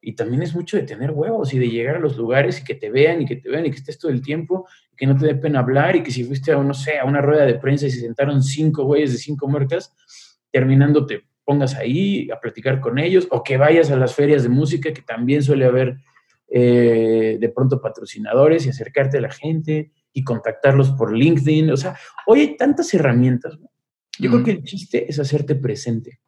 Y 0.00 0.16
también 0.16 0.42
es 0.42 0.52
mucho 0.52 0.76
de 0.76 0.82
tener 0.82 1.12
huevos 1.12 1.54
y 1.54 1.60
de 1.60 1.68
llegar 1.68 1.94
a 1.94 2.00
los 2.00 2.16
lugares 2.16 2.60
y 2.60 2.64
que 2.64 2.74
te 2.74 2.90
vean 2.90 3.22
y 3.22 3.24
que 3.24 3.36
te 3.36 3.48
vean 3.48 3.66
y 3.66 3.70
que 3.70 3.76
estés 3.76 3.96
todo 3.96 4.10
el 4.10 4.20
tiempo, 4.20 4.66
y 4.92 4.96
que 4.96 5.06
no 5.06 5.16
te 5.16 5.26
dé 5.26 5.36
pena 5.36 5.60
hablar 5.60 5.94
y 5.94 6.02
que 6.02 6.10
si 6.10 6.24
fuiste 6.24 6.50
a, 6.50 6.56
no 6.56 6.74
sé, 6.74 6.98
a 6.98 7.04
una 7.04 7.20
rueda 7.20 7.46
de 7.46 7.54
prensa 7.54 7.86
y 7.86 7.90
se 7.90 8.00
sentaron 8.00 8.42
cinco 8.42 8.82
güeyes 8.82 9.12
de 9.12 9.18
cinco 9.18 9.46
marcas, 9.46 9.94
terminándote 10.50 11.22
pongas 11.44 11.76
ahí 11.76 12.28
a 12.32 12.40
platicar 12.40 12.80
con 12.80 12.98
ellos 12.98 13.28
o 13.30 13.44
que 13.44 13.58
vayas 13.58 13.92
a 13.92 13.96
las 13.96 14.12
ferias 14.12 14.42
de 14.42 14.48
música, 14.48 14.92
que 14.92 15.02
también 15.02 15.40
suele 15.44 15.66
haber 15.66 15.98
eh, 16.56 17.36
de 17.40 17.48
pronto 17.48 17.80
patrocinadores 17.80 18.64
y 18.64 18.68
acercarte 18.68 19.18
a 19.18 19.22
la 19.22 19.30
gente 19.32 19.90
y 20.12 20.22
contactarlos 20.22 20.92
por 20.92 21.12
LinkedIn. 21.12 21.68
O 21.72 21.76
sea, 21.76 21.96
hoy 22.28 22.40
hay 22.42 22.56
tantas 22.56 22.94
herramientas. 22.94 23.58
Yo 24.20 24.30
creo 24.30 24.44
que 24.44 24.50
el 24.52 24.62
chiste 24.62 25.10
es 25.10 25.18
hacerte 25.18 25.56
presente. 25.56 26.20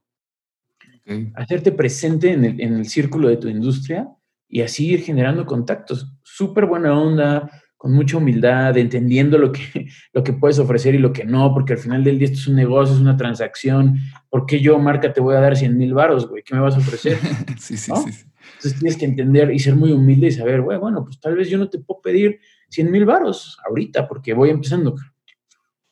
Hacerte 1.36 1.70
presente 1.70 2.32
en 2.32 2.44
el, 2.44 2.60
en 2.60 2.74
el 2.74 2.88
círculo 2.88 3.28
de 3.28 3.36
tu 3.36 3.46
industria 3.46 4.08
y 4.48 4.62
así 4.62 4.88
ir 4.88 5.02
generando 5.02 5.46
contactos. 5.46 6.12
Súper 6.24 6.66
buena 6.66 7.00
onda, 7.00 7.48
con 7.76 7.92
mucha 7.92 8.16
humildad, 8.16 8.76
entendiendo 8.78 9.38
lo 9.38 9.52
que, 9.52 9.86
lo 10.12 10.24
que 10.24 10.32
puedes 10.32 10.58
ofrecer 10.58 10.96
y 10.96 10.98
lo 10.98 11.12
que 11.12 11.24
no, 11.24 11.54
porque 11.54 11.74
al 11.74 11.78
final 11.78 12.02
del 12.02 12.18
día 12.18 12.26
esto 12.26 12.40
es 12.40 12.48
un 12.48 12.56
negocio, 12.56 12.96
es 12.96 13.00
una 13.00 13.16
transacción. 13.16 13.96
¿Por 14.28 14.44
qué 14.44 14.58
yo, 14.58 14.76
marca, 14.80 15.12
te 15.12 15.20
voy 15.20 15.36
a 15.36 15.40
dar 15.40 15.56
100 15.56 15.78
mil 15.78 15.94
varos, 15.94 16.28
güey? 16.28 16.42
¿Qué 16.42 16.52
me 16.52 16.62
vas 16.62 16.74
a 16.74 16.78
ofrecer? 16.78 17.16
sí, 17.60 17.76
sí, 17.76 17.92
sí, 17.94 18.26
Entonces 18.56 18.78
tienes 18.78 18.96
que 18.96 19.04
entender 19.04 19.52
y 19.52 19.58
ser 19.58 19.76
muy 19.76 19.92
humilde 19.92 20.28
y 20.28 20.32
saber, 20.32 20.62
güey, 20.62 20.78
bueno, 20.78 21.04
pues 21.04 21.20
tal 21.20 21.36
vez 21.36 21.48
yo 21.48 21.58
no 21.58 21.68
te 21.68 21.78
puedo 21.78 22.00
pedir 22.00 22.40
100 22.70 22.90
mil 22.90 23.04
varos 23.04 23.58
ahorita 23.66 24.08
porque 24.08 24.34
voy 24.34 24.50
empezando. 24.50 24.96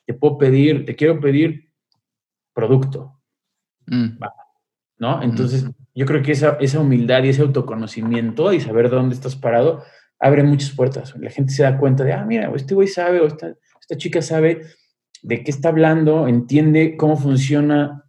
Te 0.06 0.14
puedo 0.14 0.38
pedir, 0.38 0.84
te 0.84 0.96
quiero 0.96 1.20
pedir 1.20 1.70
producto. 2.52 3.20
Mm. 3.86 4.18
¿No? 4.98 5.22
Entonces, 5.22 5.66
yo 5.94 6.06
creo 6.06 6.22
que 6.22 6.32
esa, 6.32 6.56
esa 6.60 6.80
humildad 6.80 7.22
y 7.24 7.28
ese 7.28 7.42
autoconocimiento 7.42 8.52
y 8.52 8.60
saber 8.60 8.88
dónde 8.88 9.14
estás 9.14 9.36
parado 9.36 9.82
abre 10.18 10.42
muchas 10.42 10.70
puertas. 10.70 11.14
La 11.18 11.30
gente 11.30 11.52
se 11.52 11.64
da 11.64 11.76
cuenta 11.76 12.04
de, 12.04 12.12
ah, 12.14 12.24
mira, 12.24 12.50
este 12.54 12.74
güey 12.74 12.88
sabe 12.88 13.20
o 13.20 13.26
esta, 13.26 13.54
esta 13.80 13.96
chica 13.96 14.22
sabe 14.22 14.62
de 15.22 15.42
qué 15.42 15.50
está 15.50 15.68
hablando, 15.68 16.26
entiende 16.28 16.96
cómo 16.96 17.16
funciona 17.16 18.03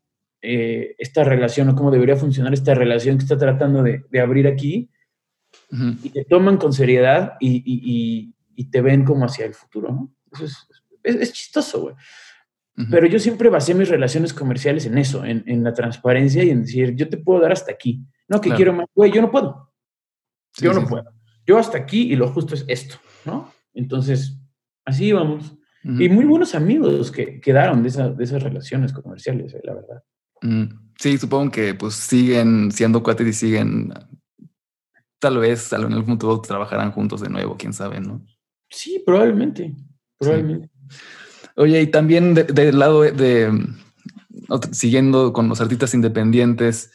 eh, 0.45 0.95
esta 0.97 1.23
relación 1.23 1.69
o 1.69 1.75
cómo 1.75 1.91
debería 1.91 2.15
funcionar 2.15 2.53
esta 2.53 2.73
relación 2.73 3.17
que 3.17 3.23
está 3.23 3.37
tratando 3.37 3.83
de, 3.83 4.03
de 4.09 4.19
abrir 4.19 4.47
aquí 4.47 4.89
y 6.03 6.09
te 6.09 6.25
toman 6.25 6.57
con 6.57 6.73
seriedad 6.73 7.33
y, 7.39 7.63
y, 7.65 8.33
y, 8.55 8.65
te 8.69 8.81
ven 8.81 9.03
como 9.03 9.25
hacia 9.25 9.45
el 9.45 9.53
futuro, 9.53 9.89
¿no? 9.89 10.13
Eso 10.31 10.45
es, 10.45 11.15
es, 11.15 11.33
chistoso, 11.33 11.81
güey. 11.81 11.95
Pero 12.91 13.07
yo 13.07 13.19
siempre 13.19 13.49
basé 13.49 13.73
mis 13.73 13.89
relaciones 13.89 14.33
comerciales 14.33 14.85
en 14.85 14.97
eso, 14.97 15.23
en, 15.25 15.43
en, 15.47 15.63
la 15.63 15.73
transparencia 15.73 16.43
y 16.43 16.49
en 16.49 16.61
decir, 16.61 16.93
yo 16.95 17.09
te 17.09 17.17
puedo 17.17 17.41
dar 17.41 17.53
hasta 17.53 17.71
aquí. 17.71 18.05
No, 18.27 18.41
que 18.41 18.51
quiero 18.51 18.73
más. 18.73 18.87
Güey, 18.93 19.11
yo 19.11 19.21
no 19.21 19.31
puedo. 19.31 19.71
yo 20.57 20.73
no 20.73 20.85
puedo 20.85 21.15
yo 21.45 21.57
hasta 21.57 21.77
aquí 21.77 22.11
y 22.11 22.15
lo 22.15 22.27
justo 22.29 22.55
es 22.55 22.65
esto, 22.67 22.95
¿no? 23.25 23.51
Entonces, 23.73 24.37
así 24.83 25.11
vamos. 25.11 25.57
Y 25.83 26.09
muy 26.09 26.25
buenos 26.25 26.55
amigos 26.55 27.11
que 27.11 27.39
quedaron 27.39 27.83
de, 27.83 27.91
de 27.91 28.23
esas 28.23 28.41
relaciones 28.41 28.91
comerciales, 28.91 29.53
eh, 29.53 29.61
la 29.63 29.75
verdad. 29.75 30.03
Sí, 30.97 31.17
supongo 31.17 31.51
que 31.51 31.73
pues 31.73 31.93
siguen 31.95 32.71
siendo 32.71 33.03
cuates 33.03 33.27
y 33.27 33.33
siguen, 33.33 33.93
tal 35.19 35.37
vez 35.39 35.71
en 35.73 35.83
algún 35.93 36.05
punto 36.05 36.41
trabajarán 36.41 36.91
juntos 36.91 37.21
de 37.21 37.29
nuevo, 37.29 37.57
quién 37.57 37.73
sabe, 37.73 37.99
¿no? 37.99 38.25
Sí, 38.69 39.01
probablemente, 39.05 39.75
probablemente. 40.17 40.69
Oye, 41.57 41.81
y 41.81 41.87
también 41.87 42.33
del 42.33 42.79
lado 42.79 43.01
de, 43.01 43.51
siguiendo 44.71 45.33
con 45.33 45.47
los 45.47 45.61
artistas 45.61 45.93
independientes 45.93 46.91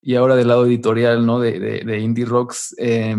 y 0.00 0.16
ahora 0.16 0.36
del 0.36 0.48
lado 0.48 0.66
editorial, 0.66 1.24
¿no? 1.24 1.40
De, 1.40 1.58
de 1.58 2.00
Indie 2.00 2.24
Rocks, 2.24 2.74
eh, 2.78 3.16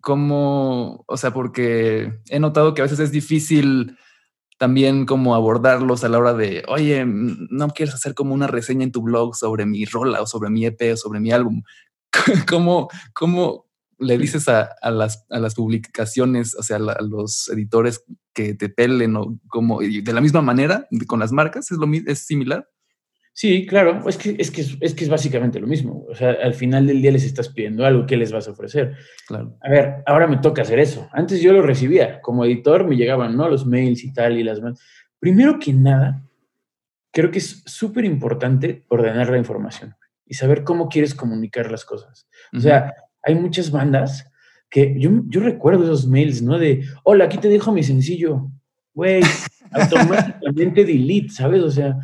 cómo, 0.00 1.04
o 1.06 1.16
sea, 1.16 1.32
porque 1.32 2.20
he 2.28 2.38
notado 2.38 2.74
que 2.74 2.82
a 2.82 2.84
veces 2.84 3.00
es 3.00 3.10
difícil 3.10 3.96
también 4.58 5.06
como 5.06 5.34
abordarlos 5.34 6.02
a 6.04 6.08
la 6.08 6.18
hora 6.18 6.34
de, 6.34 6.64
oye, 6.66 7.04
no 7.06 7.68
quieres 7.68 7.94
hacer 7.94 8.14
como 8.14 8.34
una 8.34 8.48
reseña 8.48 8.84
en 8.84 8.92
tu 8.92 9.02
blog 9.02 9.36
sobre 9.36 9.64
mi 9.66 9.84
rola 9.84 10.20
o 10.20 10.26
sobre 10.26 10.50
mi 10.50 10.66
EP 10.66 10.92
o 10.92 10.96
sobre 10.96 11.20
mi 11.20 11.30
álbum. 11.30 11.62
¿Cómo, 12.48 12.88
cómo 13.14 13.66
le 13.98 14.18
dices 14.18 14.48
a, 14.48 14.68
las, 14.90 15.24
a 15.30 15.38
las, 15.38 15.54
publicaciones, 15.54 16.54
o 16.56 16.62
sea, 16.62 16.76
a, 16.76 17.02
los 17.02 17.48
editores 17.48 18.04
que 18.34 18.54
te 18.54 18.68
pelen 18.68 19.16
o 19.16 19.38
como 19.48 19.80
de 19.80 20.12
la 20.12 20.20
misma 20.20 20.42
manera 20.42 20.88
con 21.06 21.20
las 21.20 21.32
marcas? 21.32 21.70
¿Es, 21.70 21.78
lo, 21.78 21.88
es 21.92 22.18
similar? 22.18 22.68
Sí, 23.38 23.66
claro, 23.66 24.02
es 24.08 24.16
que, 24.16 24.34
es 24.36 24.50
que 24.50 24.66
es 24.80 24.94
que 24.94 25.04
es 25.04 25.08
básicamente 25.08 25.60
lo 25.60 25.68
mismo. 25.68 26.04
O 26.10 26.14
sea, 26.16 26.30
al 26.42 26.54
final 26.54 26.88
del 26.88 27.00
día 27.00 27.12
les 27.12 27.22
estás 27.22 27.48
pidiendo 27.48 27.86
algo, 27.86 28.04
¿qué 28.04 28.16
les 28.16 28.32
vas 28.32 28.48
a 28.48 28.50
ofrecer? 28.50 28.96
Claro. 29.28 29.56
A 29.62 29.70
ver, 29.70 30.02
ahora 30.06 30.26
me 30.26 30.38
toca 30.38 30.62
hacer 30.62 30.80
eso. 30.80 31.08
Antes 31.12 31.40
yo 31.40 31.52
lo 31.52 31.62
recibía, 31.62 32.20
como 32.20 32.44
editor 32.44 32.84
me 32.84 32.96
llegaban, 32.96 33.36
¿no? 33.36 33.48
Los 33.48 33.64
mails 33.64 34.02
y 34.02 34.12
tal 34.12 34.38
y 34.38 34.42
las 34.42 34.60
Primero 35.20 35.60
que 35.60 35.72
nada, 35.72 36.20
creo 37.12 37.30
que 37.30 37.38
es 37.38 37.62
súper 37.64 38.04
importante 38.04 38.84
ordenar 38.88 39.30
la 39.30 39.38
información 39.38 39.94
y 40.26 40.34
saber 40.34 40.64
cómo 40.64 40.88
quieres 40.88 41.14
comunicar 41.14 41.70
las 41.70 41.84
cosas. 41.84 42.26
O 42.52 42.58
sea, 42.58 42.92
hay 43.22 43.36
muchas 43.36 43.70
bandas 43.70 44.28
que 44.68 44.98
yo, 44.98 45.10
yo 45.28 45.42
recuerdo 45.42 45.84
esos 45.84 46.08
mails, 46.08 46.42
¿no? 46.42 46.58
De, 46.58 46.84
hola, 47.04 47.26
aquí 47.26 47.38
te 47.38 47.48
dejo 47.48 47.70
mi 47.70 47.84
sencillo. 47.84 48.50
Güey, 48.94 49.22
automáticamente 49.70 50.84
delete, 50.84 51.28
¿sabes? 51.28 51.62
O 51.62 51.70
sea, 51.70 51.96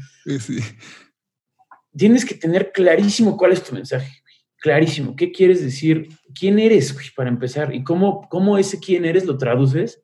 tienes 1.97 2.25
que 2.25 2.35
tener 2.35 2.73
clarísimo 2.73 3.37
cuál 3.37 3.53
es 3.53 3.63
tu 3.63 3.75
mensaje, 3.75 4.23
clarísimo. 4.59 5.15
¿Qué 5.17 5.33
quieres 5.33 5.63
decir? 5.63 6.09
¿Quién 6.39 6.59
eres, 6.59 6.93
güey, 6.95 7.07
para 7.15 7.31
empezar? 7.31 7.75
Y 7.75 7.85
cómo, 7.85 8.29
cómo 8.29 8.59
ese 8.59 8.81
quién 8.81 9.05
eres 9.05 9.27
lo 9.27 9.39
traduces 9.39 10.03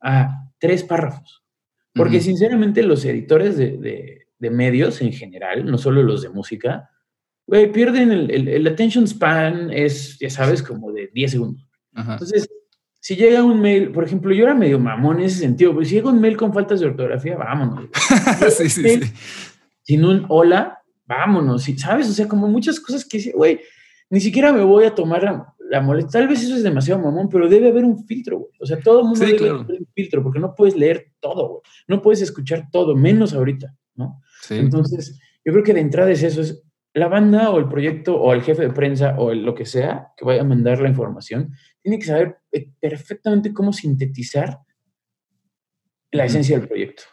a 0.00 0.50
tres 0.58 0.82
párrafos. 0.82 1.42
Porque 1.94 2.20
sinceramente 2.20 2.82
los 2.82 3.04
editores 3.04 3.56
de, 3.58 3.76
de, 4.38 4.50
medios 4.50 5.00
en 5.02 5.12
general, 5.12 5.66
no 5.66 5.76
solo 5.76 6.02
los 6.02 6.22
de 6.22 6.30
música, 6.30 6.90
güey, 7.46 7.70
pierden 7.70 8.10
el, 8.10 8.48
el, 8.48 8.66
attention 8.66 9.06
span, 9.06 9.70
es, 9.70 10.18
ya 10.18 10.30
sabes, 10.30 10.62
como 10.62 10.90
de 10.90 11.10
10 11.12 11.30
segundos. 11.30 11.68
Entonces, 11.94 12.48
si 12.98 13.16
llega 13.16 13.42
un 13.42 13.60
mail, 13.60 13.92
por 13.92 14.04
ejemplo, 14.04 14.32
yo 14.32 14.44
era 14.44 14.54
medio 14.54 14.78
mamón 14.78 15.18
en 15.18 15.26
ese 15.26 15.40
sentido, 15.40 15.74
pues 15.74 15.88
si 15.88 15.96
llega 15.96 16.08
un 16.08 16.20
mail 16.20 16.36
con 16.36 16.54
faltas 16.54 16.80
de 16.80 16.86
ortografía, 16.86 17.36
vámonos. 17.36 17.90
sí, 18.56 18.70
sí, 18.70 18.88
sí. 18.88 19.12
Sin 19.82 20.04
un 20.04 20.24
hola, 20.28 20.81
vámonos, 21.04 21.64
¿sabes? 21.76 22.08
O 22.08 22.12
sea, 22.12 22.28
como 22.28 22.48
muchas 22.48 22.80
cosas 22.80 23.04
que 23.04 23.18
dice, 23.18 23.32
güey, 23.32 23.60
ni 24.10 24.20
siquiera 24.20 24.52
me 24.52 24.62
voy 24.62 24.84
a 24.84 24.94
tomar 24.94 25.22
la, 25.22 25.54
la 25.72 25.80
molestia. 25.80 26.20
Tal 26.20 26.28
vez 26.28 26.42
eso 26.42 26.54
es 26.54 26.62
demasiado 26.62 27.00
mamón, 27.00 27.28
pero 27.30 27.48
debe 27.48 27.68
haber 27.68 27.84
un 27.84 28.04
filtro, 28.06 28.40
güey. 28.40 28.50
O 28.60 28.66
sea, 28.66 28.78
todo 28.78 29.00
el 29.00 29.06
mundo 29.06 29.24
debe 29.24 29.48
haber 29.48 29.80
un 29.80 29.88
filtro, 29.94 30.22
porque 30.22 30.38
no 30.38 30.54
puedes 30.54 30.76
leer 30.76 31.12
todo, 31.18 31.48
güey. 31.48 31.60
No 31.88 32.02
puedes 32.02 32.20
escuchar 32.20 32.68
todo, 32.70 32.94
menos 32.94 33.32
ahorita, 33.32 33.74
¿no? 33.94 34.20
Entonces, 34.50 35.18
yo 35.44 35.52
creo 35.52 35.64
que 35.64 35.74
de 35.74 35.80
entrada 35.80 36.10
es 36.10 36.22
eso, 36.22 36.42
es 36.42 36.62
la 36.94 37.08
banda 37.08 37.50
o 37.50 37.58
el 37.58 37.68
proyecto 37.68 38.20
o 38.20 38.34
el 38.34 38.42
jefe 38.42 38.62
de 38.62 38.70
prensa 38.70 39.14
o 39.18 39.32
lo 39.32 39.54
que 39.54 39.64
sea 39.64 40.08
que 40.16 40.24
vaya 40.24 40.42
a 40.42 40.44
mandar 40.44 40.80
la 40.80 40.88
información, 40.88 41.54
tiene 41.80 41.98
que 41.98 42.04
saber 42.04 42.36
eh, 42.52 42.70
perfectamente 42.78 43.52
cómo 43.52 43.72
sintetizar 43.72 44.58
la 46.10 46.26
esencia 46.26 46.58
del 46.58 46.68
proyecto. 46.68 47.04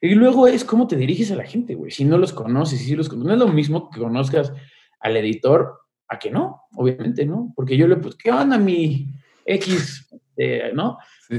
Y 0.00 0.14
luego 0.14 0.46
es 0.46 0.64
cómo 0.64 0.86
te 0.86 0.96
diriges 0.96 1.30
a 1.32 1.36
la 1.36 1.44
gente, 1.44 1.74
güey. 1.74 1.90
Si 1.90 2.04
no 2.04 2.18
los 2.18 2.32
conoces, 2.32 2.80
si 2.80 2.94
los 2.94 3.08
conoces, 3.08 3.26
no 3.26 3.32
es 3.34 3.40
lo 3.40 3.48
mismo 3.48 3.90
que 3.90 4.00
conozcas 4.00 4.52
al 5.00 5.16
editor 5.16 5.78
a 6.08 6.18
que 6.18 6.30
no, 6.30 6.62
obviamente, 6.74 7.26
¿no? 7.26 7.52
Porque 7.54 7.76
yo 7.76 7.86
le 7.86 7.96
pues, 7.96 8.14
¿qué 8.14 8.30
onda 8.30 8.58
mi 8.58 9.08
X, 9.44 10.08
eh, 10.36 10.70
¿no? 10.74 10.98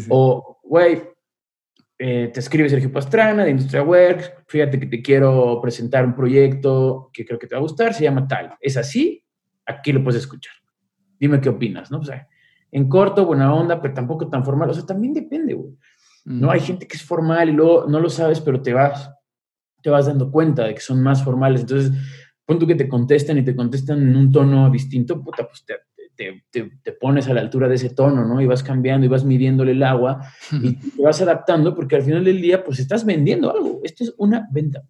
O, 0.09 0.59
güey, 0.63 1.01
eh, 1.97 2.29
te 2.33 2.39
escribe 2.39 2.69
Sergio 2.69 2.91
Pastrana 2.91 3.43
de 3.43 3.51
Industria 3.51 3.83
Works, 3.83 4.31
fíjate 4.47 4.79
que 4.79 4.85
te 4.85 5.01
quiero 5.01 5.59
presentar 5.61 6.05
un 6.05 6.15
proyecto 6.15 7.09
que 7.11 7.25
creo 7.25 7.39
que 7.39 7.47
te 7.47 7.55
va 7.55 7.59
a 7.59 7.63
gustar, 7.63 7.93
se 7.93 8.03
llama 8.03 8.27
tal. 8.27 8.55
Es 8.61 8.77
así, 8.77 9.25
aquí 9.65 9.91
lo 9.91 10.03
puedes 10.03 10.21
escuchar. 10.21 10.53
Dime 11.19 11.41
qué 11.41 11.49
opinas, 11.49 11.91
¿no? 11.91 11.99
O 11.99 12.03
sea, 12.03 12.27
en 12.71 12.87
corto, 12.87 13.25
buena 13.25 13.53
onda, 13.53 13.81
pero 13.81 13.93
tampoco 13.93 14.29
tan 14.29 14.45
formal. 14.45 14.69
O 14.69 14.73
sea, 14.73 14.85
también 14.85 15.13
depende, 15.13 15.53
güey. 15.53 15.73
¿No? 16.25 16.51
Hay 16.51 16.59
gente 16.59 16.87
que 16.87 16.97
es 16.97 17.03
formal 17.03 17.49
y 17.49 17.53
luego 17.53 17.85
no 17.87 17.99
lo 17.99 18.09
sabes, 18.09 18.39
pero 18.41 18.61
te 18.61 18.73
vas, 18.73 19.11
te 19.81 19.89
vas 19.89 20.07
dando 20.07 20.31
cuenta 20.31 20.65
de 20.65 20.75
que 20.75 20.81
son 20.81 21.01
más 21.01 21.23
formales. 21.23 21.61
Entonces, 21.61 21.91
punto 22.45 22.67
que 22.67 22.75
te 22.75 22.87
contestan 22.87 23.37
y 23.37 23.43
te 23.43 23.55
contestan 23.55 24.01
en 24.01 24.15
un 24.15 24.31
tono 24.31 24.69
distinto, 24.69 25.21
puta, 25.21 25.47
pues 25.47 25.65
te, 25.65 25.75
te, 26.51 26.91
pones 26.93 27.27
a 27.27 27.33
la 27.33 27.41
altura 27.41 27.67
de 27.67 27.75
ese 27.75 27.91
tono, 27.91 28.25
¿no? 28.25 28.41
Y 28.41 28.45
vas 28.45 28.63
cambiando 28.63 29.05
y 29.05 29.09
vas 29.09 29.23
midiéndole 29.23 29.71
el 29.71 29.83
agua 29.83 30.21
y 30.51 30.73
te 30.73 31.01
vas 31.01 31.21
adaptando 31.21 31.73
porque 31.73 31.95
al 31.95 32.03
final 32.03 32.23
del 32.23 32.41
día, 32.41 32.63
pues 32.63 32.79
estás 32.79 33.05
vendiendo 33.05 33.51
algo. 33.51 33.79
Esto 33.83 34.03
es 34.03 34.13
una 34.17 34.47
venta. 34.51 34.83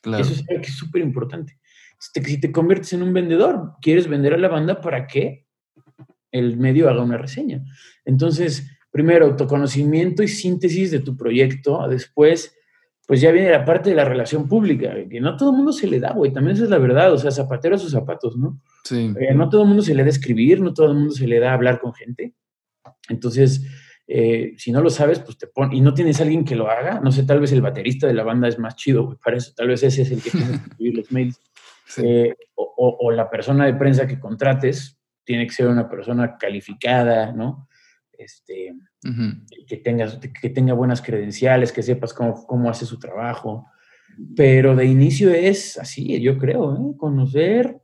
Claro. 0.00 0.22
Eso 0.22 0.32
es 0.32 0.44
algo 0.48 0.62
que 0.62 0.68
es 0.68 0.76
súper 0.76 1.02
importante. 1.02 1.58
Si 1.98 2.40
te 2.40 2.52
conviertes 2.52 2.92
en 2.92 3.02
un 3.02 3.12
vendedor, 3.12 3.74
quieres 3.80 4.08
vender 4.08 4.34
a 4.34 4.38
la 4.38 4.48
banda 4.48 4.80
para 4.80 5.06
que 5.06 5.46
el 6.30 6.56
medio 6.56 6.88
haga 6.88 7.02
una 7.02 7.18
reseña. 7.18 7.64
Entonces, 8.04 8.70
primero, 8.90 9.26
autoconocimiento 9.26 10.22
y 10.22 10.28
síntesis 10.28 10.90
de 10.90 11.00
tu 11.00 11.16
proyecto. 11.16 11.86
Después, 11.88 12.54
pues 13.06 13.20
ya 13.20 13.30
viene 13.30 13.50
la 13.50 13.64
parte 13.64 13.90
de 13.90 13.96
la 13.96 14.04
relación 14.04 14.48
pública, 14.48 14.94
que 15.08 15.20
no 15.20 15.36
todo 15.36 15.50
el 15.50 15.56
mundo 15.56 15.72
se 15.72 15.86
le 15.86 16.00
da, 16.00 16.12
güey. 16.12 16.32
También 16.32 16.56
esa 16.56 16.64
es 16.64 16.70
la 16.70 16.78
verdad. 16.78 17.12
O 17.12 17.18
sea, 17.18 17.30
zapatero 17.30 17.76
a 17.76 17.78
sus 17.78 17.92
zapatos, 17.92 18.36
¿no? 18.36 18.60
Sí. 18.84 19.14
Eh, 19.18 19.34
no 19.34 19.48
todo 19.48 19.62
el 19.62 19.68
mundo 19.68 19.82
se 19.82 19.94
le 19.94 20.02
da 20.02 20.08
escribir, 20.08 20.60
no 20.60 20.74
todo 20.74 20.88
el 20.90 20.94
mundo 20.94 21.12
se 21.12 21.26
le 21.26 21.40
da 21.40 21.52
hablar 21.52 21.80
con 21.80 21.92
gente. 21.94 22.34
Entonces, 23.08 23.66
eh, 24.10 24.54
si 24.56 24.72
no 24.72 24.80
lo 24.80 24.88
sabes, 24.88 25.20
pues 25.20 25.36
te 25.36 25.46
pon 25.46 25.70
y 25.72 25.82
no 25.82 25.92
tienes 25.92 26.18
a 26.18 26.22
alguien 26.22 26.42
que 26.42 26.56
lo 26.56 26.70
haga, 26.70 26.98
no 27.00 27.12
sé, 27.12 27.24
tal 27.24 27.40
vez 27.40 27.52
el 27.52 27.60
baterista 27.60 28.06
de 28.06 28.14
la 28.14 28.24
banda 28.24 28.48
es 28.48 28.58
más 28.58 28.74
chido, 28.74 29.04
güey, 29.04 29.18
para 29.22 29.36
eso, 29.36 29.52
tal 29.54 29.68
vez 29.68 29.82
ese 29.82 30.00
es 30.00 30.10
el 30.10 30.22
que 30.22 30.30
tiene 30.30 30.48
que 30.48 30.54
escribir 30.54 30.96
los 30.96 31.12
mails. 31.12 31.40
Eh, 31.96 32.36
o, 32.54 32.98
o, 33.00 33.10
la 33.10 33.30
persona 33.30 33.64
de 33.64 33.72
prensa 33.72 34.06
que 34.06 34.20
contrates, 34.20 34.98
tiene 35.24 35.46
que 35.46 35.54
ser 35.54 35.68
una 35.68 35.88
persona 35.88 36.36
calificada, 36.36 37.32
¿no? 37.32 37.66
Este, 38.18 38.74
que, 39.66 39.76
tenga, 39.76 40.20
que 40.20 40.50
tenga 40.50 40.74
buenas 40.74 41.00
credenciales, 41.00 41.72
que 41.72 41.82
sepas 41.82 42.12
cómo, 42.12 42.46
cómo 42.46 42.68
hace 42.68 42.84
su 42.84 42.98
trabajo. 42.98 43.66
Pero 44.36 44.74
de 44.74 44.84
inicio 44.84 45.30
es 45.30 45.78
así, 45.78 46.20
yo 46.20 46.36
creo, 46.38 46.74
¿eh? 46.74 46.96
conocer 46.96 47.80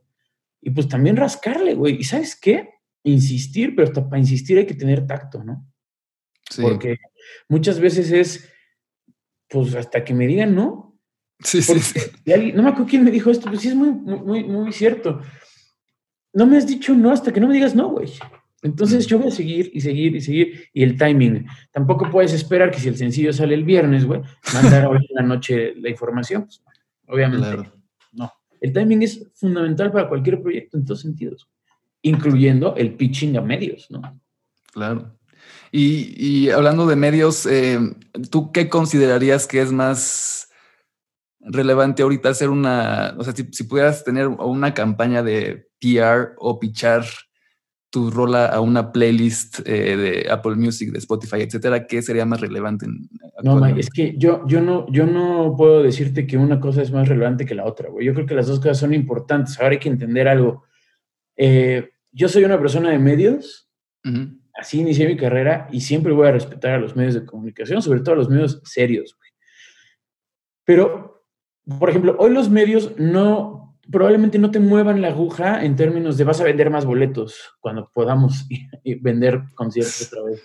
y 0.61 0.71
pues 0.71 0.87
también 0.87 1.15
rascarle, 1.15 1.73
güey. 1.73 1.95
¿Y 1.99 2.03
sabes 2.03 2.35
qué? 2.35 2.69
Insistir, 3.03 3.75
pero 3.75 3.87
hasta 3.87 4.07
para 4.09 4.19
insistir 4.19 4.57
hay 4.57 4.65
que 4.65 4.73
tener 4.73 5.07
tacto, 5.07 5.43
¿no? 5.43 5.65
Sí. 6.49 6.61
Porque 6.61 6.97
muchas 7.47 7.79
veces 7.79 8.11
es, 8.11 8.49
pues 9.47 9.73
hasta 9.75 10.03
que 10.03 10.13
me 10.13 10.27
digan 10.27 10.53
no. 10.53 10.99
Sí, 11.39 11.61
sí, 11.61 11.79
sí. 11.79 11.99
no 12.53 12.63
me 12.63 12.69
acuerdo 12.69 12.87
quién 12.89 13.03
me 13.03 13.11
dijo 13.11 13.29
esto, 13.29 13.49
pues 13.49 13.61
sí 13.61 13.69
es 13.69 13.75
muy, 13.75 13.91
muy, 13.91 14.43
muy 14.43 14.71
cierto 14.71 15.21
no 16.35 16.45
me 16.45 16.57
has 16.57 16.67
dicho 16.67 16.93
no 16.93 17.11
hasta 17.11 17.33
que 17.33 17.39
no 17.39 17.47
me 17.47 17.55
digas 17.55 17.73
no, 17.73 17.89
güey. 17.89 18.11
Entonces 18.65 19.05
yo 19.05 19.19
voy 19.19 19.27
a 19.27 19.31
seguir 19.31 19.69
y 19.73 19.79
seguir 19.79 20.15
y 20.15 20.21
seguir. 20.21 20.69
Y 20.73 20.81
el 20.81 20.97
timing. 20.97 21.45
Tampoco 21.71 22.09
puedes 22.09 22.33
esperar 22.33 22.71
que 22.71 22.79
si 22.79 22.87
el 22.87 22.97
sencillo 22.97 23.31
sale 23.31 23.53
el 23.53 23.63
viernes, 23.63 24.05
güey, 24.05 24.21
mandar 24.55 24.87
hoy 24.87 25.05
en 25.07 25.15
la 25.15 25.21
noche 25.21 25.75
la 25.75 25.89
información. 25.89 26.45
Pues, 26.45 26.61
obviamente. 27.07 27.69
No. 28.11 28.31
El 28.59 28.73
timing 28.73 29.03
es 29.03 29.27
fundamental 29.35 29.91
para 29.91 30.09
cualquier 30.09 30.41
proyecto 30.41 30.77
en 30.77 30.85
todos 30.85 31.01
sentidos, 31.01 31.47
incluyendo 32.01 32.75
el 32.75 32.95
pitching 32.95 33.37
a 33.37 33.41
medios, 33.41 33.85
¿no? 33.91 34.19
Claro. 34.73 35.15
Y, 35.71 36.49
hablando 36.49 36.87
de 36.87 36.95
medios, 36.95 37.45
eh, 37.45 37.77
¿tú 38.31 38.51
qué 38.51 38.67
considerarías 38.67 39.45
que 39.45 39.61
es 39.61 39.71
más 39.71 40.49
relevante 41.39 42.01
ahorita 42.01 42.29
hacer 42.29 42.49
una, 42.49 43.13
o 43.17 43.23
sea, 43.23 43.33
si 43.35 43.63
pudieras 43.65 44.03
tener 44.03 44.27
una 44.27 44.73
campaña 44.73 45.21
de 45.21 45.67
PR 45.79 46.33
o 46.37 46.59
pichar 46.59 47.05
tu 47.89 48.11
rola 48.11 48.47
a 48.47 48.59
una 48.59 48.91
playlist 48.91 49.59
eh, 49.65 49.95
de 49.95 50.27
Apple 50.29 50.55
Music, 50.55 50.91
de 50.91 50.99
Spotify, 50.99 51.37
etcétera, 51.41 51.87
¿qué 51.87 52.01
sería 52.01 52.25
más 52.25 52.41
relevante? 52.41 52.87
no, 53.43 53.65
es 53.65 53.89
que 53.89 54.15
yo, 54.17 54.45
yo, 54.47 54.61
no, 54.61 54.85
yo 54.91 55.05
no 55.05 55.55
puedo 55.57 55.81
decirte 55.81 56.27
que 56.27 56.37
una 56.37 56.59
cosa 56.59 56.81
es 56.81 56.91
más 56.91 57.07
relevante 57.07 57.45
que 57.45 57.55
la 57.55 57.65
otra, 57.65 57.89
güey. 57.89 58.05
Yo 58.05 58.13
creo 58.13 58.25
que 58.25 58.35
las 58.35 58.47
dos 58.47 58.59
cosas 58.59 58.79
son 58.79 58.93
importantes. 58.93 59.57
Ahora 59.59 59.73
hay 59.73 59.79
que 59.79 59.89
entender 59.89 60.27
algo. 60.27 60.63
Eh, 61.37 61.89
yo 62.11 62.27
soy 62.27 62.43
una 62.43 62.59
persona 62.59 62.89
de 62.89 62.99
medios, 62.99 63.69
así 64.53 64.79
inicié 64.79 65.07
mi 65.07 65.17
carrera 65.17 65.67
y 65.71 65.81
siempre 65.81 66.13
voy 66.13 66.27
a 66.27 66.31
respetar 66.31 66.71
a 66.71 66.79
los 66.79 66.95
medios 66.95 67.13
de 67.13 67.25
comunicación, 67.25 67.81
sobre 67.81 68.01
todo 68.01 68.15
a 68.15 68.17
los 68.17 68.29
medios 68.29 68.61
serios, 68.63 69.15
güey. 69.17 69.31
Pero, 70.65 71.25
por 71.79 71.89
ejemplo, 71.89 72.15
hoy 72.19 72.31
los 72.31 72.49
medios 72.49 72.97
no 72.97 73.64
probablemente 73.91 74.39
no 74.39 74.51
te 74.51 74.59
muevan 74.59 75.01
la 75.01 75.09
aguja 75.09 75.63
en 75.63 75.75
términos 75.75 76.17
de 76.17 76.23
vas 76.23 76.41
a 76.41 76.43
vender 76.43 76.69
más 76.69 76.85
boletos 76.85 77.53
cuando 77.59 77.89
podamos 77.93 78.47
vender 79.01 79.41
conciertos 79.53 80.07
otra 80.11 80.23
vez. 80.23 80.43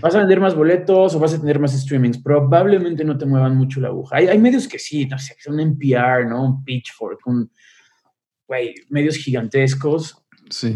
Vas 0.00 0.14
a 0.14 0.18
vender 0.18 0.40
más 0.40 0.56
boletos 0.56 1.14
o 1.14 1.20
vas 1.20 1.34
a 1.34 1.40
tener 1.40 1.60
más 1.60 1.72
streamings. 1.72 2.18
Probablemente 2.18 3.04
no 3.04 3.16
te 3.16 3.26
muevan 3.26 3.56
mucho 3.56 3.80
la 3.80 3.88
aguja. 3.88 4.16
Hay, 4.16 4.38
medios 4.38 4.66
que 4.66 4.78
sí, 4.78 5.06
no 5.06 5.18
sé, 5.18 5.36
son 5.38 5.60
NPR, 5.60 6.26
¿no? 6.28 6.44
Un 6.44 6.64
Pitchfork, 6.64 7.24
un, 7.26 7.50
güey, 8.46 8.74
medios 8.88 9.16
gigantescos 9.16 10.24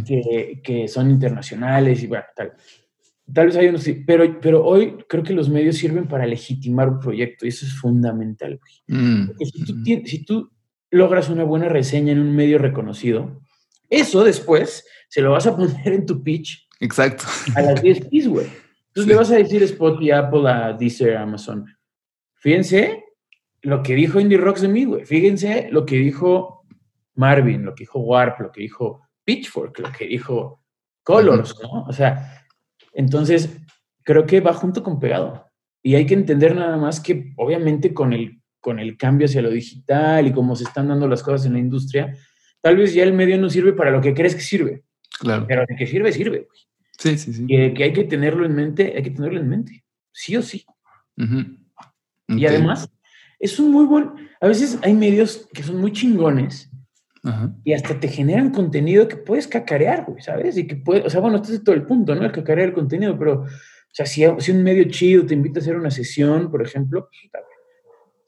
que, 0.07 0.61
que, 0.63 0.87
son 0.87 1.11
internacionales 1.11 2.03
y 2.03 2.07
bueno, 2.07 2.25
tal. 2.37 2.53
Tal 3.33 3.47
vez 3.47 3.57
hay 3.57 3.69
unos, 3.69 3.83
sí, 3.83 4.05
pero, 4.07 4.41
pero 4.41 4.65
hoy 4.65 4.99
creo 5.09 5.25
que 5.25 5.33
los 5.33 5.49
medios 5.49 5.77
sirven 5.77 6.07
para 6.07 6.27
legitimar 6.27 6.89
un 6.89 7.01
proyecto 7.01 7.47
y 7.47 7.49
eso 7.49 7.65
es 7.65 7.73
fundamental, 7.73 8.59
güey. 8.59 9.01
Mm, 9.01 9.31
si, 9.39 9.65
tú, 9.65 9.75
mm. 9.75 10.05
si 10.05 10.25
tú 10.25 10.52
logras 10.93 11.31
una 11.31 11.43
buena 11.43 11.69
reseña 11.69 12.13
en 12.13 12.21
un 12.21 12.37
medio 12.37 12.59
reconocido, 12.59 13.41
eso 13.91 14.23
después 14.23 14.87
se 15.09 15.23
lo 15.23 15.33
vas 15.33 15.47
a 15.47 15.57
poner 15.57 15.93
en 15.93 16.07
tu 16.07 16.23
pitch. 16.23 16.69
Exacto. 16.81 17.25
A 17.57 17.63
las 17.63 17.83
10 17.83 18.09
keys, 18.09 18.29
güey. 18.29 18.47
Entonces 18.89 19.09
le 19.09 19.15
vas 19.15 19.31
a 19.31 19.37
decir 19.37 19.63
Spotify, 19.63 20.11
Apple, 20.11 20.49
a 20.49 20.75
Deezer, 20.75 21.17
Amazon. 21.17 21.67
Fíjense 22.35 23.05
lo 23.63 23.83
que 23.83 23.95
dijo 23.95 24.21
Indie 24.21 24.37
Rocks 24.37 24.61
de 24.61 24.69
mí, 24.69 24.85
güey. 24.85 25.07
Fíjense 25.07 25.69
lo 25.71 25.87
que 25.87 25.97
dijo 25.97 26.67
Marvin, 27.15 27.65
lo 27.65 27.75
que 27.75 27.85
dijo 27.85 28.01
Warp, 28.01 28.41
lo 28.41 28.53
que 28.53 28.63
dijo 28.63 29.01
Pitchfork, 29.25 29.79
lo 29.79 29.93
que 29.93 30.07
dijo 30.07 30.63
Colors, 31.03 31.57
¿no? 31.63 31.85
O 31.85 31.93
sea, 31.93 32.45
entonces 32.93 33.57
creo 34.03 34.27
que 34.27 34.41
va 34.41 34.53
junto 34.53 34.83
con 34.83 35.01
pegado. 35.01 35.51
Y 35.83 35.95
hay 35.95 36.05
que 36.05 36.15
entender 36.15 36.55
nada 36.55 36.77
más 36.77 37.01
que 37.01 37.33
obviamente 37.37 37.95
con 37.95 38.13
el 38.13 38.42
con 38.63 38.79
el 38.79 38.97
cambio 38.97 39.27
hacia 39.27 39.43
lo 39.43 39.51
digital 39.51 40.27
y 40.27 40.33
cómo 40.33 40.57
se 40.57 40.65
están 40.65 40.89
dando 40.89 41.07
las 41.09 41.23
cosas 41.23 41.47
en 41.47 41.55
la 41.55 41.59
industria, 41.59 42.17
tal 42.63 42.77
vez 42.77 42.95
ya 42.95 43.03
el 43.03 43.13
medio 43.13 43.37
no 43.37 43.51
sirve 43.51 43.75
para 43.75 43.91
lo 43.91 44.01
que 44.01 44.15
crees 44.15 44.35
que 44.35 44.41
sirve. 44.41 44.85
Claro. 45.19 45.45
Pero 45.47 45.65
de 45.69 45.77
que 45.77 45.87
sirve, 45.87 46.13
sirve, 46.13 46.49
Sí, 46.99 47.19
sí, 47.19 47.33
sí. 47.33 47.47
Que, 47.47 47.75
que, 47.75 47.85
hay 47.85 47.93
que 47.93 48.05
tenerlo 48.05 48.47
en 48.47 48.55
mente, 48.55 48.95
hay 48.97 49.03
que 49.03 49.11
tenerlo 49.11 49.41
en 49.41 49.49
mente, 49.49 49.85
sí 50.13 50.37
o 50.37 50.43
sí. 50.43 50.65
Y 52.29 52.47
además, 52.47 52.89
es 53.41 53.59
un 53.59 53.73
muy 53.73 53.87
buen, 53.87 54.11
a 54.41 54.47
veces 54.47 54.79
hay 54.83 54.95
medios 54.95 55.49
que 55.53 55.65
son 55.65 55.81
muy 55.81 55.93
chingones 55.93 56.71
y 57.65 57.73
hasta 57.73 57.99
te 57.99 58.07
generan 58.07 58.51
contenido 58.51 59.09
que 59.09 59.17
puedes 59.17 59.49
cacarear, 59.49 60.05
güey, 60.07 60.23
¿sabes? 60.23 60.57
Y 60.57 60.67
que 60.67 60.77
puede, 60.77 61.03
o 61.03 61.11
sea, 61.11 61.21
bueno, 61.21 61.37
este 61.37 61.55
es 61.55 61.65
todo 61.65 61.75
el 61.75 61.85
punto, 61.85 62.15
¿no? 62.15 62.25
El 62.25 62.33
cacarear 62.33 62.69
el 62.69 62.75
contenido, 62.75 63.19
pero, 63.19 63.43
o 63.43 63.49
sea, 63.91 64.07
si, 64.07 64.25
si 64.39 64.53
un 64.53 64.63
medio 64.63 64.85
chido 64.85 65.27
te 65.27 65.35
invita 65.35 65.59
a 65.59 65.63
hacer 65.63 65.77
una 65.77 65.91
sesión, 65.91 66.51
por 66.51 66.63
ejemplo, 66.63 67.09
pues, 67.09 67.33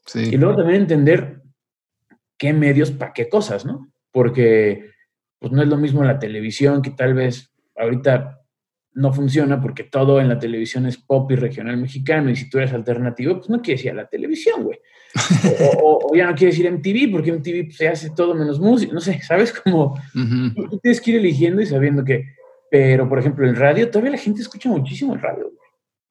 sí. 0.05 0.29
Y 0.31 0.37
luego 0.37 0.57
también 0.57 0.81
entender 0.81 1.41
qué 2.37 2.53
medios 2.53 2.91
para 2.91 3.13
qué 3.13 3.29
cosas, 3.29 3.65
¿no? 3.65 3.91
Porque, 4.11 4.89
pues 5.39 5.51
no 5.51 5.61
es 5.61 5.67
lo 5.67 5.77
mismo 5.77 6.03
la 6.03 6.19
televisión, 6.19 6.81
que 6.81 6.91
tal 6.91 7.13
vez 7.13 7.51
ahorita 7.75 8.41
no 8.95 9.11
funciona 9.11 9.61
porque 9.61 9.83
todo 9.83 10.21
en 10.21 10.29
la 10.29 10.39
televisión 10.39 10.85
es 10.85 10.97
pop 10.97 11.29
y 11.31 11.35
regional 11.35 11.75
mexicano 11.75 12.29
y 12.29 12.35
si 12.37 12.49
tú 12.49 12.59
eres 12.59 12.73
alternativo, 12.73 13.37
pues 13.37 13.49
no 13.49 13.61
quieres 13.61 13.83
ir 13.83 13.91
a 13.91 13.95
la 13.95 14.07
televisión, 14.07 14.63
güey. 14.63 14.79
O, 15.81 16.13
ya 16.15 16.27
no 16.27 16.35
quieres 16.35 16.57
ir 16.59 16.67
a 16.67 16.71
MTV 16.71 17.11
porque 17.11 17.31
MTV 17.31 17.65
pues, 17.65 17.77
se 17.77 17.89
hace 17.89 18.09
todo 18.11 18.33
menos 18.33 18.59
música, 18.59 18.93
no 18.93 19.01
sé, 19.01 19.21
¿sabes? 19.21 19.51
Como 19.51 19.99
tú 20.13 20.79
tienes 20.79 21.01
que 21.01 21.11
ir 21.11 21.17
eligiendo 21.17 21.61
y 21.61 21.65
sabiendo 21.65 22.05
que, 22.05 22.35
pero 22.71 23.07
por 23.07 23.19
ejemplo, 23.19 23.47
el 23.47 23.55
radio, 23.55 23.89
todavía 23.89 24.11
la 24.11 24.17
gente 24.17 24.41
escucha 24.41 24.69
muchísimo 24.69 25.13
el 25.13 25.21
radio, 25.21 25.43
güey. 25.43 25.64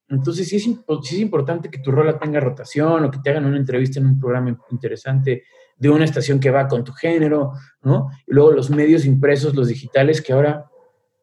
Entonces 0.08 0.48
sí 0.48 0.56
es, 0.56 0.62
sí 0.62 1.14
es 1.14 1.20
importante 1.20 1.70
que 1.70 1.78
tu 1.78 1.90
rola 1.90 2.18
tenga 2.18 2.40
rotación 2.40 3.04
o 3.04 3.10
que 3.10 3.18
te 3.22 3.30
hagan 3.30 3.46
una 3.46 3.56
entrevista 3.56 3.98
en 3.98 4.06
un 4.06 4.18
programa 4.18 4.58
interesante 4.70 5.44
de 5.76 5.90
una 5.90 6.04
estación 6.04 6.40
que 6.40 6.50
va 6.50 6.68
con 6.68 6.84
tu 6.84 6.92
género, 6.92 7.52
¿no? 7.82 8.08
Y 8.26 8.34
luego 8.34 8.52
los 8.52 8.70
medios 8.70 9.06
impresos, 9.06 9.54
los 9.54 9.68
digitales, 9.68 10.22
que 10.22 10.32
ahora 10.32 10.66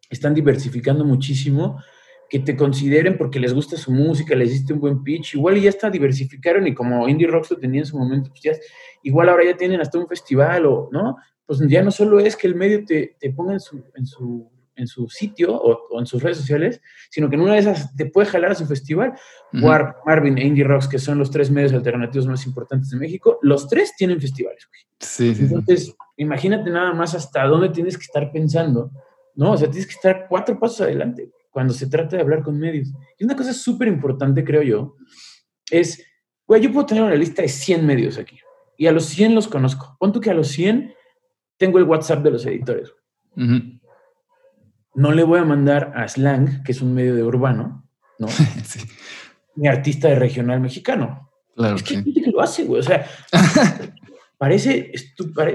están 0.10 0.34
diversificando 0.34 1.06
muchísimo, 1.06 1.82
que 2.30 2.39
te 2.39 2.56
consideren 2.56 3.17
porque 3.17 3.39
les 3.39 3.54
gusta 3.54 3.78
su 3.78 3.91
música, 3.91 4.36
les 4.36 4.52
diste 4.52 4.74
un 4.74 4.80
buen 4.80 5.04
pitch, 5.04 5.36
igual 5.36 5.60
ya 5.60 5.70
está, 5.70 5.89
diversificaron 5.89 6.65
y 6.67 6.74
como 6.74 7.08
Indie 7.08 7.28
Rocks 7.28 7.52
lo 7.52 7.58
tenía 7.58 7.82
en 7.82 7.86
su 7.86 7.98
momento, 7.98 8.30
pues 8.30 8.41
ya, 8.41 8.52
igual 9.04 9.30
ahora 9.30 9.46
ya 9.46 9.58
tienen 9.58 9.82
hasta 9.82 9.98
un 9.98 10.08
festival 10.08 10.65
o, 10.65 10.89
¿no? 10.91 11.17
Pues 11.46 11.60
ya 11.67 11.84
no 11.84 11.91
solo 11.91 12.20
es 12.20 12.36
que 12.36 12.48
el 12.48 12.56
medio 12.56 12.86
te, 12.86 13.17
te 13.20 13.32
ponga 13.32 13.54
en 13.54 13.60
su, 13.60 13.84
en 13.96 14.06
su, 14.06 14.50
en 14.75 14.88
su 14.88 15.07
sitio 15.10 15.53
o, 15.53 15.99
en 15.99 16.05
sus 16.05 16.23
redes 16.23 16.38
sociales, 16.38 16.81
sino 17.10 17.29
que 17.29 17.36
en 17.36 17.41
una 17.41 17.53
de 17.53 17.60
esas 17.60 17.95
te 17.95 18.05
puede 18.05 18.27
jalar 18.27 18.51
a 18.51 18.55
su 18.55 18.65
festival. 18.65 19.13
Marvin 20.05 20.38
e 20.38 20.45
Indie 20.45 20.63
Rocks, 20.63 20.88
que 20.88 20.99
son 20.99 21.17
los 21.17 21.29
tres 21.29 21.51
medios 21.51 21.73
alternativos 21.73 22.27
más 22.27 22.45
importantes 22.45 22.89
de 22.89 22.97
México, 22.97 23.39
los 23.41 23.67
tres 23.67 23.93
tienen 23.95 24.19
festivales, 24.19 24.67
Sí, 24.99 25.34
sí, 25.34 25.45
Entonces, 25.45 25.95
imagínate 26.17 26.69
nada 26.69 26.93
más 26.93 27.15
hasta 27.15 27.45
dónde 27.45 27.69
tienes 27.69 27.97
que 27.97 28.03
estar 28.03 28.31
pensando 28.31 28.91
no, 29.36 29.51
o 29.51 29.57
sea, 29.57 29.69
tienes 29.69 29.88
que 29.88 29.93
estar 29.93 30.27
cuatro 30.27 30.60
pasos 30.60 30.81
adelante 30.81 31.31
cuando 31.49 31.73
se 31.73 31.88
trata 31.88 32.15
de 32.15 32.21
hablar 32.21 32.43
con 32.43 32.57
medios. 32.57 32.89
Y 33.17 33.23
una 33.23 33.36
cosa 33.36 33.53
súper 33.53 33.88
importante, 33.88 34.43
creo 34.43 34.62
yo, 34.62 34.95
es, 35.69 36.03
güey, 36.45 36.62
yo 36.62 36.71
puedo 36.71 36.86
tener 36.86 37.03
una 37.03 37.15
lista 37.15 37.41
de 37.41 37.47
100 37.47 37.86
medios 37.86 38.17
aquí 38.17 38.39
y 38.77 38.88
a 38.88 38.91
los 38.91 39.05
100 39.05 39.36
los 39.36 39.47
conozco. 39.47 39.95
Pon 39.99 40.12
que 40.19 40.29
a 40.29 40.34
los 40.34 40.49
100 40.49 40.93
tengo 41.57 41.77
el 41.77 41.86
WhatsApp 41.86 42.23
de 42.23 42.31
los 42.31 42.45
editores. 42.45 42.93
No 44.93 45.12
le 45.12 45.23
voy 45.23 45.39
a 45.39 45.45
mandar 45.45 45.93
a 45.95 46.08
Slang, 46.08 46.63
que 46.63 46.71
es 46.71 46.82
un 46.82 46.93
medio 46.93 47.15
de 47.15 47.23
urbano, 47.23 47.88
¿no? 48.19 48.27
sí. 48.63 48.80
Mi 49.56 49.67
artista 49.67 50.08
de 50.08 50.15
regional 50.15 50.60
mexicano. 50.62 51.30
Claro. 51.56 51.75
Es 51.75 51.84
que 51.84 51.97
hay 51.97 52.04
gente 52.04 52.21
que 52.21 52.32
lo 52.32 52.41
hace, 52.41 52.63
güey. 52.63 52.80
O 52.80 52.84
sea, 52.84 53.06
parece, 54.38 54.91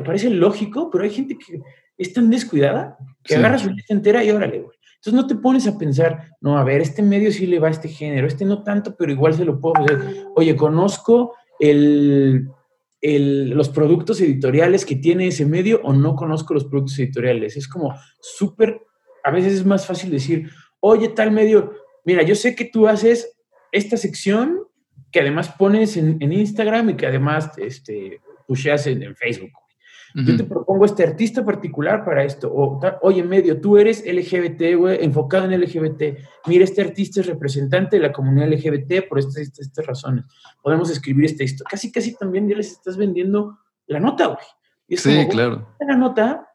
parece 0.05 0.31
lógico, 0.31 0.90
pero 0.90 1.05
hay 1.05 1.11
gente 1.11 1.37
que 1.37 1.61
es 1.99 2.12
tan 2.12 2.31
descuidada 2.31 2.99
que 3.22 3.37
agarra 3.37 3.59
su 3.59 3.70
lista 3.70 3.94
entera 3.94 4.22
y 4.22 4.31
órale, 4.31 4.61
güey. 4.61 4.77
Entonces 4.96 5.22
no 5.22 5.27
te 5.27 5.37
pones 5.37 5.66
a 5.68 5.79
pensar, 5.79 6.31
no, 6.40 6.59
a 6.59 6.64
ver, 6.64 6.81
este 6.81 7.03
medio 7.03 7.31
sí 7.31 7.46
le 7.46 7.59
va 7.59 7.68
a 7.68 7.70
este 7.70 7.88
género, 7.88 8.27
este 8.27 8.44
no 8.44 8.62
tanto, 8.62 8.96
pero 8.96 9.12
igual 9.12 9.35
se 9.35 9.44
lo 9.44 9.61
puedo 9.61 9.77
hacer. 9.77 10.27
Oye, 10.35 10.57
conozco 10.57 11.35
el, 11.61 12.49
el, 13.01 13.51
los 13.51 13.68
productos 13.68 14.20
editoriales 14.20 14.85
que 14.85 14.96
tiene 14.96 15.29
ese 15.29 15.46
medio 15.46 15.81
o 15.85 15.92
no 15.92 16.16
conozco 16.16 16.55
los 16.55 16.64
productos 16.64 16.99
editoriales. 16.99 17.57
Es 17.57 17.68
como 17.68 17.94
súper, 18.20 18.81
a 19.27 19.31
veces 19.33 19.55
es 19.55 19.67
más 19.67 19.87
fácil 19.87 20.11
decir, 20.11 20.51
oye, 20.79 21.09
tal 21.09 21.33
medio, 21.33 21.73
mira, 22.05 22.23
yo 22.23 22.37
sé 22.37 22.55
que 22.55 22.65
tú 22.65 22.87
haces 22.87 23.37
esta 23.73 23.97
sección 23.97 24.61
que 25.11 25.21
además 25.21 25.49
pones 25.59 25.97
en, 25.97 26.17
en 26.21 26.33
Instagram 26.33 26.91
y 26.91 26.95
que 26.95 27.07
además 27.07 27.51
este, 27.59 28.21
pusheas 28.47 28.87
en, 28.87 29.03
en 29.03 29.17
Facebook. 29.17 29.51
Yo 30.15 30.35
te 30.35 30.45
propongo 30.45 30.87
este 30.87 31.03
artista 31.03 31.45
particular 31.45 32.03
para 32.03 32.25
esto. 32.25 32.51
O, 32.51 32.81
oye, 33.03 33.23
medio, 33.23 33.61
tú 33.61 33.77
eres 33.77 34.03
LGBT, 34.03 34.75
güey, 34.79 35.05
enfocado 35.05 35.45
en 35.45 35.61
LGBT. 35.61 36.19
Mira, 36.47 36.65
este 36.65 36.81
artista 36.81 37.21
es 37.21 37.27
representante 37.27 37.97
de 37.97 38.03
la 38.03 38.12
comunidad 38.12 38.49
LGBT 38.49 39.09
por 39.11 39.19
estas, 39.19 39.37
estas, 39.59 39.85
razones. 39.85 40.25
Podemos 40.62 40.89
escribir 40.89 41.27
esta 41.27 41.45
historia. 41.45 41.69
Casi, 41.71 41.93
casi 41.93 42.17
también 42.17 42.49
ya 42.49 42.57
les 42.57 42.73
estás 42.73 42.97
vendiendo 42.97 43.59
la 43.89 44.01
nota, 44.01 44.29
güey. 44.29 44.97
sí, 44.97 45.27
claro. 45.29 45.69
La 45.81 45.97
nota, 45.97 46.49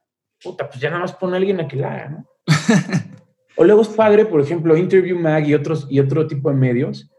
puta, 0.44 0.68
pues 0.68 0.80
ya 0.80 0.90
nada 0.90 1.02
más 1.02 1.14
pone 1.14 1.34
a 1.34 1.38
alguien 1.38 1.60
a 1.60 1.68
que 1.68 1.78
la 1.78 1.94
haga, 1.94 2.10
¿no? 2.10 2.28
o 3.58 3.64
luego 3.64 3.82
es 3.82 3.90
padre, 3.90 4.26
por 4.26 4.42
ejemplo, 4.42 4.76
Interview 4.78 5.18
Mag 5.18 5.48
y, 5.48 5.54
otros, 5.54 5.88
y 5.90 6.00
otro 6.00 6.28
tipo 6.28 6.50
de 6.50 6.56
medios 6.56 7.10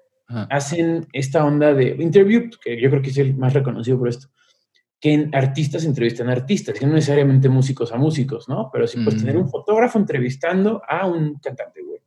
hacen 0.48 1.06
esta 1.12 1.44
onda 1.44 1.74
de 1.74 1.88
Interview, 1.98 2.48
que 2.64 2.80
yo 2.80 2.88
creo 2.88 3.02
que 3.02 3.10
es 3.10 3.18
el 3.18 3.36
más 3.36 3.52
reconocido 3.52 3.98
por 3.98 4.08
esto 4.08 4.28
que 5.02 5.28
artistas 5.32 5.84
entrevistan 5.84 6.28
a 6.28 6.32
artistas, 6.32 6.80
no 6.80 6.92
necesariamente 6.92 7.48
músicos 7.48 7.92
a 7.92 7.96
músicos, 7.96 8.48
¿no? 8.48 8.70
Pero 8.72 8.86
sí 8.86 9.00
puedes 9.02 9.20
tener 9.20 9.36
un 9.36 9.46
mm. 9.46 9.50
fotógrafo 9.50 9.98
entrevistando 9.98 10.80
a 10.88 11.08
un 11.08 11.40
cantante, 11.40 11.80
güey. 11.82 12.00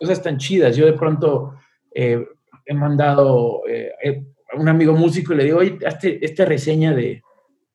cosas 0.00 0.22
tan 0.22 0.38
chidas. 0.38 0.74
Yo 0.78 0.86
de 0.86 0.94
pronto 0.94 1.56
eh, 1.94 2.26
he 2.64 2.72
mandado 2.72 3.60
eh, 3.68 3.90
eh, 4.02 4.24
a 4.50 4.58
un 4.58 4.66
amigo 4.66 4.94
músico 4.94 5.34
y 5.34 5.36
le 5.36 5.44
digo, 5.44 5.58
oye, 5.58 5.78
hazte 5.86 6.24
esta 6.24 6.46
reseña 6.46 6.94
de, 6.94 7.22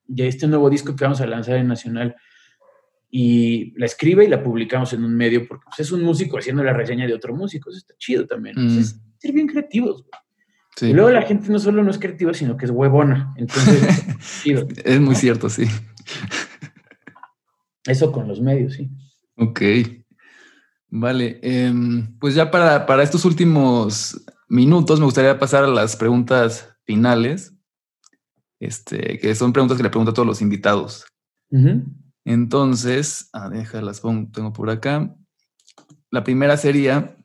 de 0.08 0.28
este 0.28 0.47
nuevo 0.47 0.71
disco 0.71 0.95
que 0.95 1.04
vamos 1.04 1.21
a 1.21 1.28
lanzar 1.28 1.58
en 1.58 1.67
Nacional. 1.67 2.15
Y 3.13 3.78
la 3.78 3.86
escribe 3.86 4.24
y 4.24 4.30
la 4.30 4.41
publicamos 4.41 4.93
en 4.93 5.04
un 5.04 5.15
medio 5.15 5.45
porque 5.45 5.65
pues, 5.65 5.80
es 5.82 5.91
un 5.91 6.02
músico 6.02 6.38
haciendo 6.38 6.63
la 6.63 6.74
reseña 6.74 7.06
de 7.06 7.13
otro 7.13 7.36
músico. 7.36 7.69
Eso 7.69 7.80
está 7.80 7.93
chido 7.97 8.26
también. 8.26 8.56
Mm. 8.58 8.84
ser 9.17 9.34
bien 9.34 9.47
creativos, 9.47 10.04
güey. 10.04 10.21
Y 10.89 10.93
luego 10.93 11.12
la 11.12 11.24
gente 11.24 11.52
no 11.52 11.60
solo 11.60 11.84
no 11.84 11.91
es 11.91 12.00
creativa, 12.00 12.34
sino 12.34 12.58
que 12.58 12.65
es 12.65 12.71
huevona. 12.71 13.34
Entonces, 13.36 14.06
es 14.86 15.02
muy 15.02 15.15
cierto, 15.15 15.50
sí. 15.50 15.65
Eso 17.86 18.12
con 18.12 18.28
los 18.28 18.39
medios, 18.39 18.74
sí. 18.74 18.89
Ok. 19.36 19.62
Vale. 20.89 21.39
Em, 21.41 22.17
pues 22.19 22.36
ya 22.36 22.50
para, 22.50 22.86
para 22.86 23.04
estos 23.04 23.26
últimos 23.26 24.24
minutos 24.47 25.00
me 25.00 25.06
gustaría 25.06 25.38
pasar 25.38 25.65
a 25.65 25.67
las 25.67 25.95
preguntas 25.95 26.69
finales. 26.86 27.54
Este, 28.60 29.19
que 29.19 29.34
son 29.36 29.54
preguntas 29.54 29.78
que 29.78 29.84
le 29.84 29.89
pregunto 29.89 30.12
a 30.12 30.13
todos 30.13 30.28
los 30.28 30.41
invitados. 30.41 31.06
Entonces, 32.25 33.29
ah, 33.34 33.49
déjalas, 33.49 34.01
tengo 34.01 34.53
por 34.53 34.69
acá. 34.69 35.15
La 36.12 36.23
primera 36.23 36.57
sería, 36.57 37.17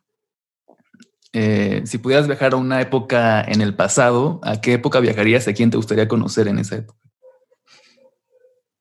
eh, 1.32 1.82
si 1.84 1.98
pudieras 1.98 2.26
viajar 2.26 2.54
a 2.54 2.56
una 2.56 2.80
época 2.80 3.42
en 3.42 3.60
el 3.60 3.74
pasado, 3.74 4.40
¿a 4.42 4.60
qué 4.60 4.74
época 4.74 5.00
viajarías? 5.00 5.48
¿A 5.48 5.52
quién 5.52 5.70
te 5.70 5.76
gustaría 5.76 6.08
conocer 6.08 6.48
en 6.48 6.58
esa 6.58 6.76
época? 6.76 7.00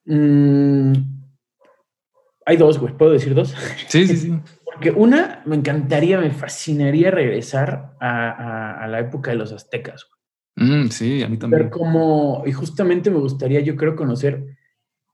Mm, 0.06 0.94
hay 2.46 2.58
dos, 2.58 2.80
güey. 2.80 2.96
¿Puedo 2.96 3.12
decir 3.12 3.34
dos? 3.34 3.54
Sí, 3.88 4.08
sí, 4.08 4.18
sí. 4.18 4.40
Porque 4.64 4.92
una, 4.92 5.42
me 5.46 5.56
encantaría, 5.56 6.20
me 6.20 6.32
fascinaría 6.32 7.10
regresar 7.10 7.96
a, 8.00 8.86
la 8.88 9.00
época 9.00 9.32
de 9.32 9.38
los 9.38 9.52
aztecas. 9.52 10.08
Mm, 10.56 10.88
sí, 10.88 11.24
a 11.24 11.30
mí 11.30 11.38
también. 11.38 11.64
Ver 11.64 11.72
cómo, 11.72 12.44
y 12.46 12.52
justamente 12.52 13.10
me 13.10 13.20
gustaría, 13.20 13.62
yo 13.62 13.76
creo, 13.76 13.96
conocer 13.96 14.58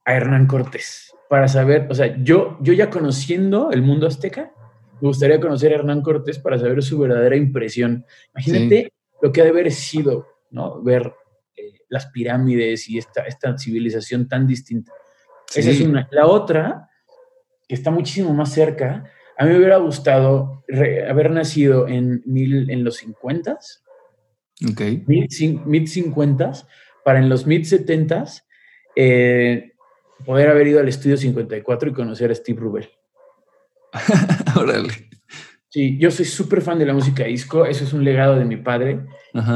a 0.04 0.14
Hernán 0.14 0.46
Cortés 0.46 1.14
para 1.28 1.48
saber, 1.48 1.86
o 1.90 1.94
sea, 1.94 2.16
yo, 2.22 2.58
yo 2.60 2.72
ya 2.72 2.90
conociendo 2.90 3.70
el 3.70 3.82
mundo 3.82 4.06
azteca, 4.06 4.52
me 5.00 5.08
gustaría 5.08 5.40
conocer 5.40 5.72
a 5.72 5.76
Hernán 5.76 6.02
Cortés 6.02 6.38
para 6.38 6.58
saber 6.58 6.82
su 6.82 6.98
verdadera 6.98 7.36
impresión. 7.36 8.04
Imagínate 8.34 8.92
lo 9.20 9.32
que 9.32 9.40
ha 9.40 9.44
de 9.44 9.50
haber 9.50 9.72
sido, 9.72 10.26
¿no? 10.50 10.82
Ver 10.82 11.12
eh, 11.56 11.80
las 11.88 12.06
pirámides 12.06 12.88
y 12.88 12.98
esta, 12.98 13.22
esta 13.22 13.56
civilización 13.56 14.28
tan 14.28 14.46
distinta. 14.46 14.92
Esa 15.54 15.70
es 15.70 15.80
una. 15.80 16.08
La 16.10 16.26
otra, 16.26 16.90
que 17.66 17.74
está 17.74 17.90
muchísimo 17.90 18.32
más 18.34 18.52
cerca, 18.52 19.04
a 19.38 19.44
mí 19.44 19.52
me 19.52 19.56
hubiera 19.56 19.78
gustado 19.78 20.64
haber 21.08 21.30
nacido 21.30 21.88
en, 21.88 22.22
mil, 22.26 22.70
en 22.70 22.84
los 22.84 22.98
50 22.98 23.58
Ok. 24.70 24.80
Mid, 25.06 25.86
50 25.86 26.52
para 27.04 27.18
en 27.18 27.28
los 27.28 27.46
mid 27.46 27.64
70 27.64 28.24
eh, 28.94 29.71
poder 30.24 30.48
haber 30.48 30.66
ido 30.66 30.80
al 30.80 30.88
estudio 30.88 31.16
54 31.16 31.90
y 31.90 31.92
conocer 31.92 32.30
a 32.30 32.34
Steve 32.34 32.60
Rubel. 32.60 32.88
Órale. 34.56 35.10
Sí, 35.68 35.96
yo 35.98 36.10
soy 36.10 36.26
súper 36.26 36.60
fan 36.60 36.78
de 36.78 36.84
la 36.84 36.92
música 36.92 37.24
disco, 37.24 37.64
eso 37.64 37.84
es 37.84 37.94
un 37.94 38.04
legado 38.04 38.38
de 38.38 38.44
mi 38.44 38.56
padre. 38.56 39.06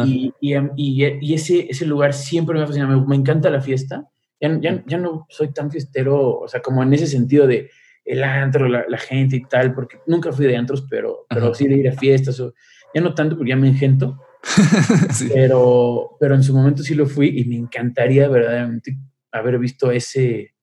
Y, 0.07 0.33
y, 0.41 1.35
ese, 1.35 1.67
ese 1.69 1.85
lugar 1.85 2.15
siempre 2.15 2.57
me 2.57 2.63
ha 2.63 2.67
fascinado, 2.67 3.05
me, 3.07 3.17
encanta 3.17 3.51
la 3.51 3.61
fiesta. 3.61 4.09
Ya, 4.41 4.59
ya, 4.59 4.83
ya, 4.87 4.97
no 4.97 5.27
soy 5.29 5.53
tan 5.53 5.71
fiestero, 5.71 6.39
o 6.39 6.49
sea, 6.49 6.61
como 6.61 6.83
en 6.83 6.95
ese 6.95 7.07
sentido 7.07 7.47
de 7.47 7.71
el 8.07 8.25
antro, 8.25 8.69
la, 8.69 8.99
gente 8.99 9.37
y 9.37 9.43
tal, 9.43 9.75
porque 9.75 9.99
nunca 10.07 10.33
fui 10.33 10.47
de 10.47 10.57
antros, 10.57 10.87
pero, 10.89 11.27
pero 11.29 11.53
sí 11.55 11.67
de 11.67 11.77
ir 11.77 11.89
a 11.89 11.93
fiestas, 11.93 12.41
o, 12.41 12.55
ya 12.95 13.01
no 13.03 13.15
tanto 13.15 13.37
porque 13.37 13.51
ya 13.51 13.57
me 13.57 13.69
engento, 13.69 14.19
pero, 15.35 16.17
pero 16.19 16.35
en 16.35 16.43
su 16.43 16.55
momento 16.55 16.83
sí 16.83 16.95
lo 16.95 17.07
fui 17.07 17.41
y 17.41 17.45
me 17.45 17.57
encantaría 17.57 18.29
verdaderamente 18.29 18.97
haber 19.33 19.59
visto 19.59 19.91
ese, 19.91 20.55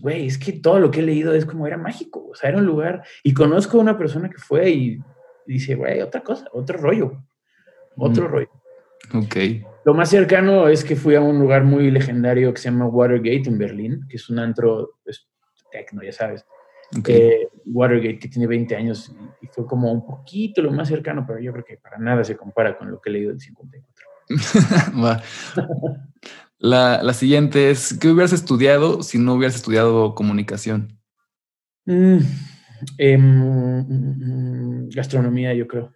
güey, 0.00 0.26
es 0.26 0.38
que 0.38 0.52
todo 0.52 0.78
lo 0.78 0.90
que 0.90 1.00
he 1.00 1.02
leído 1.02 1.34
es 1.34 1.44
como 1.44 1.66
era 1.66 1.76
mágico, 1.76 2.28
o 2.28 2.34
sea, 2.34 2.50
era 2.50 2.58
un 2.58 2.66
lugar, 2.66 3.02
y 3.22 3.34
conozco 3.34 3.78
a 3.78 3.80
una 3.80 3.98
persona 3.98 4.28
que 4.28 4.38
fue 4.38 4.70
y, 4.70 4.98
dice, 5.46 5.74
güey, 5.74 6.00
otra 6.00 6.22
cosa, 6.22 6.46
otro 6.52 6.78
rollo, 6.78 7.22
otro 7.96 8.28
mm. 8.28 8.32
rollo. 8.32 8.50
Ok. 9.14 9.36
Lo 9.84 9.94
más 9.94 10.10
cercano 10.10 10.68
es 10.68 10.84
que 10.84 10.94
fui 10.94 11.14
a 11.14 11.20
un 11.20 11.38
lugar 11.38 11.64
muy 11.64 11.90
legendario 11.90 12.52
que 12.52 12.60
se 12.60 12.70
llama 12.70 12.86
Watergate 12.86 13.48
en 13.48 13.58
Berlín, 13.58 14.06
que 14.08 14.16
es 14.16 14.28
un 14.28 14.38
antro 14.38 14.98
pues, 15.02 15.26
tecno, 15.72 16.02
ya 16.02 16.12
sabes. 16.12 16.44
Okay. 16.98 17.46
Watergate, 17.66 18.18
que 18.18 18.28
tiene 18.28 18.46
20 18.46 18.74
años, 18.76 19.14
y 19.40 19.46
fue 19.46 19.64
como 19.64 19.92
un 19.92 20.04
poquito 20.04 20.60
lo 20.60 20.72
más 20.72 20.88
cercano, 20.88 21.24
pero 21.26 21.38
yo 21.38 21.52
creo 21.52 21.64
que 21.64 21.76
para 21.76 21.98
nada 21.98 22.24
se 22.24 22.36
compara 22.36 22.76
con 22.76 22.90
lo 22.90 23.00
que 23.00 23.10
he 23.10 23.12
leído 23.12 23.30
del 23.30 23.40
54. 23.40 24.06
La, 26.62 27.02
la, 27.02 27.14
siguiente 27.14 27.70
es, 27.70 27.96
¿qué 27.98 28.08
hubieras 28.08 28.34
estudiado 28.34 29.02
si 29.02 29.18
no 29.18 29.32
hubieras 29.32 29.56
estudiado 29.56 30.14
comunicación? 30.14 31.00
Mm, 31.86 32.18
em, 32.98 34.90
gastronomía, 34.90 35.54
yo 35.54 35.66
creo. 35.66 35.90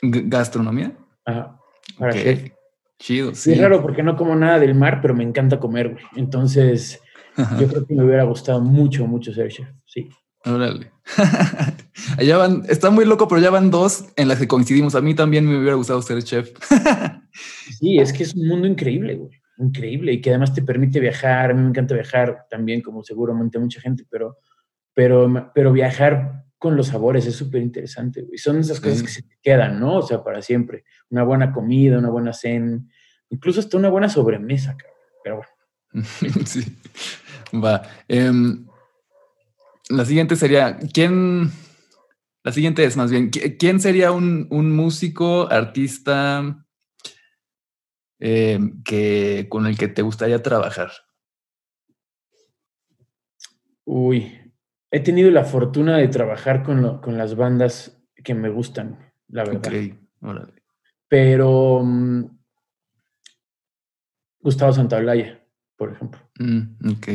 ¿Gastronomía? 0.00 0.96
Ajá, 1.26 1.60
para 1.98 2.12
okay. 2.12 2.52
Chido, 2.98 3.34
sí. 3.34 3.52
Es 3.52 3.60
raro 3.60 3.82
porque 3.82 4.02
no 4.02 4.16
como 4.16 4.34
nada 4.34 4.58
del 4.58 4.74
mar, 4.74 5.00
pero 5.02 5.14
me 5.14 5.24
encanta 5.24 5.60
comer, 5.60 5.90
güey. 5.90 6.04
Entonces, 6.16 7.02
yo 7.36 7.68
creo 7.68 7.86
que 7.86 7.94
me 7.94 8.02
hubiera 8.02 8.24
gustado 8.24 8.62
mucho, 8.62 9.06
mucho 9.06 9.34
ser 9.34 9.52
chef, 9.52 9.68
sí. 9.84 10.08
Órale. 10.46 10.90
Allá 12.16 12.38
van, 12.38 12.62
está 12.70 12.88
muy 12.88 13.04
loco, 13.04 13.28
pero 13.28 13.42
ya 13.42 13.50
van 13.50 13.70
dos 13.70 14.06
en 14.16 14.28
las 14.28 14.38
que 14.38 14.48
coincidimos. 14.48 14.94
A 14.94 15.02
mí 15.02 15.14
también 15.14 15.46
me 15.46 15.58
hubiera 15.58 15.76
gustado 15.76 16.00
ser 16.00 16.22
chef. 16.22 16.50
sí, 17.78 17.98
es 17.98 18.14
que 18.14 18.22
es 18.22 18.34
un 18.34 18.48
mundo 18.48 18.66
increíble, 18.66 19.14
güey 19.14 19.37
increíble 19.58 20.12
y 20.12 20.20
que 20.20 20.30
además 20.30 20.54
te 20.54 20.62
permite 20.62 21.00
viajar. 21.00 21.50
A 21.50 21.54
mí 21.54 21.62
me 21.62 21.68
encanta 21.68 21.94
viajar 21.94 22.46
también, 22.48 22.80
como 22.80 23.02
seguramente 23.02 23.58
mucha 23.58 23.80
gente, 23.80 24.04
pero, 24.08 24.38
pero, 24.94 25.50
pero 25.54 25.72
viajar 25.72 26.44
con 26.58 26.76
los 26.76 26.88
sabores 26.88 27.26
es 27.26 27.36
súper 27.36 27.62
interesante. 27.62 28.26
Y 28.32 28.38
son 28.38 28.58
esas 28.58 28.80
cosas 28.80 29.02
que 29.02 29.08
se 29.08 29.22
te 29.22 29.38
quedan, 29.42 29.78
¿no? 29.78 29.98
O 29.98 30.02
sea, 30.02 30.22
para 30.22 30.42
siempre. 30.42 30.84
Una 31.10 31.22
buena 31.22 31.52
comida, 31.52 31.98
una 31.98 32.10
buena 32.10 32.32
cena, 32.32 32.80
incluso 33.30 33.60
hasta 33.60 33.76
una 33.76 33.88
buena 33.88 34.08
sobremesa, 34.08 34.76
pero 35.22 35.36
bueno. 35.36 36.06
sí. 36.46 36.64
Va. 37.54 37.82
Em, 38.08 38.66
la 39.88 40.04
siguiente 40.04 40.36
sería, 40.36 40.78
¿quién? 40.92 41.50
La 42.42 42.52
siguiente 42.52 42.84
es 42.84 42.96
más 42.96 43.10
bien, 43.10 43.30
¿quién 43.30 43.80
sería 43.80 44.12
un, 44.12 44.46
un 44.50 44.74
músico, 44.74 45.50
artista, 45.50 46.66
eh, 48.20 48.58
que, 48.84 49.46
con 49.48 49.66
el 49.66 49.76
que 49.78 49.88
te 49.88 50.02
gustaría 50.02 50.42
trabajar? 50.42 50.90
Uy, 53.84 54.38
he 54.90 55.00
tenido 55.00 55.30
la 55.30 55.44
fortuna 55.44 55.96
de 55.96 56.08
trabajar 56.08 56.62
con, 56.62 57.00
con 57.00 57.16
las 57.16 57.36
bandas 57.36 58.02
que 58.22 58.34
me 58.34 58.48
gustan, 58.48 59.12
la 59.28 59.44
verdad. 59.44 59.72
Pero 61.08 61.78
um, 61.78 62.38
Gustavo 64.40 64.72
Santaolalla, 64.72 65.42
por 65.76 65.92
ejemplo. 65.92 66.20
Mm, 66.38 66.90
ok. 66.90 67.06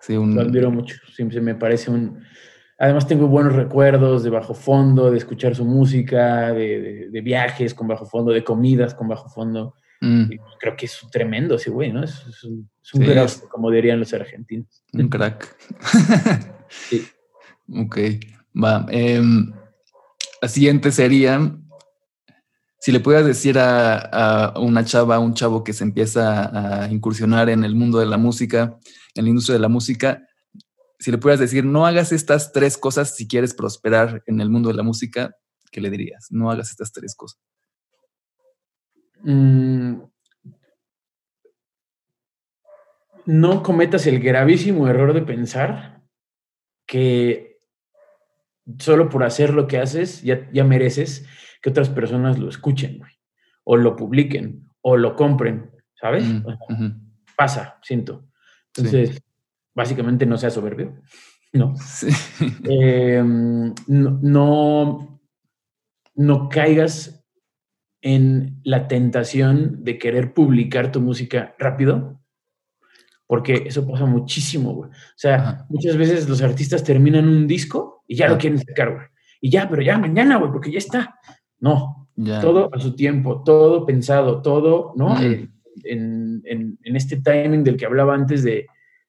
Sí, 0.00 0.14
Lo 0.14 0.40
admiro 0.40 0.70
mucho. 0.70 0.96
Siempre 1.12 1.40
me 1.40 1.54
parece 1.54 1.90
un. 1.90 2.22
Además, 2.78 3.08
tengo 3.08 3.26
buenos 3.26 3.54
recuerdos 3.54 4.22
de 4.22 4.30
bajo 4.30 4.54
fondo, 4.54 5.10
de 5.10 5.18
escuchar 5.18 5.56
su 5.56 5.64
música, 5.64 6.52
de, 6.52 7.08
de 7.10 7.20
viajes 7.22 7.74
con 7.74 7.88
bajo 7.88 8.04
fondo, 8.04 8.32
de 8.32 8.44
comidas 8.44 8.94
con 8.94 9.08
bajo 9.08 9.28
fondo. 9.28 9.74
Mm. 10.00 10.30
Creo 10.60 10.76
que 10.76 10.86
es 10.86 11.00
tremendo 11.10 11.56
ese 11.56 11.70
güey, 11.70 11.92
¿no? 11.92 12.04
Es, 12.04 12.44
un, 12.44 12.70
como 13.50 13.70
dirían 13.70 13.98
los 13.98 14.12
argentinos. 14.12 14.82
Un 14.92 15.08
crack. 15.08 15.56
sí. 16.68 17.06
Ok, 17.72 17.98
va. 18.54 18.86
Em, 18.90 19.52
la 20.40 20.48
siguiente 20.48 20.92
sería, 20.92 21.58
si 22.78 22.92
le 22.92 23.00
pudieras 23.00 23.26
decir 23.26 23.58
a, 23.58 24.54
una 24.56 24.84
chava, 24.84 25.16
a 25.16 25.18
un 25.18 25.34
chavo 25.34 25.64
que 25.64 25.72
se 25.72 25.84
empieza 25.84 26.84
a 26.84 26.90
incursionar 26.90 27.48
en 27.48 27.64
el 27.64 27.74
mundo 27.74 27.98
de 27.98 28.06
la 28.06 28.18
música, 28.18 28.78
en 29.14 29.24
la 29.24 29.30
industria 29.30 29.54
de 29.54 29.60
la 29.60 29.68
música, 29.68 30.22
si 30.98 31.10
le 31.10 31.18
pudieras 31.18 31.40
decir, 31.40 31.64
no 31.64 31.86
hagas 31.86 32.12
estas 32.12 32.52
tres 32.52 32.78
cosas 32.78 33.14
si 33.14 33.26
quieres 33.26 33.54
prosperar 33.54 34.22
en 34.26 34.40
el 34.40 34.50
mundo 34.50 34.68
de 34.68 34.76
la 34.76 34.82
música, 34.82 35.34
¿qué 35.70 35.80
le 35.80 35.90
dirías? 35.90 36.28
No 36.30 36.50
hagas 36.50 36.70
estas 36.70 36.92
tres 36.92 37.14
cosas. 37.14 37.40
Mm, 39.22 40.02
no 43.26 43.62
cometas 43.62 44.06
el 44.06 44.20
gravísimo 44.20 44.88
error 44.88 45.12
de 45.12 45.22
pensar 45.22 46.02
que 46.86 47.58
solo 48.78 49.08
por 49.08 49.24
hacer 49.24 49.52
lo 49.52 49.66
que 49.66 49.78
haces 49.78 50.22
ya, 50.22 50.48
ya 50.52 50.64
mereces 50.64 51.26
que 51.60 51.70
otras 51.70 51.88
personas 51.88 52.38
lo 52.38 52.48
escuchen, 52.48 53.02
o 53.64 53.76
lo 53.76 53.96
publiquen, 53.96 54.68
o 54.80 54.96
lo 54.96 55.16
compren, 55.16 55.70
¿sabes? 56.00 56.24
Mm, 56.24 56.44
pasa, 57.36 57.78
siento. 57.82 58.28
Entonces, 58.76 59.22
básicamente 59.74 60.26
no 60.26 60.36
seas 60.36 60.54
soberbio, 60.54 61.00
¿no? 61.52 61.74
Em, 62.64 63.74
no, 63.86 64.18
no, 64.22 65.20
no 66.14 66.48
caigas 66.48 67.15
en 68.06 68.60
la 68.62 68.86
tentación 68.86 69.82
de 69.82 69.98
querer 69.98 70.32
publicar 70.32 70.92
tu 70.92 71.00
música 71.00 71.56
rápido, 71.58 72.20
porque 73.26 73.64
eso 73.66 73.84
pasa 73.84 74.06
muchísimo, 74.06 74.74
güey. 74.74 74.90
O 74.90 75.16
sea, 75.16 75.66
muchas 75.68 75.96
veces 75.96 76.28
los 76.28 76.40
artistas 76.40 76.84
terminan 76.84 77.28
un 77.28 77.48
disco 77.48 78.04
y 78.06 78.14
ya 78.14 78.28
lo 78.28 78.38
quieren 78.38 78.60
sacar, 78.60 78.94
güey. 78.94 79.06
Y 79.40 79.50
ya, 79.50 79.68
pero 79.68 79.82
ya 79.82 79.98
mañana, 79.98 80.36
güey, 80.36 80.52
porque 80.52 80.70
ya 80.70 80.78
está. 80.78 81.18
No, 81.58 82.08
todo 82.40 82.70
a 82.72 82.78
su 82.78 82.94
tiempo, 82.94 83.42
todo 83.42 83.84
pensado, 83.84 84.40
todo, 84.40 84.92
¿no? 84.94 85.20
Eh, 85.20 85.48
en, 85.82 86.78
este 86.84 87.16
timing 87.16 87.64
del 87.64 87.76
que 87.76 87.86
hablaba 87.86 88.14
antes 88.14 88.44
de, 88.44 88.68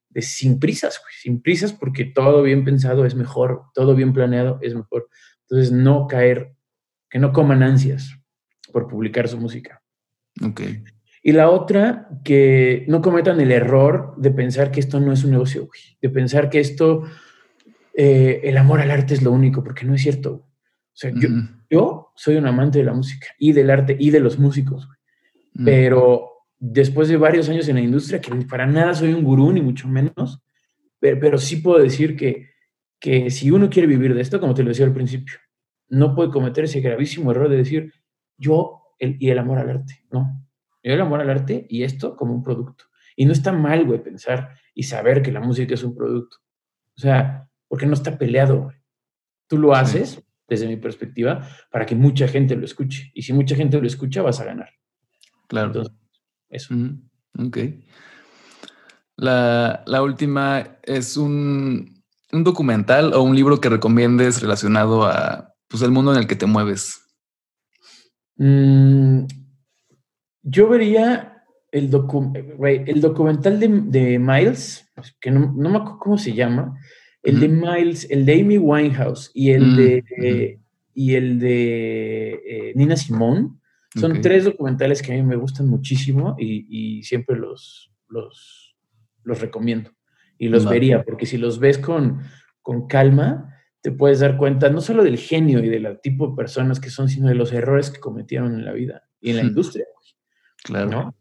de 0.10 0.22
sin 0.24 0.60
prisas, 0.60 1.00
güey, 1.04 1.14
sin 1.22 1.44
prisas, 1.44 1.72
porque 1.72 2.06
todo 2.06 2.42
bien 2.42 2.66
pensado 2.66 3.06
es 3.06 3.14
mejor, 3.14 3.66
todo 3.76 3.94
bien 3.94 4.12
planeado 4.12 4.58
es 4.64 4.74
mejor. 4.74 5.08
Entonces, 5.42 5.72
no 5.72 6.08
caer, 6.08 6.56
que 7.12 7.20
no 7.20 7.32
coman 7.32 7.62
ansias, 7.62 8.18
por 8.72 8.88
publicar 8.88 9.28
su 9.28 9.38
música. 9.38 9.82
Ok. 10.42 10.62
Y 11.24 11.34
la 11.34 11.50
otra, 11.50 12.08
que 12.24 12.86
no 12.88 13.02
cometan 13.02 13.42
el 13.42 13.52
error 13.52 14.14
de 14.18 14.32
pensar 14.32 14.72
que 14.72 14.80
esto 14.80 15.00
no 15.00 15.12
es 15.12 15.24
un 15.24 15.32
negocio, 15.32 15.68
de 16.02 16.10
pensar 16.10 16.50
que 16.50 16.60
esto, 16.60 17.04
eh, 17.94 18.40
el 18.44 18.56
amor 18.58 18.80
al 18.80 18.92
arte 18.92 19.14
es 19.14 19.22
lo 19.24 19.32
único, 19.32 19.64
porque 19.64 19.86
no 19.86 19.94
es 19.94 20.02
cierto. 20.02 20.32
O 20.32 21.00
sea, 21.00 21.12
yo, 21.14 21.28
yo, 21.70 22.14
soy 22.16 22.38
un 22.38 22.48
amante 22.48 22.80
de 22.80 22.86
la 22.86 22.94
música 22.94 23.28
y 23.38 23.52
del 23.52 23.70
arte 23.70 23.96
y 24.00 24.10
de 24.10 24.20
los 24.20 24.40
músicos, 24.40 24.88
pero 25.66 26.30
después 26.58 27.08
de 27.08 27.18
varios 27.18 27.50
años 27.50 27.68
en 27.68 27.76
la 27.76 27.82
industria, 27.82 28.22
que 28.22 28.32
para 28.46 28.66
nada 28.66 28.94
soy 28.94 29.14
un 29.14 29.24
gurú, 29.24 29.52
ni 29.52 29.62
mucho 29.62 29.88
menos, 29.88 30.42
pero, 31.00 31.20
pero 31.20 31.38
sí 31.38 31.58
puedo 31.58 31.80
decir 31.80 32.16
que, 32.16 32.52
que 33.00 33.30
si 33.30 33.52
uno 33.52 33.70
quiere 33.70 33.88
vivir 33.88 34.14
de 34.16 34.22
esto, 34.22 34.40
como 34.40 34.54
te 34.54 34.64
lo 34.64 34.70
decía 34.70 34.86
al 34.86 34.94
principio, 34.94 35.36
no 35.90 36.16
puede 36.16 36.32
cometer 36.32 36.64
ese 36.64 36.80
gravísimo 36.80 37.32
error 37.32 37.50
de 37.50 37.58
decir, 37.58 37.94
yo 38.38 38.84
el, 39.00 39.18
y 39.20 39.30
el 39.30 39.40
amor 39.40 39.60
al 39.60 39.70
arte, 39.70 40.06
¿no? 40.12 40.46
Yo 40.84 40.94
el 40.94 41.02
amor 41.02 41.22
al 41.22 41.30
arte 41.30 41.66
y 41.70 41.84
esto 41.84 42.16
como 42.16 42.34
un 42.34 42.44
producto. 42.44 42.86
Y 43.16 43.26
no 43.26 43.34
está 43.34 43.52
mal, 43.52 43.86
güey, 43.86 44.02
pensar 44.02 44.56
y 44.74 44.84
saber 44.84 45.22
que 45.22 45.32
la 45.32 45.40
música 45.40 45.74
es 45.74 45.84
un 45.84 45.96
producto. 45.96 46.38
O 46.96 47.00
sea, 47.00 47.50
porque 47.68 47.86
no 47.86 47.94
está 47.94 48.18
peleado, 48.18 48.64
güey. 48.64 48.78
Tú 49.48 49.58
lo 49.58 49.74
haces, 49.74 50.24
desde 50.48 50.68
mi 50.68 50.78
perspectiva, 50.78 51.48
para 51.72 51.86
que 51.86 51.96
mucha 51.96 52.28
gente 52.28 52.56
lo 52.56 52.66
escuche. 52.66 53.12
Y 53.14 53.24
si 53.24 53.34
mucha 53.34 53.56
gente 53.56 53.80
lo 53.80 53.88
escucha, 53.88 54.22
vas 54.22 54.40
a 54.40 54.46
ganar. 54.46 54.70
Claro. 55.48 55.68
Entonces, 55.68 55.94
eso. 56.50 56.76
ok. 57.38 57.58
La, 59.16 59.84
la, 59.88 60.04
última 60.04 60.78
es 60.84 61.18
un, 61.18 62.04
un, 62.32 62.44
documental 62.44 63.14
o 63.14 63.24
un 63.24 63.36
libro 63.36 63.60
que 63.60 63.70
recomiendes 63.70 64.42
relacionado 64.42 65.06
a 65.06 65.56
pues, 65.68 65.82
el 65.82 65.92
mundo 65.92 66.14
en 66.14 66.20
el 66.20 66.28
que 66.28 66.36
te 66.36 66.46
mueves. 66.46 67.07
Mm, 68.38 69.26
yo 70.44 70.70
vería 70.70 71.44
el, 71.72 71.86
el 71.86 73.02
documental 73.02 73.60
de, 73.60 74.20
Miles, 74.20 74.90
que 75.20 75.32
no, 75.32 75.52
me 75.52 75.78
acuerdo 75.78 76.00
cómo 76.00 76.18
se 76.18 76.34
llama, 76.34 76.78
el 77.24 77.40
de 77.40 77.50
Miles, 77.50 78.10
el 78.10 78.26
de 78.26 78.42
Amy 78.42 78.58
Winehouse 78.58 79.32
y 79.34 79.52
el, 79.52 79.76
de, 79.76 80.60
y 80.94 81.16
el 81.16 81.40
de 81.40 82.30
eh, 82.46 82.74
Nina 82.76 82.96
Simón. 82.96 83.60
Son 83.96 84.22
tres 84.22 84.46
documentales 84.46 85.02
que 85.02 85.12
a 85.12 85.16
mí 85.16 85.24
me 85.24 85.36
gustan 85.36 85.68
muchísimo 85.68 86.36
y, 86.38 87.02
siempre 87.04 87.36
los, 87.36 87.92
los, 88.08 88.76
los, 89.24 89.42
recomiendo 89.42 89.92
y 90.38 90.50
los 90.50 90.70
vería, 90.70 91.04
porque 91.04 91.26
si 91.26 91.38
los 91.38 91.60
ves 91.60 91.80
con, 91.80 92.22
con 92.62 92.88
calma, 92.88 93.57
te 93.88 93.94
puedes 93.94 94.20
dar 94.20 94.36
cuenta 94.36 94.70
no 94.70 94.82
solo 94.82 95.02
del 95.02 95.18
genio 95.18 95.64
y 95.64 95.70
del 95.70 95.98
tipo 96.02 96.28
de 96.28 96.36
personas 96.36 96.78
que 96.78 96.90
son, 96.90 97.08
sino 97.08 97.30
de 97.30 97.36
los 97.36 97.54
errores 97.54 97.90
que 97.90 98.02
cometieron 98.02 98.54
en 98.54 98.66
la 98.66 98.74
vida 98.74 99.04
y 99.22 99.30
en 99.30 99.38
la 99.38 99.44
industria. 99.44 99.86
Claro. 100.62 101.16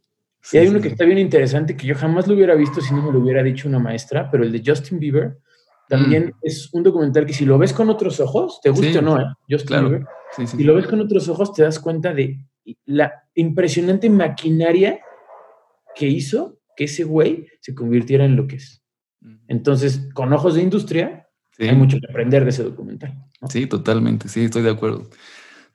y 0.50 0.56
hay 0.56 0.66
uno 0.66 0.80
que 0.80 0.88
está 0.88 1.04
bien 1.04 1.18
interesante 1.18 1.76
que 1.76 1.86
yo 1.86 1.94
jamás 1.94 2.26
lo 2.26 2.34
hubiera 2.34 2.56
visto 2.56 2.80
si 2.80 2.92
no 2.92 3.02
me 3.02 3.12
lo 3.12 3.20
hubiera 3.20 3.44
dicho 3.44 3.68
una 3.68 3.78
maestra, 3.78 4.28
pero 4.32 4.42
el 4.42 4.50
de 4.50 4.64
Justin 4.66 4.98
Bieber 4.98 5.38
también 5.88 6.26
mm. 6.26 6.38
es 6.42 6.68
un 6.74 6.82
documental 6.82 7.24
que 7.24 7.34
si 7.34 7.44
lo 7.44 7.56
ves 7.56 7.72
con 7.72 7.88
otros 7.88 8.18
ojos, 8.18 8.58
te 8.60 8.70
guste 8.70 8.98
o 8.98 9.02
no, 9.02 9.20
¿eh? 9.20 9.26
Justin 9.48 9.82
Bieber, 9.82 10.04
si 10.44 10.64
lo 10.64 10.74
ves 10.74 10.88
con 10.88 11.00
otros 11.00 11.28
ojos 11.28 11.52
te 11.52 11.62
das 11.62 11.78
cuenta 11.78 12.12
de 12.12 12.40
la 12.84 13.12
impresionante 13.36 14.10
maquinaria 14.10 14.98
que 15.94 16.08
hizo 16.08 16.58
que 16.76 16.86
ese 16.86 17.04
güey 17.04 17.46
se 17.60 17.76
convirtiera 17.76 18.24
en 18.24 18.34
lo 18.34 18.48
que 18.48 18.56
es. 18.56 18.82
Entonces, 19.46 20.08
con 20.14 20.32
ojos 20.32 20.56
de 20.56 20.62
industria, 20.62 21.25
hay 21.58 21.74
mucho 21.74 21.98
que 21.98 22.06
aprender 22.08 22.44
de 22.44 22.50
ese 22.50 22.62
documental. 22.62 23.14
Sí, 23.48 23.66
totalmente, 23.66 24.28
sí, 24.28 24.44
estoy 24.44 24.62
de 24.62 24.70
acuerdo. 24.70 25.08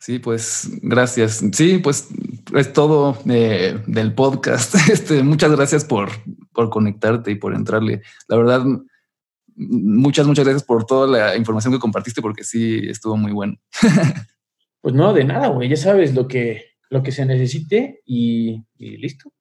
Sí, 0.01 0.17
pues 0.17 0.67
gracias. 0.81 1.43
Sí, 1.53 1.77
pues 1.77 2.07
es 2.55 2.73
todo 2.73 3.17
eh, 3.29 3.79
del 3.85 4.13
podcast. 4.13 4.73
Este, 4.91 5.21
muchas 5.21 5.51
gracias 5.51 5.85
por, 5.85 6.09
por 6.53 6.71
conectarte 6.71 7.29
y 7.29 7.35
por 7.35 7.53
entrarle. 7.53 8.01
La 8.27 8.37
verdad, 8.37 8.65
muchas, 9.55 10.25
muchas 10.25 10.45
gracias 10.45 10.63
por 10.63 10.85
toda 10.85 11.07
la 11.07 11.37
información 11.37 11.71
que 11.71 11.79
compartiste 11.79 12.19
porque 12.19 12.43
sí 12.43 12.81
estuvo 12.89 13.15
muy 13.15 13.31
bueno. 13.31 13.59
pues 14.81 14.95
no, 14.95 15.13
de 15.13 15.23
nada, 15.23 15.49
güey. 15.49 15.69
Ya 15.69 15.77
sabes 15.77 16.15
lo 16.15 16.27
que, 16.27 16.65
lo 16.89 17.03
que 17.03 17.11
se 17.11 17.25
necesite 17.25 18.01
y 18.03 18.63
listo. 18.79 19.31